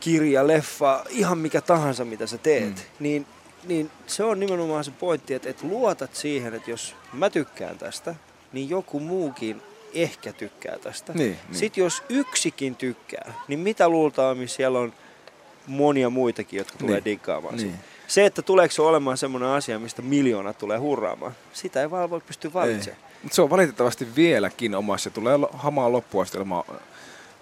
kirja, 0.00 0.46
leffa, 0.46 1.04
ihan 1.10 1.38
mikä 1.38 1.60
tahansa, 1.60 2.04
mitä 2.04 2.26
sä 2.26 2.38
teet, 2.38 2.64
Mm. 2.76 2.82
niin, 3.00 3.26
niin 3.64 3.90
se 4.06 4.24
on 4.24 4.40
nimenomaan 4.40 4.84
se 4.84 4.90
pointti, 4.90 5.34
että, 5.34 5.48
että 5.50 5.66
luotat 5.66 6.14
siihen, 6.14 6.54
että 6.54 6.70
jos 6.70 6.96
mä 7.12 7.30
tykkään 7.30 7.78
tästä, 7.78 8.14
niin 8.52 8.70
joku 8.70 9.00
muukin 9.00 9.62
ehkä 9.94 10.32
tykkää 10.32 10.78
tästä. 10.78 11.12
Niin, 11.12 11.30
niin. 11.48 11.58
Sitten 11.58 11.82
jos 11.84 12.02
yksikin 12.08 12.76
tykkää, 12.76 13.32
niin 13.48 13.60
mitä 13.60 13.88
luultavammin 13.88 14.48
siellä 14.48 14.78
on 14.78 14.92
monia 15.68 16.10
muitakin, 16.10 16.58
jotka 16.58 16.78
tulee 16.78 16.94
Niin. 16.94 17.04
diggaamaan 17.04 17.56
Niin. 17.56 17.74
Se, 18.06 18.26
että 18.26 18.42
tuleeko 18.42 18.72
se 18.74 18.82
olemaan 18.82 19.16
semmoinen 19.16 19.48
asia, 19.48 19.78
mistä 19.78 20.02
miljoonat 20.02 20.58
tulee 20.58 20.78
hurraamaan, 20.78 21.32
sitä 21.52 21.80
ei 21.80 21.90
vaan 21.90 22.10
voi 22.10 22.20
pysty 22.20 22.52
valitsemaan. 22.52 23.02
Mutta 23.22 23.34
se 23.36 23.42
on 23.42 23.50
valitettavasti 23.50 24.16
vieläkin 24.16 24.74
omassa. 24.74 25.04
Se 25.04 25.10
tulee 25.14 25.38
hamaan 25.52 25.92
loppuastelma. 25.92 26.64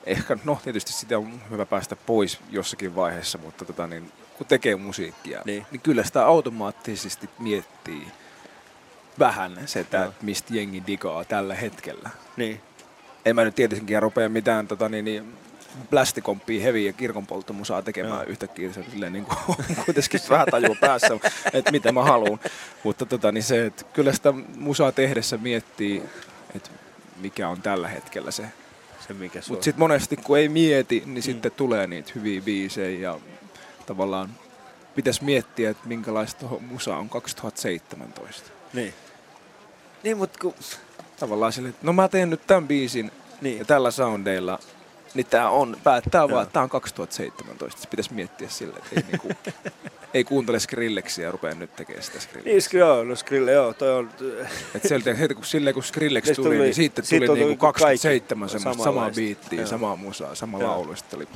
Ehkä, 0.07 0.39
no 0.45 0.59
tietysti 0.65 0.93
sitä 0.93 1.19
on 1.19 1.41
hyvä 1.51 1.67
päästä 1.67 1.97
pois 1.97 2.39
jossakin 2.51 2.95
vaiheessa, 2.95 3.39
mutta 3.39 3.65
tota, 3.65 3.87
niin, 3.87 4.13
kun 4.39 4.47
tekee 4.47 4.77
musiikkia, 4.77 5.43
Niin. 5.45 5.67
niin. 5.71 5.81
kyllä 5.81 6.05
sitä 6.05 6.27
automaattisesti 6.27 7.31
miettii 7.39 8.07
vähän 9.19 9.59
sitä, 9.67 10.05
että 10.05 10.25
mistä 10.25 10.55
jengi 10.55 10.83
digaa 10.87 11.25
tällä 11.25 11.55
hetkellä. 11.55 12.11
Niin. 12.37 12.61
En 13.25 13.37
mä 13.37 13.45
nyt 13.45 13.55
tietenkään 13.55 14.03
rupea 14.03 14.29
mitään 14.29 14.69
tota, 14.69 14.89
niin, 14.89 15.05
niin, 15.05 15.35
plästikomppia, 15.91 16.63
heviä 16.63 16.89
ja 16.89 16.93
kirkonpolttomusaa 16.93 17.83
tekemään 17.83 18.15
Joo. 18.15 18.31
yhtäkkiä. 18.31 18.73
Se 18.73 18.85
silleen, 18.91 19.13
niin 19.13 19.25
kuin, 19.25 19.57
kuitenkin 19.85 20.21
vähän 20.31 20.47
tajua 20.51 20.77
päässä, 20.81 21.19
että 21.53 21.73
mitä 21.73 21.93
mä 21.93 22.03
haluan. 22.03 22.41
Mutta 22.85 23.07
tota, 23.07 23.33
niin 23.33 23.45
se, 23.45 23.67
että 23.67 23.85
kyllä 23.93 24.13
sitä 24.13 24.33
musaa 24.57 24.93
tehdessä 24.93 25.37
miettii, 25.37 26.03
että 26.55 26.71
mikä 27.17 27.49
on 27.49 27.63
tällä 27.63 27.89
hetkellä 27.89 28.31
se. 28.31 28.45
Se 29.07 29.15
mikä 29.15 29.41
se 29.41 29.51
Mutta 29.51 29.65
sitten 29.65 29.81
monesti 29.81 30.17
kun 30.17 30.39
ei 30.39 30.49
mieti, 30.49 31.03
niin 31.07 31.17
mm. 31.17 31.23
sitten 31.23 31.53
tulee 31.53 31.87
niitä 31.87 32.13
hyviä 32.15 32.41
biisejä 32.41 33.01
ja 33.01 33.21
tavallaan 33.87 34.31
pitäisi 34.95 35.25
miettiä, 35.25 35.71
että 35.71 35.89
minkälaista 35.89 36.47
musa 36.61 36.97
on 36.97 37.09
2017. 37.09 38.51
Niin. 38.73 38.95
Niin, 40.03 40.17
mutta 40.17 40.39
kun... 40.39 40.55
Tavallaan 41.21 41.53
sille, 41.53 41.69
että 41.69 41.87
no 41.87 41.93
mä 41.93 42.09
teen 42.09 42.31
nyt 42.31 42.47
tämän 42.47 42.69
biisin 42.69 43.11
Niin. 43.41 43.59
ja 43.59 43.65
tällä 43.65 43.91
soundeilla, 43.91 44.59
niin 45.17 45.27
tää 45.27 45.51
on, 45.51 45.77
päättää 45.85 46.29
vaan, 46.29 46.43
että 46.43 46.53
tää 46.53 46.63
on 46.63 46.69
2017. 46.71 47.81
Se 47.83 47.89
pitäisi 47.89 48.15
miettiä 48.15 48.49
sille, 48.49 48.75
että 48.77 48.91
ei, 48.97 49.03
niinku, 49.09 49.29
ei 50.15 50.25
kuuntele 50.25 50.61
Skrillexia 50.61 51.25
ja 51.25 51.33
rupea 51.33 51.55
nyt 51.55 51.77
tekemään 51.77 52.03
sitä 52.05 52.21
Skrillexia. 52.21 52.53
Niin, 52.53 52.63
sk- 52.63 52.77
joo, 52.89 53.05
no 53.05 53.17
Skrille, 53.17 53.53
joo, 53.53 53.73
toi 53.75 53.91
on... 53.97 54.11
Et 54.75 54.83
sieltä, 54.83 55.15
heti 55.15 55.35
kun, 55.35 55.45
silleen, 55.45 55.75
kun 55.75 55.83
Skrillex 55.83 56.25
Niistä 56.25 56.43
tuli, 56.43 56.55
tuli- 56.55 56.65
niin 56.65 56.75
siitä 56.75 57.03
siitä 57.03 57.27
tuli 57.27 57.43
on 57.43 57.49
niinku 57.49 57.61
tullut 57.67 57.75
27 57.75 58.49
kaikki 58.49 58.59
semmoista 58.63 58.85
samaa 58.85 59.11
biittiä, 59.11 59.61
Joo. 59.61 59.67
samaa 59.67 59.97
musaa, 59.97 60.35
sama 60.35 60.59
Joo. 60.61 60.71
laulu. 60.71 60.97
Sitten 60.97 61.17
oli 61.19 61.29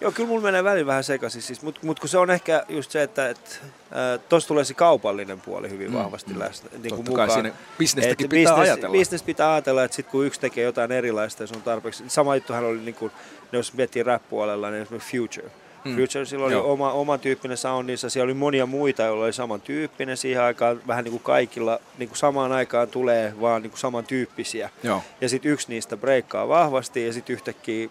Joo, 0.00 0.12
kyllä 0.12 0.28
mulla 0.28 0.42
menee 0.42 0.64
välillä 0.64 0.86
vähän 0.86 1.04
sekaisin, 1.04 1.42
siis, 1.42 1.62
mutta 1.62 1.80
mut 1.84 2.00
kun 2.00 2.08
se 2.08 2.18
on 2.18 2.30
ehkä 2.30 2.64
just 2.68 2.90
se, 2.90 3.02
että 3.02 3.28
et, 3.28 3.60
äh, 3.62 4.20
tuossa 4.28 4.48
tulee 4.48 4.64
se 4.64 4.74
kaupallinen 4.74 5.40
puoli 5.40 5.70
hyvin 5.70 5.90
Mm, 5.90 5.96
vahvasti 5.96 6.32
mm. 6.32 6.38
läsnä. 6.38 6.68
Niin 6.72 6.80
kuin 6.82 6.90
Totta 6.90 7.10
mukaan. 7.10 7.28
kai 7.28 7.34
siinä 7.42 7.52
bisnestäkin 7.78 8.28
pitää 8.28 8.52
business, 8.52 8.70
ajatella. 8.70 8.96
Business 8.98 9.22
pitää 9.24 9.52
ajatella, 9.52 9.84
että 9.84 9.94
sit 9.94 10.06
kun 10.06 10.26
yksi 10.26 10.40
tekee 10.40 10.64
jotain 10.64 10.92
erilaista 10.92 11.42
ja 11.42 11.46
se 11.46 11.54
on 11.56 11.62
tarpeeksi. 11.62 12.04
Sama 12.08 12.34
juttuhan 12.34 12.64
oli, 12.64 12.78
niin 12.86 12.94
kuin, 12.94 13.12
jos 13.52 13.72
miettii 13.72 14.02
rap-puolella, 14.02 14.70
niin 14.70 14.82
esimerkiksi 14.82 15.18
Future. 15.18 15.50
Mm. 15.84 15.96
Future 15.96 16.24
sillä 16.24 16.46
oli 16.46 16.54
oma, 16.54 16.92
oma 16.92 17.18
tyyppinen 17.18 17.56
soundinsa, 17.56 18.10
siellä 18.10 18.24
oli 18.24 18.34
monia 18.34 18.66
muita, 18.66 19.02
joilla 19.02 19.24
oli 19.24 19.32
samantyyppinen 19.32 20.16
siihen 20.16 20.42
aikaan, 20.42 20.80
vähän 20.86 21.04
niin 21.04 21.12
kuin 21.12 21.22
kaikilla, 21.22 21.80
niin 21.98 22.08
kuin 22.08 22.18
samaan 22.18 22.52
aikaan 22.52 22.88
tulee 22.88 23.34
vaan 23.40 23.62
niin 23.62 23.70
kuin 23.70 23.80
samantyyppisiä. 23.80 24.70
Joo. 24.82 25.02
Ja 25.20 25.28
sitten 25.28 25.52
yksi 25.52 25.68
niistä 25.68 25.96
breikkaa 25.96 26.48
vahvasti 26.48 27.06
ja 27.06 27.12
sitten 27.12 27.34
yhtäkkiä, 27.34 27.88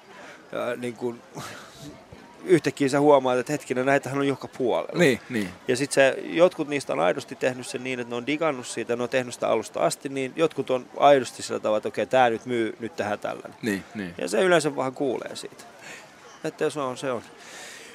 ää, 0.54 0.76
niin 0.76 0.93
kuin, 0.93 1.22
yhtäkkiä 2.46 2.89
sä 2.89 3.00
huomaat, 3.00 3.39
että 3.39 3.52
hetkinen, 3.52 3.86
näitähän 3.86 4.20
on 4.20 4.28
joka 4.28 4.48
puolella. 4.48 5.00
Niin, 5.00 5.20
niin. 5.30 5.50
Ja 5.68 5.76
sitten 5.76 6.14
jotkut 6.24 6.68
niistä 6.68 6.93
on 6.93 7.00
aidosti 7.00 7.36
tehnyt 7.36 7.68
sen 7.68 7.84
niin, 7.84 8.00
että 8.00 8.12
ne 8.12 8.16
on 8.16 8.28
digannut 8.28 8.68
siitä, 8.68 8.96
ne 8.96 9.04
on 9.04 9.10
tehnyt 9.10 9.34
sitä 9.34 9.50
alusta 9.50 9.80
asti, 9.80 10.10
niin 10.10 10.34
jotkut 10.36 10.70
on 10.70 10.86
aidosti 10.98 11.43
sillä 11.43 11.60
tavalla, 11.60 11.78
että 11.78 11.89
okei, 11.89 12.06
tämä 12.06 12.30
nyt 12.30 12.46
myy 12.46 12.76
nyt 12.80 12.96
tähän 12.96 13.20
tällainen. 13.20 13.58
Niin, 13.62 13.84
niin. 13.96 14.14
Ja 14.18 14.28
se 14.28 14.43
yleensä 14.43 14.76
vähän 14.76 14.93
kuulee 14.93 15.36
siitä. 15.36 15.64
Että 16.43 16.70
se 16.70 16.80
on, 16.80 16.98
se 16.98 17.12
on. 17.12 17.22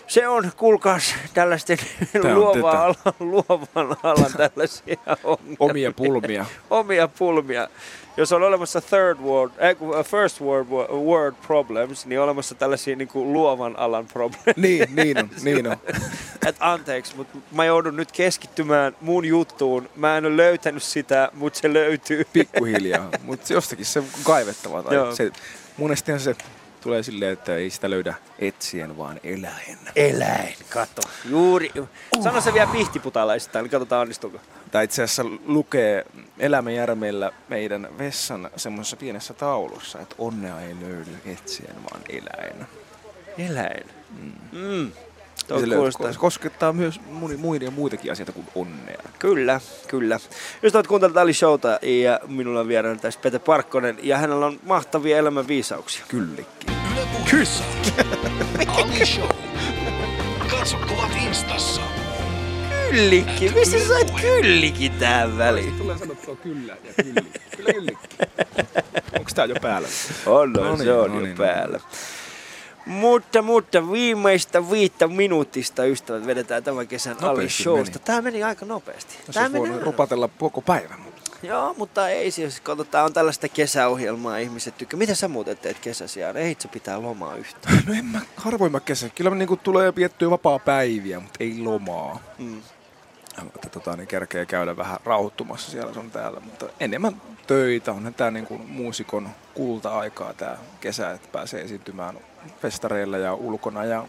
Se 0.07 0.29
on, 0.29 0.51
kuulkaas, 0.57 1.15
tällaisten 1.35 1.79
on 2.25 2.35
luovan 2.35 2.77
alan, 2.77 3.15
luovan 3.21 3.97
alan 4.03 4.33
tällaisia 4.37 4.97
ongelmia 5.25 5.57
Omia 5.59 5.93
pulmia. 5.93 6.47
omia 6.71 7.09
pulmia. 7.09 7.69
Jos 8.17 8.33
on 8.33 8.43
olemassa 8.43 8.81
third 8.81 9.19
world, 9.19 9.53
äh, 9.63 10.05
first 10.05 10.41
world, 10.41 10.67
wo- 10.69 10.93
world 10.95 11.35
problems, 11.47 12.07
niin 12.07 12.19
on 12.21 12.25
olemassa 12.25 12.55
tällaisia 12.55 12.97
niin 12.97 13.09
kuin 13.09 13.33
luovan 13.33 13.79
alan 13.79 14.07
problems. 14.07 14.57
Niin, 14.57 14.89
niin 14.97 15.19
on, 15.19 15.31
niin 15.45 15.67
on. 15.67 15.77
Et 16.47 16.57
anteeksi, 16.61 17.17
mutta 17.17 17.39
mä 17.53 17.65
joudun 17.65 17.97
nyt 17.97 18.13
keskittymään 18.13 18.97
mun 19.01 19.25
juttuun. 19.25 19.91
Mä 19.97 20.17
en 20.17 20.27
ole 20.27 20.37
löytänyt 20.37 20.83
sitä, 20.83 21.31
mutta 21.35 21.59
se 21.59 21.73
löytyy. 21.73 22.25
Pikkuhiljaa. 22.33 23.09
Mutta 23.23 23.53
jostakin 23.53 23.87
se 23.87 23.99
on 23.99 24.07
kaivettava. 24.23 24.83
Tai 24.83 24.95
Joo. 24.95 25.15
se, 25.15 25.31
monestihan 25.77 26.21
se 26.21 26.37
tulee 26.81 27.03
silleen, 27.03 27.33
että 27.33 27.57
ei 27.57 27.71
sitä 27.71 27.91
löydä 27.91 28.15
etsien, 28.39 28.99
vaan 28.99 29.21
eläin. 29.25 29.79
Eläin, 29.97 30.55
kato. 30.69 31.03
Juuri. 31.25 31.71
Sano 32.23 32.41
se 32.41 32.55
vielä 32.55 32.71
pihtiputalaisista, 32.73 33.63
niin 33.63 33.71
katsotaan 33.71 34.03
onnistuuko. 34.03 34.39
Tai 34.71 34.85
itse 34.85 35.03
asiassa 35.03 35.25
lukee 35.47 36.07
elämäjärmellä 36.39 37.33
meidän 37.49 37.89
vessan 37.99 38.51
semmoisessa 38.57 38.97
pienessä 38.97 39.35
taulussa, 39.35 40.01
että 40.01 40.15
onnea 40.19 40.61
ei 40.61 40.77
löydy 40.81 41.11
etsien, 41.27 41.75
vaan 41.91 42.03
eläin. 42.09 42.67
Eläin. 43.39 43.85
Mm. 44.53 44.93
Tuo 45.49 45.59
löy- 45.59 45.75
kuulostaa. 45.75 46.13
se 46.13 46.19
koskettaa 46.19 46.73
myös 46.73 47.01
muni- 47.07 47.37
muiden 47.37 47.67
ja 47.67 47.71
muitakin 47.71 48.13
asioita 48.13 48.33
kuin 48.33 48.47
onnea. 48.55 49.03
Kyllä, 49.19 49.61
kyllä. 49.89 50.21
Ystävät 50.63 50.87
kuuntelut 50.87 51.17
Ali 51.17 51.35
Showta 51.35 51.79
ja 51.83 52.21
minulla 52.29 52.61
on 52.61 52.69
vieraana 52.69 52.99
tässä 53.01 53.21
Pete 53.21 53.39
Parkkonen 53.39 53.99
ja 54.03 54.19
hänellä 54.19 54.47
on 54.47 54.61
mahtavia 54.63 55.19
elämän 55.19 55.49
viisauksia. 55.49 56.05
Kyllikki. 56.09 56.67
Yle 56.93 57.07
Puheessa. 57.13 57.65
Ali 58.69 59.07
Show. 59.07 59.29
Katso 60.51 60.77
kuvat 60.89 61.13
instassa. 61.27 62.00
Kyllikki? 62.91 63.49
Missä 63.55 63.79
sä 63.79 63.89
sait 63.89 64.11
kyllikin 64.21 64.93
tähän 64.93 65.39
väliin? 65.39 65.73
Tulee 65.79 65.99
sanottua 65.99 66.37
kyllä 66.37 66.77
ja 66.85 67.05
kyllikki. 67.05 67.39
Kyllä 67.57 67.73
kyllikki. 67.73 68.17
Onko 69.19 69.31
tää 69.35 69.45
jo 69.45 69.55
päällä? 69.63 69.89
On, 70.27 70.53
No 70.53 70.61
on, 70.63 70.69
niin, 70.69 70.85
se 70.85 70.93
on 70.93 71.11
no 71.11 71.17
jo 71.17 71.21
niin, 71.23 71.31
no 71.31 71.45
päällä. 71.45 71.81
Mutta, 72.87 73.43
mutta 73.43 73.91
viimeistä 73.93 74.71
viittä 74.71 75.09
minuutista 75.09 75.85
ystävät 75.85 76.27
vedetään 76.27 76.65
tämän 76.65 76.89
kesän 76.89 77.17
Nopeasti 77.21 77.63
Showsta. 77.63 77.93
meni. 77.95 78.05
Tämä 78.05 78.23
meni 78.23 78.43
aika 78.43 78.67
nopeasti. 78.67 79.15
Tässä 79.27 79.33
Tää 79.33 79.43
olisi 79.43 79.53
meni 79.53 79.69
voinut 79.69 79.83
rupatella 79.83 80.29
koko 80.39 80.61
päivän. 80.61 80.99
Joo, 81.43 81.75
mutta 81.79 82.09
ei 82.09 82.31
siis, 82.31 82.61
katsotaan, 82.61 83.05
on 83.05 83.13
tällaista 83.13 83.49
kesäohjelmaa, 83.49 84.39
ihmiset 84.39 84.79
tykkää. 84.79 84.99
Mitä 84.99 85.15
sä 85.15 85.29
muuten 85.29 85.59
teet 85.59 85.79
kesäsijaan? 85.79 86.37
Ei 86.37 86.57
se 86.59 86.69
pitää 86.69 87.03
lomaa 87.03 87.35
yhtään. 87.37 87.83
No 87.87 87.95
en 87.95 88.05
mä, 88.05 88.21
harvoin 88.37 88.73
mä 88.73 88.81
kesä. 88.81 89.09
Kyllä 89.09 89.31
niinku 89.31 89.57
tulee 89.57 89.93
piettyä 89.93 90.31
vapaa-päiviä, 90.31 91.21
mutta 91.21 91.37
ei 91.45 91.59
lomaa. 91.59 92.21
Mm. 92.39 92.63
Että 93.55 93.69
tota, 93.69 93.97
niin 93.97 94.07
kerkee 94.09 94.47
käydä 94.47 94.77
vähän 94.77 94.99
rauhoittumassa 95.05 95.71
siellä 95.71 95.95
sun 95.95 96.11
täällä, 96.11 96.41
mutta 96.41 96.67
enemmän 96.81 97.23
töitä. 97.47 97.93
Onhan 97.93 98.15
tää 98.15 98.31
niinku 98.31 98.59
muusikon 98.59 99.29
kulta-aikaa 99.55 100.35
tää 100.35 100.59
kesä, 100.81 101.11
että 101.11 101.29
pääsee 101.33 101.61
esiintymään 101.63 102.19
festareilla 102.63 103.19
ja 103.19 103.35
ulkona 103.35 103.85
ja, 103.85 104.07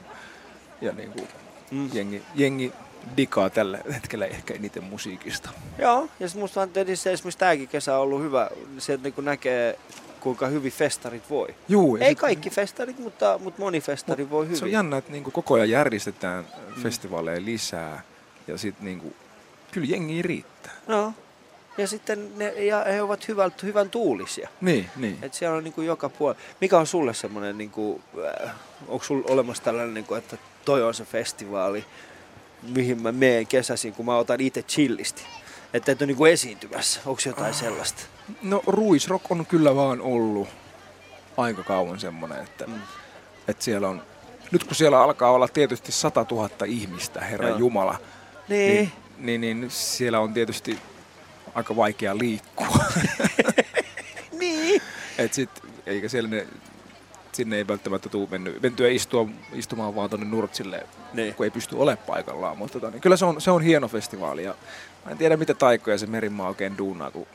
ja 0.81 0.91
niinku 0.91 1.27
Mm. 1.71 1.89
jengi, 1.93 2.23
jengi 2.35 2.73
digaa 3.17 3.49
tällä 3.49 3.79
hetkellä 3.93 4.25
ehkä 4.25 4.53
eniten 4.53 4.83
musiikista. 4.83 5.49
Joo, 5.77 6.07
ja 6.19 6.29
sit 6.29 6.39
musta 6.39 6.61
on 6.61 6.69
tietysti 6.69 7.09
esimerkiksi 7.09 7.37
tämäkin 7.39 7.67
kesä 7.67 7.95
on 7.95 8.01
ollut 8.01 8.21
hyvä. 8.21 8.49
Se, 8.77 8.93
että 8.93 9.09
niin 9.09 9.25
näkee 9.25 9.79
kuinka 10.19 10.47
hyvin 10.47 10.71
festarit 10.71 11.29
voi. 11.29 11.55
Juu, 11.69 11.95
Ei 11.95 12.09
sit- 12.09 12.19
kaikki 12.19 12.49
festarit, 12.49 12.99
mutta, 12.99 13.39
mutta 13.43 13.61
moni 13.61 13.81
festari 13.81 14.29
voi 14.29 14.45
hyvin. 14.45 14.57
Se 14.57 14.65
on 14.65 14.71
jännä, 14.71 14.97
että 14.97 15.11
niinku 15.11 15.31
koko 15.31 15.53
ajan 15.53 15.69
järjestetään 15.69 16.47
festivaaleja 16.83 17.45
lisää 17.45 18.01
ja 18.47 18.57
sitten 18.57 18.85
niinku, 18.85 19.13
kyllä 19.71 19.87
jengi 19.87 20.21
riittää. 20.21 20.73
No. 20.87 21.13
Ja 21.77 21.87
sitten 21.87 22.37
ne, 22.37 22.49
ja 22.49 22.83
he 22.83 23.01
ovat 23.01 23.27
hyvän, 23.27 23.51
hyvän 23.63 23.89
tuulisia. 23.89 24.49
Niin, 24.61 24.89
niin. 24.95 25.17
Et 25.21 25.33
siellä 25.33 25.57
on 25.57 25.63
niinku 25.63 25.81
joka 25.81 26.09
puolella. 26.09 26.41
Mikä 26.61 26.77
on 26.77 26.87
sulle 26.87 27.13
semmoinen, 27.13 27.57
niinku, 27.57 28.01
äh, 28.45 28.51
onko 28.87 29.05
sulla 29.05 29.25
olemassa 29.29 29.63
tällainen, 29.63 29.93
niinku, 29.93 30.13
että 30.13 30.37
toi 30.65 30.83
on 30.83 30.93
se 30.93 31.05
festivaali, 31.05 31.85
mihin 32.63 33.01
mä 33.01 33.11
meen 33.11 33.47
kesäisin, 33.47 33.93
kun 33.93 34.05
mä 34.05 34.17
otan 34.17 34.41
itse 34.41 34.61
chillisti? 34.61 35.23
Että 35.73 35.91
et 35.91 36.01
ole 36.01 36.07
niinku 36.07 36.25
esiintymässä. 36.25 36.99
Onko 37.05 37.21
jotain 37.25 37.53
sellaista? 37.53 38.01
No 38.41 38.63
Ruisrock 38.67 39.31
on 39.31 39.45
kyllä 39.45 39.75
vaan 39.75 40.01
ollut 40.01 40.47
aika 41.37 41.63
kauan 41.63 41.99
semmoinen, 41.99 42.43
että, 42.43 42.67
mm. 42.67 42.81
että 43.47 43.63
siellä 43.63 43.89
on, 43.89 44.03
nyt 44.51 44.63
kun 44.63 44.75
siellä 44.75 45.01
alkaa 45.01 45.31
olla 45.31 45.47
tietysti 45.47 45.91
100 45.91 46.25
000 46.31 46.49
ihmistä, 46.65 47.21
Herra 47.21 47.49
Joo. 47.49 47.57
Jumala, 47.57 47.97
Niin. 48.47 48.75
niin, 48.75 48.91
niin, 49.21 49.41
niin 49.41 49.65
siellä 49.69 50.19
on 50.19 50.33
tietysti 50.33 50.79
aika 51.55 51.75
vaikea 51.75 52.17
liikkua. 52.17 52.77
niin. 54.39 54.81
Et 55.17 55.33
sit, 55.33 55.49
eikä 55.85 56.09
siellä 56.09 56.29
ne, 56.29 56.47
sinne 57.31 57.57
ei 57.57 57.67
välttämättä 57.67 58.09
tule 58.09 58.27
menny, 58.31 58.59
mentyä 58.63 58.89
istua, 58.89 59.27
istumaan 59.53 59.95
vaan 59.95 60.09
tuonne 60.09 60.27
nurtsille, 60.27 60.87
Niin. 61.13 61.35
kun 61.35 61.43
ei 61.43 61.49
pysty 61.51 61.75
olemaan 61.75 62.05
paikallaan. 62.07 62.57
Mutta 62.57 62.79
tota, 62.79 62.91
niin 62.91 63.01
kyllä 63.01 63.17
se 63.17 63.25
on, 63.25 63.41
se 63.41 63.51
on 63.51 63.61
hieno 63.61 63.87
festivaali 63.87 64.43
ja 64.43 64.55
mä 65.05 65.11
en 65.11 65.17
tiedä 65.17 65.37
mitä 65.37 65.53
taikoja 65.53 65.97
se 65.97 66.05
Merimaa 66.07 66.47
oikein 66.47 66.77
duunaa, 66.77 67.11
kun 67.11 67.27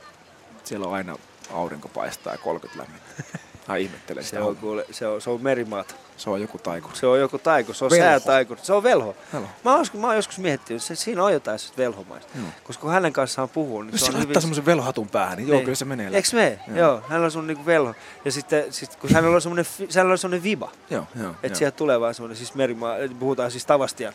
siellä 0.64 0.86
on 0.86 0.94
aina 0.94 1.16
aurinko 1.52 1.88
paistaa 1.88 2.32
ja 2.34 2.38
30 2.38 2.82
lämmintä. 2.82 3.38
Mä 3.68 3.76
ihmettelen 3.76 4.24
Se 4.24 4.28
sitä. 4.28 4.38
on, 4.40 4.44
hommaa. 4.44 4.60
kuule, 4.60 4.86
se 4.90 5.06
on, 5.06 5.20
se 5.20 5.30
on 5.30 5.42
merimaata. 5.42 5.94
Se 6.16 6.30
on 6.30 6.40
joku 6.40 6.58
taiku. 6.58 6.90
Se 6.94 7.06
on 7.06 7.20
joku 7.20 7.38
taiku, 7.38 7.72
se 7.74 7.84
on 7.84 7.90
Velho. 7.90 8.04
säätaiku. 8.04 8.56
Se 8.62 8.72
on 8.72 8.82
velho. 8.82 9.16
Velho. 9.32 9.46
Mä 9.64 9.70
oon, 9.70 9.80
joskus- 9.80 10.00
mä 10.00 10.06
oon 10.06 10.16
joskus 10.16 10.38
miettinyt, 10.38 10.82
se, 10.82 10.94
siinä 10.94 11.24
on 11.24 11.32
jotain 11.32 11.58
se 11.58 11.72
velhomaista. 11.78 12.30
Joo. 12.38 12.46
Koska 12.64 12.80
kun 12.80 12.90
hänen 12.90 13.12
kanssaan 13.12 13.48
puhuu, 13.48 13.82
niin 13.82 13.92
Jos 13.92 14.00
se 14.00 14.06
se 14.06 14.12
on 14.16 14.22
hyvin... 14.22 14.40
semmoisen 14.40 14.66
velhatun 14.66 15.08
päähän, 15.08 15.36
niin 15.38 15.48
joo, 15.48 15.60
kyllä 15.60 15.74
se 15.74 15.84
menee. 15.84 16.10
Eikö 16.12 16.28
me? 16.32 16.58
Joo. 16.68 16.78
Joo. 16.78 17.02
Hänellä 17.08 17.24
on 17.24 17.30
sun 17.30 17.46
niinku 17.46 17.66
velho. 17.66 17.94
Ja 18.24 18.32
sitten 18.32 18.72
sit, 18.72 18.96
kun 18.96 19.10
hänellä 19.10 19.34
on 19.34 19.42
semmoinen, 19.42 19.66
hänellä 19.94 20.12
on 20.12 20.18
semmoinen 20.18 20.42
viba. 20.42 20.70
Joo, 20.90 21.06
joo. 21.22 21.34
Että 21.42 21.58
sieltä 21.58 21.76
tulee 21.76 22.00
vaan 22.00 22.14
semmoinen, 22.14 22.36
siis 22.36 22.54
merimaa, 22.54 22.96
puhutaan 23.18 23.50
siis 23.50 23.66
Tavastian. 23.66 24.12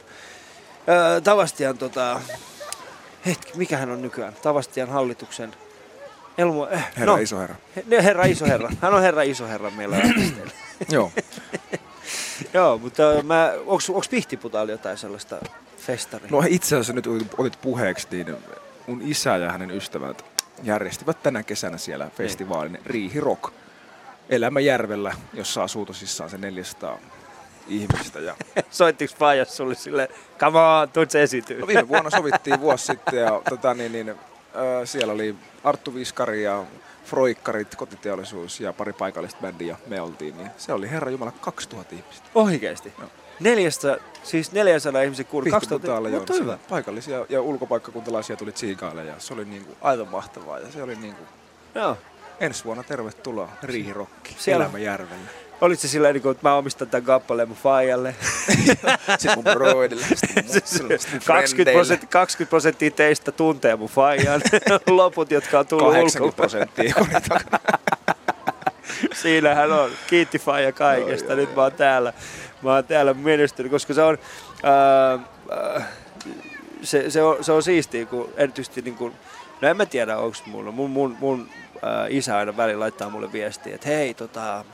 Öö, 0.89 1.21
Tavastian 1.21 1.77
tota, 1.77 2.21
hetki, 3.25 3.51
mikä 3.57 3.77
hän 3.77 3.91
on 3.91 4.01
nykyään? 4.01 4.33
Tavastian 4.41 4.89
hallituksen 4.89 5.53
Elmo, 6.37 6.67
eh, 6.67 6.83
Herra 6.97 7.13
no, 7.13 7.17
iso 7.21 7.39
herra. 7.39 7.55
he- 7.75 8.03
herra 8.03 8.25
iso 8.25 8.45
herra. 8.45 8.69
Hän 8.81 8.93
on 8.93 9.01
herra 9.01 9.21
iso 9.21 9.47
herra 9.47 9.69
meillä 9.69 9.95
artisteilla. 10.07 10.51
joo. 10.89 11.11
Joo, 12.53 12.77
mutta 12.77 13.03
öö, 13.03 13.21
mä, 13.23 13.53
onks, 13.65 13.89
onks 13.89 14.09
Pihtiputaalla 14.09 14.71
jotain 14.71 14.97
sellaista 14.97 15.37
festaria? 15.77 16.27
No 16.31 16.43
itse 16.47 16.75
asiassa 16.75 16.93
nyt 16.93 17.07
otit- 17.07 17.57
puheeksi, 17.61 18.07
niin 18.11 18.35
mun 18.87 19.01
isä 19.05 19.37
ja 19.37 19.51
hänen 19.51 19.71
ystävät 19.71 20.25
järjestivät 20.63 21.23
tänä 21.23 21.43
kesänä 21.43 21.77
siellä 21.77 22.09
festivaalin 22.17 22.79
Riihi 22.85 23.19
Rock 23.19 23.53
Elämäjärvellä, 24.29 25.13
jossa 25.33 25.63
asuu 25.63 25.85
tosissaan 25.85 26.29
se 26.29 26.37
400 26.37 26.97
ihmistä. 27.67 28.19
Ja 28.19 28.35
Soittiks 28.71 29.15
Faijas 29.15 29.57
sulle 29.57 29.75
sille, 29.75 30.09
come 30.39 30.59
on, 30.59 30.89
tuut 30.89 31.11
se 31.11 31.23
esiintyy? 31.23 31.59
no 31.59 31.67
viime 31.67 31.87
vuonna 31.87 32.09
sovittiin 32.09 32.59
vuosi 32.59 32.85
sitten 32.85 33.19
ja 33.19 33.41
tota, 33.49 33.73
niin, 33.73 33.91
niin, 33.91 34.15
siellä 34.85 35.13
oli 35.13 35.35
Arttu 35.63 35.95
Viskari 35.95 36.43
ja 36.43 36.63
Froikkarit, 37.05 37.75
kotiteollisuus 37.75 38.59
ja 38.59 38.73
pari 38.73 38.93
paikallista 38.93 39.39
bändiä 39.41 39.77
me 39.87 40.01
oltiin. 40.01 40.37
Niin 40.37 40.51
se 40.57 40.73
oli 40.73 40.89
herra 40.89 41.11
Jumala 41.11 41.31
2000 41.41 41.95
ihmistä. 41.95 42.29
Oikeesti? 42.35 42.93
Joo. 42.99 43.09
Neljästä, 43.39 43.97
siis 44.23 44.51
400 44.51 45.01
ihmisen 45.01 45.25
kuuli, 45.25 45.49
2000, 45.51 45.75
Pihtiputaalla, 45.75 46.09
joo, 46.09 46.25
hyvä. 46.39 46.57
Paikallisia 46.69 47.25
ja 47.29 47.41
ulkopaikkakuntalaisia 47.41 48.35
tuli 48.35 48.51
tsiikaille 48.51 49.05
ja 49.05 49.13
se 49.17 49.33
oli 49.33 49.45
niinku 49.45 49.77
aivan 49.81 50.07
mahtavaa 50.07 50.59
ja 50.59 50.71
se 50.71 50.83
oli 50.83 50.95
niinku 50.95 51.23
Joo. 51.75 51.97
ensi 52.39 52.65
vuonna 52.65 52.83
tervetuloa 52.83 53.49
Riihirokki 53.63 54.35
Siellä- 54.39 54.63
Elämäjärvellä. 54.65 55.29
Olit 55.61 55.79
se 55.79 55.87
sillä 55.87 56.13
niin 56.13 56.31
että 56.31 56.49
mä 56.49 56.55
omistan 56.55 56.89
tämän 56.89 57.05
kappaleen 57.05 57.47
mun 57.47 57.57
faijalle. 57.57 58.15
Sitten 59.17 59.31
mun 59.35 59.43
broidille, 59.43 60.05
sitten 60.15 60.45
mun, 60.45 60.53
sitten 60.53 60.87
mun 60.87 60.99
20 60.99 61.25
frendeille. 61.25 61.73
prosenttia, 61.73 62.09
20 62.09 62.49
prosenttia 62.49 62.91
teistä 62.91 63.31
tuntee 63.31 63.75
mun 63.75 63.89
faijan. 63.89 64.41
Loput, 64.87 65.31
jotka 65.31 65.59
on 65.59 65.67
tullut 65.67 65.93
80 65.93 66.23
ulkoa. 66.23 66.35
prosenttia. 66.35 66.95
Siinähän 69.21 69.71
on. 69.71 69.91
Kiitti 70.07 70.39
faija 70.39 70.71
kaikesta. 70.71 71.35
Nyt 71.35 71.55
mä 71.55 71.61
oon 71.61 71.71
täällä. 71.71 72.13
Mä 72.61 72.73
oon 72.73 72.83
täällä 72.83 73.13
menestynyt, 73.13 73.71
koska 73.71 73.93
se 73.93 74.01
on... 74.01 74.17
Ää, 74.63 75.19
ää, 75.51 75.87
se, 76.83 77.09
se, 77.09 77.23
on, 77.23 77.43
se 77.43 77.51
on 77.51 77.63
siistiä, 77.63 78.05
kun 78.05 78.29
erityisesti 78.37 78.81
niin 78.81 78.95
kuin, 78.95 79.13
no 79.61 79.67
en 79.67 79.77
mä 79.77 79.85
tiedä 79.85 80.17
onko 80.17 80.37
mulla, 80.45 80.71
mun, 80.71 80.89
mun, 80.89 81.17
mun 81.19 81.49
ää, 81.81 82.07
isä 82.09 82.37
aina 82.37 82.57
välillä 82.57 82.79
laittaa 82.79 83.09
mulle 83.09 83.31
viestiä, 83.31 83.75
että 83.75 83.87
hei 83.87 84.13
tota, 84.13 84.65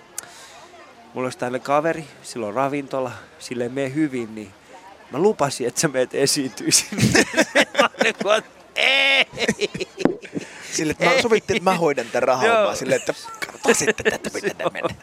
mulla 1.18 1.26
olisi 1.26 1.38
tällainen 1.38 1.62
kaveri, 1.62 2.06
sillä 2.22 2.48
on 2.48 2.54
ravintola, 2.54 3.12
sille 3.40 3.70
mene 3.70 3.94
hyvin, 3.94 4.36
niin 4.36 4.54
mä 5.12 5.20
lupasin, 5.20 5.68
että 5.68 5.82
sä 5.82 5.88
meet 5.88 6.14
että 8.06 8.44
ei. 8.76 9.28
Sille, 10.78 10.92
että 10.92 11.06
mä 11.06 11.22
sovittiin, 11.22 11.58
että 11.58 11.70
mä 11.70 11.78
hoidan 11.78 12.06
tämän 12.12 12.24
rahaa, 12.24 12.76
silleen, 12.76 13.00
että 13.00 13.14
katsotaan 13.46 13.76
sitten, 13.76 14.14
että 14.14 14.30
miten 14.34 14.56
tämä 14.56 14.70
menee. 14.74 14.96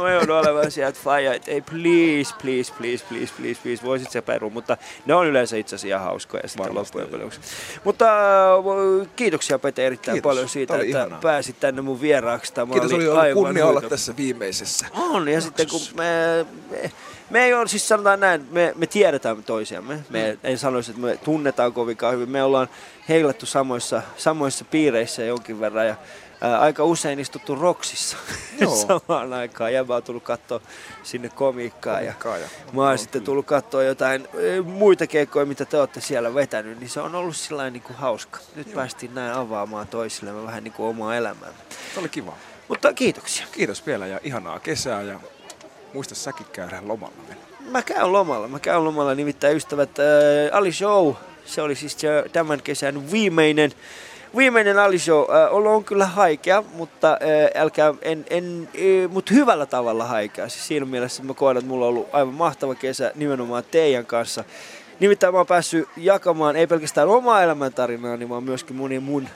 Mä 0.00 0.12
joudun 0.12 0.36
olemaan 0.36 0.70
sieltä 0.70 0.98
faija, 1.04 1.34
että 1.34 1.50
ei 1.50 1.60
please, 1.60 2.34
please, 2.42 2.72
please, 2.78 3.04
please, 3.08 3.34
please, 3.36 3.60
please, 3.62 3.82
voisit 3.84 4.10
se 4.10 4.22
peru, 4.22 4.50
mutta 4.50 4.76
ne 5.06 5.14
on 5.14 5.26
yleensä 5.26 5.56
itse 5.56 5.76
asiassa 5.76 5.88
ihan 5.88 6.00
hauskoja 6.00 6.48
sitten 6.48 6.74
loppujen 6.74 7.08
lopuksi. 7.12 7.40
Mutta 7.84 8.06
äh, 8.54 9.08
kiitoksia 9.16 9.58
Pete 9.58 9.86
erittäin 9.86 10.14
Kiitos. 10.14 10.30
paljon 10.30 10.48
siitä, 10.48 10.74
oli 10.74 10.86
että 10.86 10.98
ihanaa. 10.98 11.20
pääsit 11.20 11.60
tänne 11.60 11.82
mun 11.82 12.00
vieraaksi. 12.00 12.52
Tämä 12.52 12.72
Kiitos, 12.72 12.92
oli 12.92 13.08
ollut 13.08 13.22
aivan 13.22 13.44
kunnia 13.44 13.66
olla 13.66 13.80
tässä 13.80 14.16
viimeisessä. 14.16 14.86
On, 14.92 15.28
ja 15.28 15.40
sitten 15.40 15.68
kun 15.68 15.80
me, 15.94 16.46
me, 16.70 16.90
me 17.30 17.44
ei 17.44 17.54
ole, 17.54 17.68
siis 17.68 17.88
sanotaan 17.88 18.20
näin, 18.20 18.46
me, 18.50 18.72
me 18.76 18.86
tiedetään 18.86 19.44
toisiamme. 19.44 19.98
Me 20.10 20.32
Mm. 20.32 20.38
en 20.50 20.58
sanoisi, 20.58 20.90
että 20.90 21.02
me 21.02 21.16
tunnetaan 21.16 21.72
kovinkaan 21.72 22.14
hyvin. 22.14 22.30
Me 22.30 22.42
ollaan 22.42 22.68
heilattu 23.08 23.46
samoissa, 23.46 24.02
samoissa 24.16 24.64
piireissä 24.64 25.22
jonkin 25.24 25.60
verran 25.60 25.86
ja 25.86 25.94
ää, 26.40 26.58
aika 26.60 26.84
usein 26.84 27.18
istuttu 27.20 27.54
Roksissa 27.54 28.16
Joo. 28.60 28.76
samaan 28.76 29.32
aikaan. 29.32 29.72
Ja 29.74 29.84
mä 29.84 29.94
oon 29.94 30.02
tullut 30.02 30.22
katsoa 30.22 30.60
sinne 31.02 31.28
komiikkaa 31.28 32.00
ja 32.00 32.00
Komiikkaa 32.00 32.38
ja- 32.38 32.48
mä 32.72 32.80
oon 32.82 32.90
Joo, 32.90 32.96
sitten 32.96 33.22
tullut 33.22 33.46
katsoa 33.46 33.82
jotain 33.82 34.28
muita 34.64 35.06
keikkoja, 35.06 35.46
mitä 35.46 35.64
te 35.64 35.76
olette 35.78 36.00
siellä 36.00 36.34
vetänyt, 36.34 36.78
niin 36.80 36.90
se 36.90 37.00
on 37.00 37.14
ollut 37.14 37.36
sillä 37.36 37.70
niin 37.70 37.82
kuin 37.82 37.96
hauska. 37.96 38.38
Nyt 38.56 38.74
päästiin 38.74 39.14
näin 39.14 39.32
avaamaan 39.32 39.86
toisillemme 39.88 40.44
vähän 40.44 40.64
niin 40.64 40.72
kuin 40.74 40.88
omaa 40.88 41.16
elämää. 41.16 41.48
Se 41.94 42.00
oli 42.00 42.08
kiva. 42.08 42.32
Mutta 42.68 42.92
kiitoksia. 42.92 43.46
Kiitos 43.52 43.86
vielä 43.86 44.06
ja 44.06 44.20
ihanaa 44.22 44.60
kesää 44.60 45.02
ja 45.02 45.20
muista 45.94 46.14
säkin 46.14 46.46
käydä 46.52 46.78
lomalla 46.86 47.14
vielä. 47.28 47.40
Mä 47.70 47.82
käyn 47.82 48.12
lomalla. 48.12 48.48
Mä 48.48 48.58
käyn 48.58 48.84
lomalla 48.84 49.14
nimittäin 49.14 49.56
ystävät. 49.56 49.98
Äh, 49.98 50.56
Ali 50.56 50.72
Show, 50.72 51.14
se 51.44 51.62
oli 51.62 51.74
siis 51.74 51.96
tämän 52.32 52.62
kesän 52.62 53.10
viimeinen, 53.10 53.72
viimeinen 54.36 54.78
Ali 54.78 54.98
Show. 54.98 55.22
Äh, 55.30 55.54
olo 55.54 55.74
on 55.74 55.84
kyllä 55.84 56.06
haikea, 56.06 56.62
mutta 56.72 57.12
äh, 57.12 57.62
älkää, 57.62 57.94
en, 58.02 58.24
en, 58.30 58.68
äh, 58.74 59.10
mut 59.10 59.30
hyvällä 59.30 59.66
tavalla 59.66 60.04
haikea. 60.04 60.48
Siis 60.48 60.68
siinä 60.68 60.86
mielessä 60.86 61.22
mä 61.22 61.34
koen, 61.34 61.56
että 61.56 61.68
mulla 61.68 61.84
on 61.84 61.88
ollut 61.88 62.08
aivan 62.12 62.34
mahtava 62.34 62.74
kesä 62.74 63.12
nimenomaan 63.14 63.64
teidän 63.70 64.06
kanssa. 64.06 64.44
Nimittäin 65.00 65.34
mä 65.34 65.38
oon 65.38 65.46
päässyt 65.46 65.88
jakamaan 65.96 66.56
ei 66.56 66.66
pelkästään 66.66 67.08
omaa 67.08 67.42
elämäntarinaa, 67.42 68.28
vaan 68.28 68.44
myöskin 68.44 68.76
monien 68.76 69.02
mun 69.02 69.28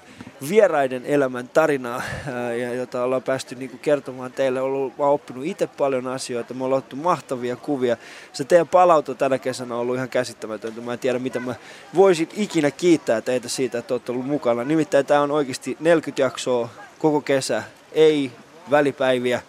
vieraiden 0.48 1.06
elämän 1.06 1.48
tarinaa, 1.48 2.02
ää, 2.32 2.54
ja 2.54 2.74
jota 2.74 3.04
ollaan 3.04 3.22
päästy 3.22 3.54
niin 3.54 3.78
kertomaan 3.82 4.32
teille. 4.32 4.60
Ollut, 4.60 4.98
mä 4.98 5.04
oon 5.04 5.14
oppinut 5.14 5.46
itse 5.46 5.66
paljon 5.66 6.06
asioita, 6.06 6.54
me 6.54 6.64
ollaan 6.64 6.82
mahtavia 6.94 7.56
kuvia. 7.56 7.96
Se 8.32 8.44
teidän 8.44 8.68
palauto 8.68 9.14
tänä 9.14 9.38
kesänä 9.38 9.74
on 9.74 9.80
ollut 9.80 9.96
ihan 9.96 10.08
käsittämätöntä. 10.08 10.80
Mä 10.80 10.92
en 10.92 10.98
tiedä, 10.98 11.18
mitä 11.18 11.40
mä 11.40 11.54
voisin 11.94 12.28
ikinä 12.36 12.70
kiittää 12.70 13.20
teitä 13.20 13.48
siitä, 13.48 13.78
että 13.78 13.94
olette 13.94 14.12
ollut 14.12 14.26
mukana. 14.26 14.64
Nimittäin 14.64 15.06
tämä 15.06 15.20
on 15.20 15.30
oikeasti 15.30 15.76
40 15.80 16.22
jaksoa 16.22 16.68
koko 16.98 17.20
kesä, 17.20 17.62
ei 17.92 18.32
välipäiviä 18.70 19.42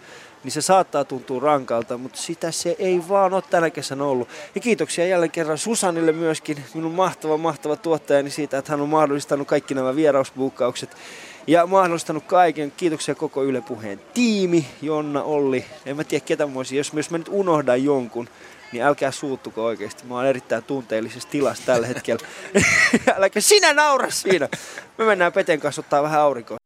niin 0.44 0.52
se 0.52 0.60
saattaa 0.60 1.04
tuntua 1.04 1.40
rankalta, 1.40 1.98
mutta 1.98 2.18
sitä 2.18 2.50
se 2.50 2.76
ei 2.78 3.02
vaan 3.08 3.34
ole 3.34 3.42
tänä 3.50 3.70
kesänä 3.70 4.04
ollut. 4.04 4.28
Ja 4.54 4.60
kiitoksia 4.60 5.06
jälleen 5.06 5.30
kerran 5.30 5.58
Susanille 5.58 6.12
myöskin, 6.12 6.64
minun 6.74 6.92
mahtava, 6.92 7.36
mahtava 7.36 7.76
tuottajani 7.76 8.30
siitä, 8.30 8.58
että 8.58 8.72
hän 8.72 8.80
on 8.80 8.88
mahdollistanut 8.88 9.48
kaikki 9.48 9.74
nämä 9.74 9.96
vierausbuukkaukset 9.96 10.96
ja 11.46 11.66
mahdollistanut 11.66 12.24
kaiken. 12.24 12.72
Kiitoksia 12.76 13.14
koko 13.14 13.44
Yle 13.44 13.60
Puheen 13.60 14.00
tiimi, 14.14 14.66
Jonna, 14.82 15.22
Olli, 15.22 15.64
en 15.86 15.96
mä 15.96 16.04
tiedä 16.04 16.24
ketä 16.24 16.46
mä 16.46 16.52
olisin. 16.56 16.78
Jos, 16.78 16.92
jos 16.94 17.10
mä 17.10 17.18
nyt 17.18 17.28
unohdan 17.30 17.84
jonkun, 17.84 18.28
niin 18.72 18.84
älkää 18.84 19.10
suuttuko 19.10 19.64
oikeasti. 19.64 20.06
Mä 20.06 20.14
oon 20.14 20.26
erittäin 20.26 20.64
tunteellisessa 20.64 21.28
tilassa 21.28 21.66
tällä 21.66 21.86
hetkellä. 21.86 22.26
Äläkä 23.16 23.40
sinä 23.40 23.72
naura 23.72 24.10
siinä. 24.10 24.48
Me 24.98 25.04
mennään 25.04 25.32
Peten 25.32 25.60
kanssa 25.60 25.80
ottaa 25.80 26.02
vähän 26.02 26.20
aurinkoa. 26.20 26.56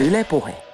Yle 0.00 0.24
Puhe. 0.24 0.67